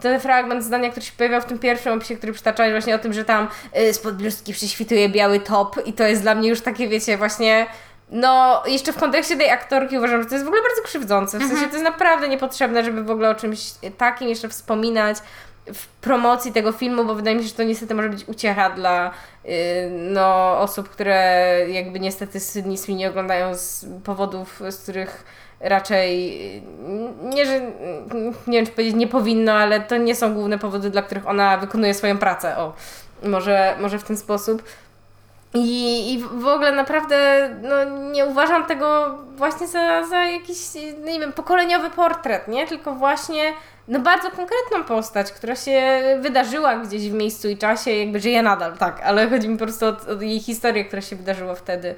ten 0.00 0.20
fragment 0.20 0.64
zdania, 0.64 0.90
który 0.90 1.06
się 1.06 1.12
pojawiał 1.16 1.40
w 1.40 1.44
tym 1.44 1.58
pierwszym 1.58 1.92
opisie, 1.92 2.16
który 2.16 2.32
przytaczałeś 2.32 2.72
właśnie 2.72 2.94
o 2.94 2.98
tym, 2.98 3.12
że 3.12 3.24
tam 3.24 3.48
y, 3.78 3.94
spod 3.94 4.16
bluzki 4.16 4.52
prześwituje 4.52 5.08
biały 5.08 5.40
top 5.40 5.86
i 5.86 5.92
to 5.92 6.04
jest 6.04 6.22
dla 6.22 6.34
mnie 6.34 6.48
już 6.48 6.60
takie, 6.60 6.88
wiecie, 6.88 7.16
właśnie 7.16 7.66
no, 8.10 8.62
jeszcze 8.66 8.92
w 8.92 8.98
kontekście 8.98 9.36
tej 9.36 9.50
aktorki 9.50 9.98
uważam, 9.98 10.22
że 10.22 10.28
to 10.28 10.34
jest 10.34 10.44
w 10.44 10.48
ogóle 10.48 10.62
bardzo 10.62 10.82
krzywdzące. 10.82 11.38
W 11.38 11.42
sensie 11.42 11.66
to 11.66 11.72
jest 11.72 11.84
naprawdę 11.84 12.28
niepotrzebne, 12.28 12.84
żeby 12.84 13.04
w 13.04 13.10
ogóle 13.10 13.30
o 13.30 13.34
czymś 13.34 13.70
takim 13.98 14.28
jeszcze 14.28 14.48
wspominać 14.48 15.16
w 15.74 15.86
promocji 15.86 16.52
tego 16.52 16.72
filmu, 16.72 17.04
bo 17.04 17.14
wydaje 17.14 17.36
mi 17.36 17.42
się, 17.42 17.48
że 17.48 17.54
to 17.54 17.62
niestety 17.62 17.94
może 17.94 18.08
być 18.08 18.28
uciecha 18.28 18.70
dla 18.70 19.10
y, 19.44 19.50
no, 19.90 20.58
osób, 20.60 20.88
które 20.88 21.16
jakby 21.68 22.00
niestety 22.00 22.40
Sydney 22.40 22.78
Sweeney 22.78 23.06
oglądają 23.06 23.54
z 23.54 23.86
powodów, 24.04 24.62
z 24.70 24.82
których 24.82 25.24
raczej 25.60 26.40
nie, 27.22 27.46
że 27.46 27.60
nie 28.46 28.58
wiem, 28.58 28.66
czy 28.66 28.72
powiedzieć 28.72 28.94
nie 28.94 29.06
powinno, 29.06 29.52
ale 29.52 29.80
to 29.80 29.96
nie 29.96 30.14
są 30.14 30.34
główne 30.34 30.58
powody, 30.58 30.90
dla 30.90 31.02
których 31.02 31.28
ona 31.28 31.58
wykonuje 31.58 31.94
swoją 31.94 32.18
pracę. 32.18 32.56
O, 32.56 32.72
może, 33.22 33.76
może 33.80 33.98
w 33.98 34.04
ten 34.04 34.16
sposób. 34.16 34.62
I, 35.54 36.12
I 36.12 36.18
w 36.18 36.46
ogóle 36.46 36.72
naprawdę 36.72 37.48
no, 37.62 37.84
nie 38.12 38.26
uważam 38.26 38.66
tego 38.66 39.18
właśnie 39.36 39.66
za, 39.66 40.06
za 40.06 40.24
jakiś, 40.24 40.58
no 41.00 41.10
nie 41.12 41.20
wiem, 41.20 41.32
pokoleniowy 41.32 41.90
portret, 41.90 42.48
nie? 42.48 42.66
Tylko 42.66 42.94
właśnie 42.94 43.52
no 43.88 43.98
bardzo 43.98 44.30
konkretną 44.30 44.84
postać, 44.88 45.32
która 45.32 45.56
się 45.56 46.02
wydarzyła 46.20 46.76
gdzieś 46.76 47.10
w 47.10 47.12
miejscu 47.12 47.48
i 47.48 47.56
czasie, 47.56 47.90
jakby 47.90 48.20
żyje 48.20 48.42
nadal, 48.42 48.78
tak, 48.78 49.00
ale 49.00 49.28
chodzi 49.28 49.48
mi 49.48 49.58
po 49.58 49.64
prostu 49.64 49.86
o, 49.86 49.96
o 50.18 50.22
jej 50.22 50.40
historię, 50.40 50.84
która 50.84 51.02
się 51.02 51.16
wydarzyła 51.16 51.54
wtedy. 51.54 51.94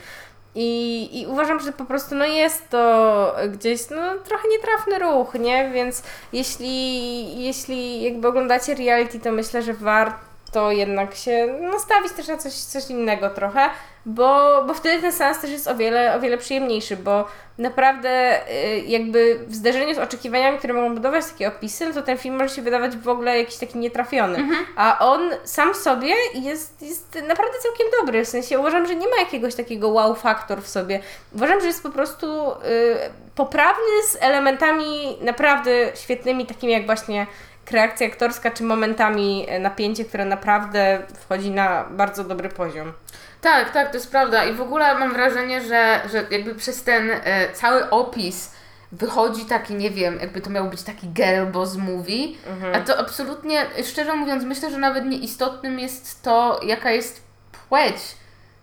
I, 0.55 1.09
I 1.21 1.27
uważam, 1.27 1.61
że 1.61 1.73
po 1.73 1.85
prostu 1.85 2.15
no 2.15 2.25
jest 2.25 2.71
to 2.71 3.37
gdzieś 3.49 3.91
no, 3.91 4.19
trochę 4.25 4.49
nietrafny 4.49 4.99
ruch, 4.99 5.35
nie? 5.35 5.71
Więc 5.71 6.03
jeśli, 6.33 7.45
jeśli 7.45 8.03
jakby 8.03 8.29
oglądacie 8.29 8.75
reality, 8.75 9.21
to 9.21 9.33
myślę, 9.33 9.63
że 9.63 9.75
warto 9.75 10.30
jednak 10.71 11.15
się 11.15 11.47
nastawić 11.61 12.13
też 12.13 12.29
na 12.29 12.37
coś, 12.37 12.53
coś 12.53 12.91
innego 12.91 13.31
trochę, 13.31 13.71
bo, 14.07 14.63
bo 14.67 14.75
wtedy 14.75 15.03
ten 15.03 15.13
sens 15.13 15.41
też 15.41 15.51
jest 15.51 15.69
o 15.69 15.77
wiele, 15.77 16.17
o 16.17 16.21
wiele 16.21 16.39
przyjemniejszy, 16.39 16.97
bo 16.97 17.25
naprawdę 17.59 18.41
y, 18.51 18.81
jakby 18.87 19.41
w 19.47 19.55
zderzeniu 19.55 19.95
z 19.95 19.99
oczekiwaniami, 19.99 20.59
które 20.59 20.75
mogą 20.75 20.95
budować 20.95 21.27
takie 21.27 21.49
opisy, 21.49 21.87
no 21.87 21.95
to 21.95 22.03
ten 22.03 22.19
film 22.19 22.37
może 22.37 22.55
się 22.55 22.63
wydawać 22.63 22.97
w 22.97 23.09
ogóle 23.09 23.39
jakiś 23.39 23.57
taki 23.57 23.79
nietrafiony. 23.79 24.49
A 24.77 24.99
on 24.99 25.31
sam 25.45 25.75
w 25.75 25.77
sobie 25.77 26.15
jest, 26.35 26.83
jest 26.83 27.19
naprawdę 27.29 27.55
całkiem 27.63 27.87
dobry. 28.01 28.25
W 28.25 28.29
sensie 28.29 28.59
uważam, 28.59 28.87
że 28.87 28.97
nie 28.97 29.09
ma 29.09 29.17
jakiegoś 29.17 29.55
takiego 29.55 29.89
wow 29.89 30.15
faktor 30.15 30.63
w 30.63 30.69
sobie. 30.69 31.01
Uważam, 31.35 31.61
że 31.61 31.67
jest 31.67 31.83
po 31.83 31.91
prostu 31.91 32.27
y, 32.51 32.55
poprawny 33.35 34.03
z 34.09 34.17
elementami 34.21 35.19
naprawdę 35.21 35.71
świetnymi, 35.95 36.47
takimi 36.47 36.73
jak 36.73 36.87
właśnie 36.87 37.27
kreacja 37.71 38.07
aktorska, 38.07 38.51
czy 38.51 38.63
momentami 38.65 39.47
e, 39.49 39.59
napięcie, 39.59 40.05
które 40.05 40.25
naprawdę 40.25 41.03
wchodzi 41.21 41.51
na 41.51 41.85
bardzo 41.91 42.25
dobry 42.25 42.49
poziom. 42.49 42.93
Tak, 43.41 43.71
tak, 43.71 43.89
to 43.89 43.95
jest 43.95 44.11
prawda. 44.11 44.45
I 44.45 44.55
w 44.55 44.61
ogóle 44.61 44.95
mam 44.95 45.13
wrażenie, 45.13 45.61
że, 45.61 46.01
że 46.13 46.27
jakby 46.31 46.55
przez 46.55 46.83
ten 46.83 47.11
e, 47.11 47.53
cały 47.53 47.91
opis 47.91 48.53
wychodzi 48.93 49.45
taki, 49.45 49.75
nie 49.75 49.91
wiem, 49.91 50.19
jakby 50.21 50.41
to 50.41 50.51
miał 50.51 50.71
być 50.71 50.83
taki 50.83 51.09
girl 51.09 51.47
boss 51.47 51.77
movie, 51.77 52.29
a 52.75 52.81
to 52.81 52.99
absolutnie, 52.99 53.67
szczerze 53.85 54.17
mówiąc, 54.17 54.45
myślę, 54.45 54.71
że 54.71 54.79
nawet 54.79 55.05
nieistotnym 55.05 55.79
jest 55.79 56.23
to, 56.23 56.61
jaka 56.67 56.91
jest 56.91 57.23
płeć 57.69 57.97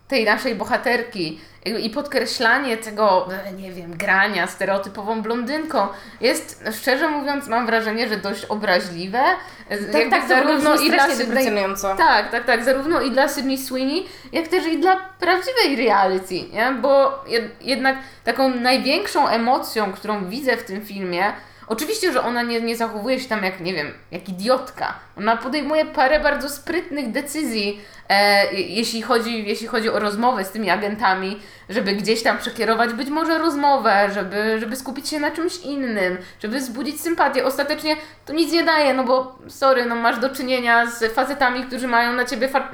tej 0.08 0.26
naszej 0.26 0.56
bohaterki 0.56 1.40
i 1.84 1.90
podkreślanie 1.90 2.78
tego, 2.78 3.28
e, 3.46 3.52
nie 3.52 3.72
wiem, 3.72 3.98
grania 3.98 4.48
stereotypową 4.48 5.22
blondynką 5.22 5.88
jest, 6.22 6.64
szczerze 6.80 7.10
mówiąc, 7.10 7.48
mam 7.48 7.66
wrażenie, 7.66 8.10
że 8.10 8.18
dość 8.18 8.46
obraźliwe. 8.46 9.24
Tak, 9.70 9.94
jakby 9.94 10.12
tak, 10.12 10.28
zarówno 10.28 10.76
i 10.76 10.92
deprecjonująco. 10.92 11.96
tak, 11.96 12.32
tak, 12.32 12.46
tak. 12.46 12.64
Zarówno 12.64 13.02
i 13.02 13.12
dla 13.12 13.28
Sydney 13.28 13.58
Sweeney, 13.58 14.06
jak 14.32 14.48
też 14.48 14.68
i 14.68 14.80
dla 14.80 14.96
prawdziwej 15.20 15.76
reality, 15.76 16.36
nie? 16.54 16.72
Bo 16.82 17.24
jed, 17.28 17.44
jednak 17.62 17.98
taką 18.24 18.50
największą 18.50 19.28
emocją, 19.28 19.94
którą 19.94 20.30
widzę 20.30 20.58
w 20.58 20.64
tym 20.64 20.86
filmie, 20.86 21.24
oczywiście, 21.68 22.12
że 22.12 22.22
ona 22.22 22.44
nie, 22.44 22.62
nie 22.62 22.76
zachowuje 22.76 23.20
się 23.20 23.30
tam 23.30 23.44
jak, 23.44 23.60
nie 23.60 23.74
wiem, 23.74 23.94
jak 24.12 24.30
idiotka. 24.30 24.94
Ona 25.18 25.38
podejmuje 25.38 25.86
parę 25.86 26.20
bardzo 26.20 26.50
sprytnych 26.50 27.12
decyzji, 27.12 27.82
e, 28.10 28.54
jeśli, 28.54 29.02
chodzi, 29.02 29.48
jeśli 29.48 29.68
chodzi 29.68 29.90
o 29.90 30.00
rozmowę 30.00 30.46
z 30.46 30.52
tymi 30.52 30.70
agentami, 30.70 31.40
żeby 31.70 31.94
gdzieś 31.94 32.24
tam 32.24 32.38
przekierować 32.38 32.94
być 32.94 33.10
może 33.10 33.38
rozmowę, 33.38 34.10
żeby, 34.14 34.60
żeby 34.60 34.76
skupić 34.76 35.10
się 35.10 35.20
na 35.20 35.32
czymś 35.32 35.58
innym, 35.58 36.18
żeby 36.42 36.60
wzbudzić 36.60 37.02
sympatię. 37.02 37.46
Ostatecznie 37.46 37.96
to 38.26 38.34
nic 38.34 38.52
nie 38.52 38.64
daje, 38.64 38.94
no 38.94 39.04
bo 39.04 39.38
sorry, 39.48 39.86
no 39.86 39.96
masz 39.96 40.20
do 40.20 40.30
czynienia 40.30 40.86
z 40.86 41.14
facetami, 41.14 41.64
którzy 41.64 41.88
mają 41.88 42.14
na 42.14 42.26
ciebie 42.26 42.50
e, 42.56 42.70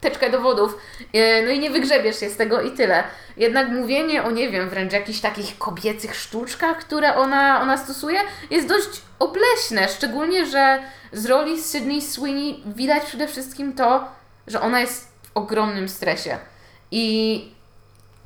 teczkę 0.00 0.30
dowodów, 0.30 0.78
e, 1.14 1.42
no 1.42 1.50
i 1.50 1.58
nie 1.58 1.70
wygrzebiesz 1.70 2.20
się 2.20 2.30
z 2.30 2.36
tego 2.36 2.62
i 2.62 2.70
tyle. 2.70 3.04
Jednak 3.36 3.68
mówienie 3.68 4.22
o, 4.22 4.30
nie 4.30 4.50
wiem, 4.50 4.68
wręcz 4.68 4.92
jakichś 4.92 5.20
takich 5.20 5.58
kobiecych 5.58 6.16
sztuczkach, 6.16 6.78
które 6.78 7.14
ona, 7.14 7.60
ona 7.60 7.76
stosuje, 7.76 8.20
jest 8.50 8.68
dość 8.68 9.02
obleśne, 9.18 9.88
szczególnie, 9.88 10.46
że 10.46 10.78
z 11.12 11.26
roli 11.26 11.62
Sydney 11.62 12.02
Sweeney 12.02 12.62
widać 12.66 13.02
przede 13.04 13.28
wszystkim 13.28 13.72
to, 13.72 14.08
że 14.46 14.60
ona 14.60 14.80
jest 14.80 15.08
w 15.22 15.30
ogromnym 15.34 15.88
stresie. 15.88 16.38
I 16.90 17.52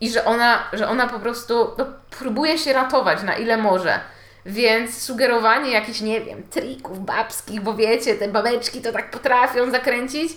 i 0.00 0.10
że 0.10 0.24
ona, 0.24 0.62
że 0.72 0.88
ona 0.88 1.08
po 1.08 1.18
prostu 1.18 1.70
no, 1.78 1.86
próbuje 2.18 2.58
się 2.58 2.72
ratować 2.72 3.22
na 3.22 3.36
ile 3.36 3.56
może. 3.56 4.00
Więc 4.46 5.02
sugerowanie 5.02 5.70
jakichś, 5.70 6.00
nie 6.00 6.20
wiem, 6.20 6.42
trików 6.50 7.04
babskich, 7.04 7.60
bo 7.60 7.74
wiecie, 7.74 8.14
te 8.14 8.28
babeczki 8.28 8.82
to 8.82 8.92
tak 8.92 9.10
potrafią 9.10 9.70
zakręcić, 9.70 10.32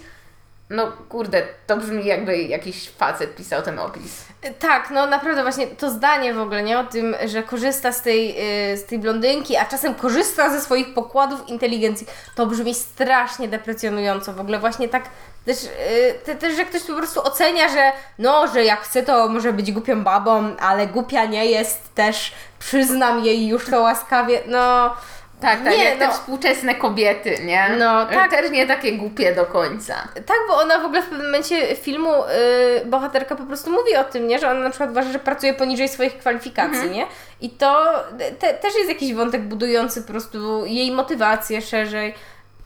no 0.70 0.92
kurde, 1.10 1.44
to 1.68 1.78
brzmi 1.78 2.06
jakby 2.06 2.38
jakiś 2.38 2.90
facet 2.90 3.36
pisał 3.36 3.62
ten 3.62 3.80
opis. 3.80 4.26
Tak, 4.60 4.90
no 4.92 5.08
naprawdę 5.08 5.42
właśnie 5.42 5.68
to 5.68 5.90
zdanie 5.92 6.34
w 6.34 6.40
ogóle, 6.40 6.64
nie? 6.64 6.80
O 6.80 6.84
tym, 6.84 7.16
że 7.26 7.44
korzysta 7.44 7.92
z 7.92 8.02
tej, 8.02 8.28
yy, 8.28 8.78
z 8.78 8.86
tej 8.86 9.00
blondynki, 9.00 9.58
a 9.58 9.66
czasem 9.66 9.96
korzysta 9.96 10.50
ze 10.50 10.62
swoich 10.62 10.94
pokładów 10.94 11.50
inteligencji, 11.50 12.08
to 12.36 12.46
brzmi 12.46 12.76
strasznie 12.76 13.48
deprecjonująco. 13.48 14.34
W 14.34 14.40
ogóle 14.40 14.60
właśnie 14.60 14.90
tak 14.90 15.04
też, 15.50 15.64
yy, 15.64 16.14
te, 16.26 16.36
też, 16.36 16.56
że 16.56 16.66
ktoś 16.66 16.82
po 16.82 16.94
prostu 16.94 17.24
ocenia, 17.24 17.70
że 17.70 17.92
no, 18.20 18.48
że 18.48 18.64
jak 18.64 18.82
chce, 18.82 19.04
to 19.04 19.30
może 19.30 19.54
być 19.54 19.72
głupią 19.72 20.04
babą, 20.04 20.56
ale 20.60 20.88
głupia 20.88 21.26
nie 21.26 21.46
jest 21.46 21.96
też, 21.96 22.34
przyznam 22.60 23.26
jej 23.26 23.48
już 23.48 23.66
to 23.66 23.82
łaskawie, 23.82 24.42
no... 24.48 24.96
Tak, 25.42 25.64
tak, 25.64 25.78
Nie, 25.78 25.84
jak 25.84 26.00
te 26.00 26.08
no. 26.08 26.14
współczesne 26.14 26.76
kobiety, 26.76 27.38
nie? 27.46 27.70
No, 27.80 28.06
tak. 28.06 28.32
Też 28.32 28.52
nie 28.52 28.68
takie 28.68 28.98
głupie 28.98 29.36
do 29.36 29.46
końca. 29.46 29.94
Tak, 30.14 30.38
bo 30.48 30.56
ona 30.56 30.80
w 30.80 30.86
ogóle 30.86 31.02
w 31.02 31.06
pewnym 31.06 31.26
momencie 31.26 31.76
filmu, 31.76 32.14
yy, 32.14 32.86
bohaterka 32.86 33.36
po 33.36 33.44
prostu 33.44 33.72
mówi 33.72 33.96
o 33.96 34.04
tym, 34.04 34.28
nie? 34.28 34.40
Że 34.40 34.52
ona 34.52 34.60
na 34.60 34.70
przykład 34.70 34.90
uważa, 34.90 35.12
że 35.12 35.20
pracuje 35.20 35.54
poniżej 35.54 35.90
swoich 35.90 36.18
kwalifikacji, 36.18 36.90
nie? 36.92 37.06
I 37.42 37.50
to 37.50 38.04
te, 38.40 38.54
też 38.54 38.76
jest 38.76 38.90
jakiś 38.90 39.14
wątek 39.14 39.42
budujący 39.42 40.02
po 40.02 40.08
prostu 40.08 40.66
jej 40.66 40.92
motywację 40.92 41.62
szerzej, 41.62 42.16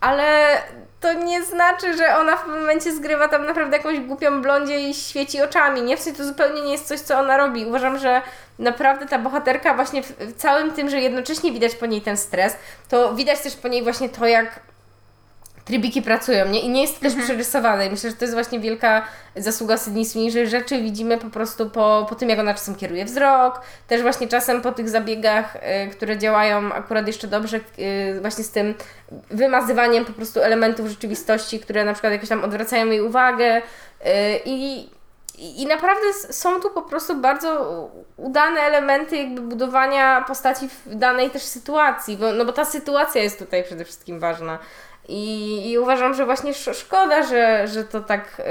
ale 0.02 0.58
to 1.04 1.14
nie 1.14 1.44
znaczy, 1.44 1.98
że 1.98 2.18
ona 2.18 2.38
w 2.38 2.42
pewnym 2.42 2.60
momencie 2.60 2.96
zgrywa 2.96 3.28
tam 3.28 3.46
naprawdę 3.46 3.78
jakąś 3.78 4.00
głupią 4.00 4.42
blondzie 4.42 4.90
i 4.90 4.94
świeci 4.94 5.42
oczami, 5.42 5.82
nie? 5.82 5.98
W 5.98 6.00
sensie 6.00 6.18
to 6.18 6.26
zupełnie 6.26 6.62
nie 6.62 6.72
jest 6.72 6.88
coś, 6.88 7.00
co 7.00 7.20
ona 7.20 7.38
robi. 7.38 7.66
Uważam, 7.66 8.00
że 8.00 8.22
naprawdę 8.60 9.06
ta 9.06 9.20
bohaterka 9.20 9.74
właśnie 9.74 10.04
w, 10.04 10.08
w 10.08 10.36
całym 10.36 10.72
tym, 10.72 10.90
że 10.90 11.00
jednocześnie 11.00 11.52
widać 11.52 11.76
po 11.76 11.86
niej 11.86 12.02
ten 12.02 12.18
stres, 12.18 12.56
to 12.90 13.16
widać 13.16 13.40
też 13.40 13.56
po 13.56 13.68
niej 13.68 13.84
właśnie 13.84 14.10
to, 14.10 14.28
jak 14.28 14.60
trybiki 15.66 16.02
pracują, 16.02 16.48
nie? 16.48 16.60
I 16.60 16.70
nie 16.70 16.82
jest 16.82 17.00
też 17.00 17.16
przerysowane. 17.16 17.88
I 17.88 17.90
myślę, 17.90 18.10
że 18.10 18.16
to 18.16 18.24
jest 18.24 18.34
właśnie 18.34 18.60
wielka 18.60 19.08
zasługa 19.36 19.78
Sydney 19.78 20.06
Sweeney, 20.06 20.32
że 20.32 20.48
rzeczy 20.48 20.82
widzimy 20.82 21.18
po 21.18 21.30
prostu 21.30 21.70
po, 21.70 22.06
po 22.10 22.16
tym, 22.16 22.30
jak 22.30 22.40
ona 22.40 22.54
czasem 22.54 22.76
kieruje 22.76 23.06
wzrok, 23.06 23.62
też 23.88 24.02
właśnie 24.02 24.28
czasem 24.28 24.62
po 24.62 24.72
tych 24.72 24.90
zabiegach, 24.90 25.56
y, 25.56 25.90
które 25.90 26.18
działają 26.18 26.74
akurat 26.74 27.08
jeszcze 27.08 27.28
dobrze, 27.28 27.60
y, 27.80 28.22
właśnie 28.22 28.44
z 28.44 28.52
tym 28.52 28.74
wymazywaniem 29.32 30.06
po 30.06 30.14
prostu 30.14 30.42
elementów 30.42 30.88
rzeczywistości, 30.88 31.60
które 31.60 31.86
na 31.86 31.94
przykład 31.94 32.14
jakoś 32.14 32.30
tam 32.30 32.44
odwracają 32.44 32.86
jej 32.86 33.02
uwagę 33.02 33.58
y, 33.58 33.62
i 34.46 34.90
i 35.38 35.66
naprawdę 35.66 36.14
są 36.14 36.62
tu 36.62 36.70
po 36.70 36.82
prostu 36.82 37.18
bardzo 37.18 37.90
udane 38.18 38.62
elementy 38.62 39.18
jakby 39.18 39.42
budowania 39.42 40.22
postaci 40.28 40.70
w 40.86 40.96
danej 40.96 41.30
też 41.30 41.44
sytuacji, 41.44 42.18
bo, 42.18 42.34
no 42.34 42.46
bo 42.46 42.52
ta 42.52 42.66
sytuacja 42.66 43.24
jest 43.24 43.40
tutaj 43.40 43.64
przede 43.64 43.86
wszystkim 43.86 44.20
ważna. 44.20 44.60
I, 45.08 45.72
i 45.72 45.78
uważam, 45.78 46.14
że 46.14 46.26
właśnie 46.26 46.52
sz- 46.52 46.78
szkoda, 46.78 47.24
że, 47.24 47.68
że 47.68 47.84
to 47.84 48.02
tak 48.02 48.40
y, 48.40 48.44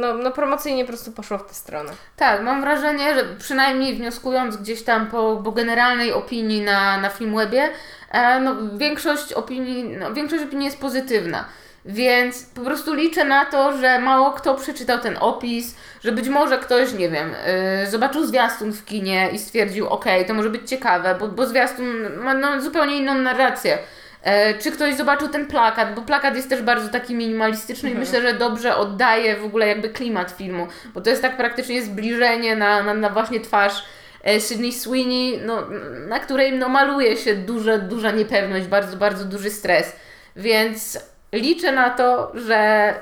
no, 0.00 0.14
no 0.14 0.30
promocyjnie 0.30 0.84
po 0.84 0.88
prostu 0.88 1.12
poszło 1.12 1.38
w 1.38 1.46
tę 1.46 1.54
stronę. 1.54 1.92
Tak, 2.16 2.42
mam 2.42 2.60
wrażenie, 2.60 3.14
że 3.14 3.24
przynajmniej 3.38 3.94
wnioskując 3.94 4.56
gdzieś 4.56 4.82
tam 4.82 5.06
po, 5.06 5.40
po 5.44 5.52
generalnej 5.52 6.12
opinii 6.12 6.60
na, 6.60 6.96
na 7.00 7.08
Filmwebie, 7.08 7.68
e, 8.10 8.40
no, 8.40 8.54
większość 8.78 9.32
opinii, 9.32 9.84
no, 9.84 10.14
większość 10.14 10.42
opinii 10.42 10.64
jest 10.64 10.80
pozytywna. 10.80 11.44
Więc 11.86 12.42
po 12.44 12.60
prostu 12.60 12.94
liczę 12.94 13.24
na 13.24 13.44
to, 13.44 13.78
że 13.78 13.98
mało 13.98 14.32
kto 14.32 14.54
przeczytał 14.54 14.98
ten 14.98 15.16
opis, 15.20 15.76
że 16.04 16.12
być 16.12 16.28
może 16.28 16.58
ktoś, 16.58 16.92
nie 16.92 17.08
wiem, 17.10 17.34
yy, 17.80 17.90
zobaczył 17.90 18.26
zwiastun 18.26 18.72
w 18.72 18.84
kinie 18.84 19.30
i 19.32 19.38
stwierdził, 19.38 19.88
okej, 19.88 20.26
to 20.26 20.34
może 20.34 20.50
być 20.50 20.68
ciekawe, 20.70 21.16
bo, 21.20 21.28
bo 21.28 21.46
zwiastun 21.46 21.86
ma 22.18 22.34
no, 22.34 22.60
zupełnie 22.60 22.96
inną 22.96 23.14
narrację. 23.14 23.78
E, 24.24 24.54
czy 24.58 24.70
ktoś 24.72 24.94
zobaczył 24.94 25.28
ten 25.28 25.46
plakat, 25.46 25.94
bo 25.94 26.02
plakat 26.02 26.36
jest 26.36 26.48
też 26.48 26.62
bardzo 26.62 26.88
taki 26.88 27.14
minimalistyczny 27.14 27.90
i 27.90 27.94
myślę, 27.94 28.22
że 28.22 28.34
dobrze 28.34 28.76
oddaje 28.76 29.36
w 29.36 29.44
ogóle 29.44 29.68
jakby 29.68 29.88
klimat 29.88 30.30
filmu, 30.30 30.66
bo 30.94 31.00
to 31.00 31.10
jest 31.10 31.22
tak 31.22 31.36
praktycznie 31.36 31.82
zbliżenie 31.82 32.56
na, 32.56 32.82
na, 32.82 32.94
na 32.94 33.10
właśnie 33.10 33.40
twarz 33.40 33.84
e, 34.22 34.40
Sydney 34.40 34.72
Sweeney, 34.72 35.40
no, 35.46 35.62
na 36.08 36.20
której 36.20 36.52
no, 36.52 36.68
maluje 36.68 37.16
się 37.16 37.34
duża, 37.34 37.78
duża 37.78 38.10
niepewność, 38.10 38.66
bardzo, 38.66 38.96
bardzo 38.96 39.24
duży 39.24 39.50
stres. 39.50 39.92
Więc 40.36 40.98
liczę 41.32 41.72
na 41.72 41.90
to, 41.90 42.32
że, 42.34 42.94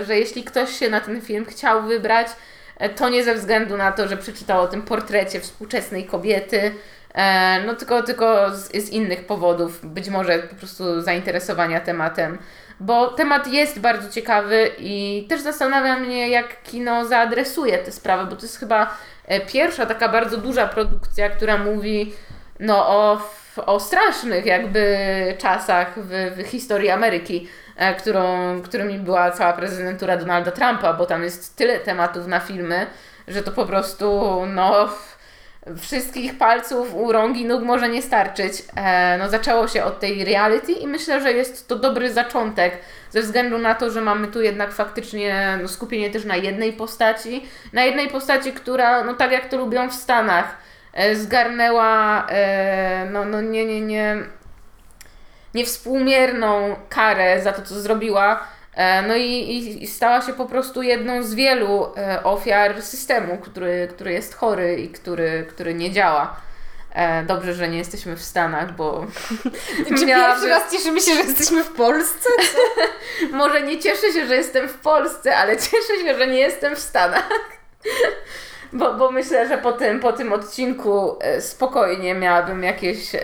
y, 0.00 0.04
że 0.04 0.18
jeśli 0.18 0.44
ktoś 0.44 0.78
się 0.78 0.90
na 0.90 1.00
ten 1.00 1.20
film 1.20 1.44
chciał 1.44 1.82
wybrać, 1.82 2.26
e, 2.78 2.88
to 2.88 3.08
nie 3.08 3.24
ze 3.24 3.34
względu 3.34 3.76
na 3.76 3.92
to, 3.92 4.08
że 4.08 4.16
przeczytał 4.16 4.62
o 4.62 4.66
tym 4.66 4.82
portrecie 4.82 5.40
współczesnej 5.40 6.04
kobiety, 6.04 6.60
e, 6.60 6.72
no 7.66 7.74
tylko, 7.74 8.02
tylko 8.02 8.50
z, 8.54 8.72
z 8.86 8.90
innych 8.90 9.26
powodów, 9.26 9.86
być 9.86 10.08
może 10.08 10.38
po 10.38 10.54
prostu 10.54 11.00
zainteresowania 11.00 11.80
tematem. 11.80 12.38
Bo 12.80 13.06
temat 13.06 13.46
jest 13.46 13.80
bardzo 13.80 14.10
ciekawy 14.10 14.70
i 14.78 15.26
też 15.28 15.40
zastanawia 15.40 15.96
mnie, 15.96 16.28
jak 16.28 16.62
kino 16.62 17.04
zaadresuje 17.04 17.78
tę 17.78 17.92
sprawę, 17.92 18.24
bo 18.24 18.36
to 18.36 18.42
jest 18.42 18.58
chyba 18.58 18.96
e, 19.26 19.40
pierwsza 19.40 19.86
taka 19.86 20.08
bardzo 20.08 20.36
duża 20.36 20.68
produkcja, 20.68 21.30
która 21.30 21.58
mówi 21.58 22.12
no, 22.60 22.88
o, 22.88 23.20
o 23.66 23.80
strasznych 23.80 24.46
jakby 24.46 24.96
czasach 25.38 25.94
w, 25.96 26.36
w 26.36 26.46
historii 26.46 26.90
Ameryki, 26.90 27.48
e, 27.76 27.94
którą, 27.94 28.22
którymi 28.62 28.98
była 28.98 29.30
cała 29.30 29.52
prezydentura 29.52 30.16
Donalda 30.16 30.50
Trumpa, 30.50 30.92
bo 30.92 31.06
tam 31.06 31.22
jest 31.22 31.56
tyle 31.56 31.78
tematów 31.78 32.26
na 32.26 32.40
filmy, 32.40 32.86
że 33.28 33.42
to 33.42 33.52
po 33.52 33.66
prostu 33.66 34.42
no 34.46 34.88
wszystkich 35.80 36.38
palców 36.38 36.94
u 36.94 37.12
rąk 37.12 37.36
i 37.36 37.44
nóg 37.44 37.62
może 37.62 37.88
nie 37.88 38.02
starczyć. 38.02 38.52
E, 38.76 39.18
no 39.18 39.28
zaczęło 39.28 39.68
się 39.68 39.84
od 39.84 40.00
tej 40.00 40.24
reality 40.24 40.72
i 40.72 40.86
myślę, 40.86 41.20
że 41.20 41.32
jest 41.32 41.68
to 41.68 41.76
dobry 41.76 42.12
zaczątek, 42.12 42.78
ze 43.10 43.22
względu 43.22 43.58
na 43.58 43.74
to, 43.74 43.90
że 43.90 44.00
mamy 44.00 44.28
tu 44.28 44.42
jednak 44.42 44.72
faktycznie 44.72 45.58
no, 45.62 45.68
skupienie 45.68 46.10
też 46.10 46.24
na 46.24 46.36
jednej 46.36 46.72
postaci, 46.72 47.46
na 47.72 47.84
jednej 47.84 48.08
postaci, 48.08 48.52
która, 48.52 49.04
no 49.04 49.14
tak 49.14 49.32
jak 49.32 49.48
to 49.48 49.56
lubią 49.56 49.90
w 49.90 49.94
Stanach, 49.94 50.56
e, 50.92 51.16
zgarnęła 51.16 52.26
e, 52.28 53.08
no, 53.10 53.24
no 53.24 53.40
nie, 53.40 53.66
nie, 53.66 53.80
nie 53.80 54.16
niewspółmierną 55.54 56.76
karę 56.88 57.42
za 57.42 57.52
to, 57.52 57.62
co 57.62 57.74
zrobiła. 57.74 58.46
E, 58.76 59.02
No 59.02 59.16
i, 59.16 59.30
i, 59.30 59.84
i 59.84 59.86
stała 59.86 60.22
się 60.22 60.32
po 60.32 60.46
prostu 60.46 60.82
jedną 60.82 61.22
z 61.22 61.34
wielu 61.34 61.92
e, 61.96 62.22
ofiar 62.24 62.82
systemu, 62.82 63.38
który, 63.38 63.88
który 63.90 64.12
jest 64.12 64.34
chory 64.34 64.76
i 64.76 64.88
który, 64.88 65.46
który 65.48 65.74
nie 65.74 65.92
działa. 65.92 66.36
E, 66.94 67.22
Dobrze, 67.22 67.54
że 67.54 67.68
nie 67.68 67.78
jesteśmy 67.78 68.16
w 68.16 68.22
Stanach, 68.22 68.76
bo 68.76 69.06
Czy 69.88 70.06
pierwszy 70.06 70.48
raz 70.48 70.72
cieszymy 70.72 71.00
się, 71.00 71.14
że 71.14 71.20
jesteśmy 71.20 71.64
w 71.64 71.72
Polsce? 71.72 72.28
może 73.32 73.62
nie 73.62 73.78
cieszę 73.78 74.12
się, 74.12 74.26
że 74.26 74.36
jestem 74.36 74.68
w 74.68 74.74
Polsce, 74.74 75.36
ale 75.36 75.56
cieszę 75.56 76.04
się, 76.04 76.18
że 76.18 76.26
nie 76.26 76.38
jestem 76.38 76.76
w 76.76 76.78
Stanach. 76.78 77.28
Bo, 78.76 78.94
bo 78.94 79.10
myślę, 79.10 79.48
że 79.48 79.58
po 79.58 79.72
tym, 79.72 80.00
po 80.00 80.12
tym 80.12 80.32
odcinku 80.32 81.16
e, 81.20 81.40
spokojnie 81.40 82.14
miałabym 82.14 82.62
jakieś 82.62 83.14
e, 83.14 83.20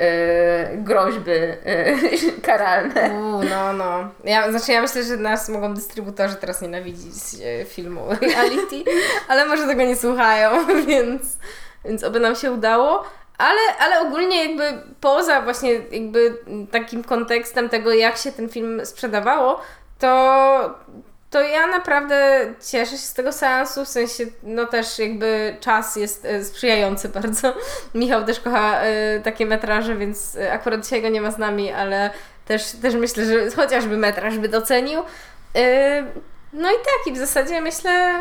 groźby 0.77 1.31
e, 1.31 1.97
karalne. 2.47 3.11
Uuu, 3.11 3.43
no, 3.51 3.73
no. 3.73 4.09
Ja, 4.25 4.51
znaczy 4.51 4.73
ja 4.73 4.83
myślę, 4.83 5.05
że 5.05 5.17
nas 5.17 5.49
mogą 5.49 5.75
dystrybutorzy 5.75 6.37
teraz 6.37 6.63
nienawidzić 6.63 7.15
e, 7.45 7.65
filmu 7.65 8.01
reality, 8.35 8.85
ale 9.29 9.47
może 9.47 9.67
tego 9.67 9.83
nie 9.83 9.97
słuchają, 9.97 10.67
więc, 10.87 11.39
więc 11.85 12.05
oby 12.05 12.21
nam 12.21 12.37
się 12.37 12.53
udało. 12.53 13.05
Ale, 13.39 13.61
ale 13.81 14.01
ogólnie 14.01 14.45
jakby 14.49 14.83
poza 15.01 15.43
właśnie 15.43 15.73
jakby 15.73 16.37
takim 16.71 17.05
kontekstem 17.05 17.69
tego, 17.69 17.93
jak 17.93 18.17
się 18.17 18.33
ten 18.33 18.49
film 18.49 18.87
sprzedawało, 18.87 19.61
to, 19.99 20.75
to 21.33 21.41
ja 21.41 21.67
naprawdę 21.67 22.47
cieszę 22.71 22.91
się 22.91 22.97
z 22.99 23.15
tego 23.15 23.33
seansu, 23.33 23.85
w 23.85 23.89
sensie 23.89 24.25
no 24.43 24.67
też 24.67 24.99
jakby 24.99 25.57
czas 25.61 25.97
jest 25.97 26.25
e, 26.25 26.45
sprzyjający 26.45 27.09
bardzo. 27.21 27.55
Michał 27.95 28.25
też 28.25 28.41
kocha 28.41 28.81
e, 28.81 29.21
takie 29.21 29.47
metraże, 29.47 29.97
więc 29.97 30.37
e, 30.37 30.53
akurat 30.53 30.83
dzisiaj 30.85 31.03
go 31.03 31.09
nie 31.09 31.21
ma 31.21 31.31
z 31.31 31.39
nami, 31.39 31.73
ale 31.73 32.11
też, 32.45 32.73
też 32.83 32.95
myślę, 32.95 33.25
że 33.25 33.51
chociażby 33.51 33.97
metraż 33.97 34.39
by 34.39 34.49
docenił. 34.49 35.03
No 36.53 36.71
i 36.71 36.75
tak, 36.75 37.07
i 37.07 37.13
w 37.13 37.19
zasadzie 37.19 37.61
myślę, 37.61 38.13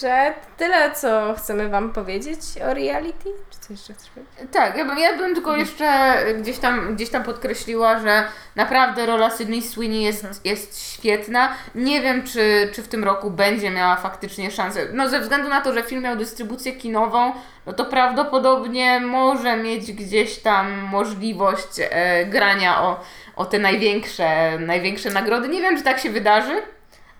że 0.00 0.34
tyle, 0.56 0.92
co 0.92 1.34
chcemy 1.38 1.68
Wam 1.68 1.92
powiedzieć 1.92 2.38
o 2.70 2.74
reality. 2.74 3.30
Czy 3.50 3.58
coś 3.58 3.70
jeszcze 3.70 3.94
chcesz 3.94 4.10
powiedzieć? 4.10 4.34
Tak, 4.52 4.76
ja 4.76 4.84
bym, 4.84 4.98
ja 4.98 5.16
bym 5.16 5.34
tylko 5.34 5.56
jeszcze 5.56 6.16
gdzieś 6.40 6.58
tam, 6.58 6.94
gdzieś 6.94 7.10
tam 7.10 7.22
podkreśliła, 7.22 7.98
że 7.98 8.24
naprawdę 8.56 9.06
rola 9.06 9.30
Sydney 9.30 9.62
Sweeney 9.62 10.02
jest, 10.02 10.26
jest 10.44 10.92
świetna. 10.92 11.52
Nie 11.74 12.00
wiem, 12.00 12.22
czy, 12.22 12.70
czy 12.74 12.82
w 12.82 12.88
tym 12.88 13.04
roku 13.04 13.30
będzie 13.30 13.70
miała 13.70 13.96
faktycznie 13.96 14.50
szansę. 14.50 14.86
No 14.92 15.08
ze 15.08 15.20
względu 15.20 15.48
na 15.48 15.60
to, 15.60 15.74
że 15.74 15.82
film 15.82 16.02
miał 16.02 16.16
dystrybucję 16.16 16.72
kinową, 16.72 17.32
no 17.66 17.72
to 17.72 17.84
prawdopodobnie 17.84 19.00
może 19.00 19.56
mieć 19.56 19.92
gdzieś 19.92 20.38
tam 20.38 20.72
możliwość 20.72 21.68
e, 21.78 22.26
grania 22.26 22.82
o, 22.82 23.00
o 23.36 23.44
te 23.44 23.58
największe, 23.58 24.58
największe 24.58 25.10
nagrody. 25.10 25.48
Nie 25.48 25.60
wiem, 25.60 25.76
czy 25.76 25.82
tak 25.82 25.98
się 25.98 26.10
wydarzy. 26.10 26.62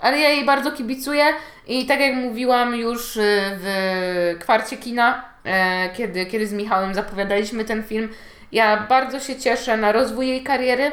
Ale 0.01 0.19
ja 0.19 0.29
jej 0.29 0.45
bardzo 0.45 0.73
kibicuję 0.73 1.25
i 1.67 1.87
tak 1.87 2.01
jak 2.01 2.15
mówiłam 2.15 2.77
już 2.77 3.17
y, 3.17 3.21
w 3.61 4.37
kwarcie 4.41 4.77
kina, 4.77 5.25
e, 5.45 5.89
kiedy, 5.97 6.27
kiedy 6.27 6.47
z 6.47 6.53
Michałem 6.53 6.95
zapowiadaliśmy 6.95 7.65
ten 7.65 7.83
film, 7.83 8.09
ja 8.53 8.77
bardzo 8.77 9.21
się 9.21 9.37
cieszę 9.37 9.77
na 9.77 9.93
rozwój 9.93 10.29
jej 10.29 10.43
kariery 10.43 10.93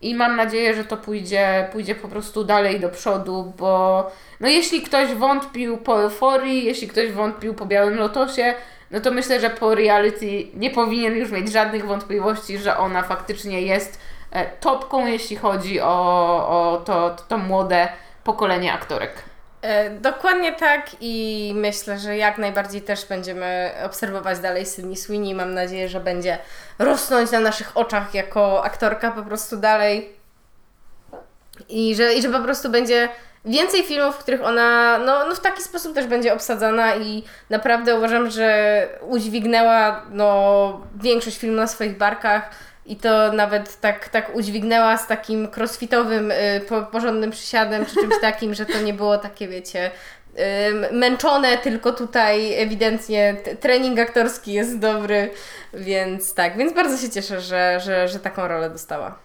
i 0.00 0.14
mam 0.14 0.36
nadzieję, 0.36 0.74
że 0.74 0.84
to 0.84 0.96
pójdzie, 0.96 1.68
pójdzie 1.72 1.94
po 1.94 2.08
prostu 2.08 2.44
dalej 2.44 2.80
do 2.80 2.88
przodu, 2.88 3.52
bo 3.58 4.10
no 4.40 4.48
jeśli 4.48 4.82
ktoś 4.82 5.14
wątpił 5.14 5.76
po 5.76 6.02
euforii, 6.02 6.64
jeśli 6.64 6.88
ktoś 6.88 7.12
wątpił 7.12 7.54
po 7.54 7.66
Białym 7.66 7.94
Lotosie, 7.94 8.54
no 8.90 9.00
to 9.00 9.10
myślę, 9.10 9.40
że 9.40 9.50
po 9.50 9.74
reality 9.74 10.46
nie 10.54 10.70
powinien 10.70 11.16
już 11.16 11.30
mieć 11.30 11.52
żadnych 11.52 11.86
wątpliwości, 11.86 12.58
że 12.58 12.76
ona 12.76 13.02
faktycznie 13.02 13.62
jest 13.62 14.00
e, 14.30 14.46
topką, 14.46 15.06
jeśli 15.06 15.36
chodzi 15.36 15.80
o, 15.80 16.48
o 16.48 16.82
to, 16.84 17.10
to, 17.10 17.22
to 17.28 17.38
młode 17.38 17.88
pokolenie 18.24 18.72
aktorek. 18.72 19.12
E, 19.62 19.90
Dokładnie 19.90 20.52
tak 20.52 20.86
i 21.00 21.52
myślę, 21.56 21.98
że 21.98 22.16
jak 22.16 22.38
najbardziej 22.38 22.82
też 22.82 23.06
będziemy 23.06 23.72
obserwować 23.84 24.38
dalej 24.38 24.66
Sydney 24.66 24.96
Sweeney. 24.96 25.34
Mam 25.34 25.54
nadzieję, 25.54 25.88
że 25.88 26.00
będzie 26.00 26.38
rosnąć 26.78 27.30
na 27.30 27.40
naszych 27.40 27.76
oczach 27.76 28.14
jako 28.14 28.64
aktorka 28.64 29.10
po 29.10 29.22
prostu 29.22 29.56
dalej 29.56 30.12
i 31.68 31.94
że, 31.94 32.14
i 32.14 32.22
że 32.22 32.28
po 32.28 32.40
prostu 32.40 32.70
będzie 32.70 33.08
więcej 33.44 33.82
filmów, 33.82 34.14
w 34.14 34.18
których 34.18 34.42
ona 34.42 34.98
no, 34.98 35.26
no 35.28 35.34
w 35.34 35.40
taki 35.40 35.62
sposób 35.62 35.94
też 35.94 36.06
będzie 36.06 36.34
obsadzana 36.34 36.96
i 36.96 37.24
naprawdę 37.50 37.96
uważam, 37.96 38.30
że 38.30 38.88
udźwignęła 39.00 40.02
no, 40.10 40.80
większość 41.02 41.38
filmu 41.38 41.56
na 41.56 41.66
swoich 41.66 41.98
barkach 41.98 42.50
i 42.86 42.96
to 42.96 43.32
nawet 43.32 43.80
tak, 43.80 44.08
tak 44.08 44.34
udźwignęła 44.34 44.98
z 44.98 45.06
takim 45.06 45.48
crossfitowym, 45.56 46.30
y, 46.30 46.60
po, 46.68 46.82
porządnym 46.82 47.30
przysiadem 47.30 47.86
czy 47.86 47.94
czymś 47.94 48.20
takim, 48.20 48.54
że 48.54 48.66
to 48.66 48.80
nie 48.80 48.94
było 48.94 49.18
takie, 49.18 49.48
wiecie, 49.48 49.90
męczone, 50.92 51.58
tylko 51.58 51.92
tutaj 51.92 52.54
ewidentnie 52.54 53.36
trening 53.60 53.98
aktorski 53.98 54.52
jest 54.52 54.78
dobry, 54.78 55.30
więc 55.74 56.34
tak, 56.34 56.56
więc 56.56 56.72
bardzo 56.72 56.98
się 56.98 57.10
cieszę, 57.10 57.40
że, 57.40 57.80
że, 57.80 58.08
że 58.08 58.20
taką 58.20 58.48
rolę 58.48 58.70
dostała. 58.70 59.18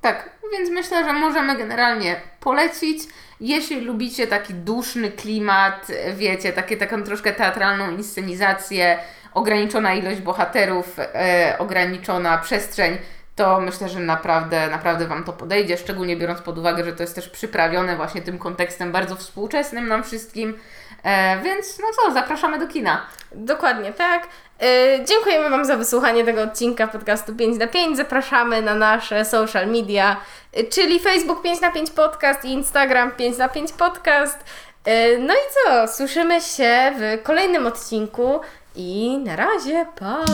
Tak, 0.00 0.30
więc 0.52 0.70
myślę, 0.70 1.04
że 1.04 1.12
możemy 1.12 1.56
generalnie 1.56 2.20
polecić. 2.40 3.02
Jeśli 3.40 3.80
lubicie 3.80 4.26
taki 4.26 4.54
duszny 4.54 5.10
klimat, 5.10 5.86
wiecie, 6.14 6.52
takie, 6.52 6.76
taką 6.76 7.02
troszkę 7.02 7.32
teatralną 7.32 7.90
inscenizację, 7.90 8.98
ograniczona 9.34 9.94
ilość 9.94 10.20
bohaterów, 10.20 10.98
e, 10.98 11.56
ograniczona 11.58 12.38
przestrzeń, 12.38 12.98
to 13.36 13.60
myślę, 13.60 13.88
że 13.88 14.00
naprawdę, 14.00 14.68
naprawdę 14.70 15.06
Wam 15.06 15.24
to 15.24 15.32
podejdzie, 15.32 15.76
szczególnie 15.76 16.16
biorąc 16.16 16.40
pod 16.40 16.58
uwagę, 16.58 16.84
że 16.84 16.92
to 16.92 17.02
jest 17.02 17.14
też 17.14 17.28
przyprawione 17.28 17.96
właśnie 17.96 18.22
tym 18.22 18.38
kontekstem 18.38 18.92
bardzo 18.92 19.16
współczesnym 19.16 19.88
nam 19.88 20.04
wszystkim. 20.04 20.58
E, 21.02 21.42
więc 21.42 21.78
no 21.78 21.86
co, 21.96 22.12
zapraszamy 22.12 22.58
do 22.58 22.68
kina. 22.68 23.06
Dokładnie 23.32 23.92
tak. 23.92 24.28
Y, 24.62 25.04
dziękujemy 25.04 25.50
Wam 25.50 25.64
za 25.64 25.76
wysłuchanie 25.76 26.24
tego 26.24 26.42
odcinka 26.42 26.86
podcastu 26.86 27.34
5 27.34 27.58
na 27.58 27.66
5. 27.66 27.96
Zapraszamy 27.96 28.62
na 28.62 28.74
nasze 28.74 29.24
social 29.24 29.66
media, 29.66 30.16
y, 30.58 30.64
czyli 30.64 31.00
Facebook 31.00 31.42
5 31.42 31.60
na 31.60 31.72
5 31.72 31.90
podcast 31.90 32.44
i 32.44 32.48
Instagram 32.48 33.10
5 33.10 33.38
na 33.38 33.48
5 33.48 33.72
podcast. 33.72 34.44
Y, 34.88 35.18
no 35.18 35.34
i 35.34 35.36
co? 35.54 35.88
Słyszymy 35.88 36.40
się 36.40 36.92
w 36.98 37.22
kolejnym 37.22 37.66
odcinku 37.66 38.40
i 38.76 39.22
na 39.22 39.36
razie, 39.38 39.86
pa! 39.94 40.26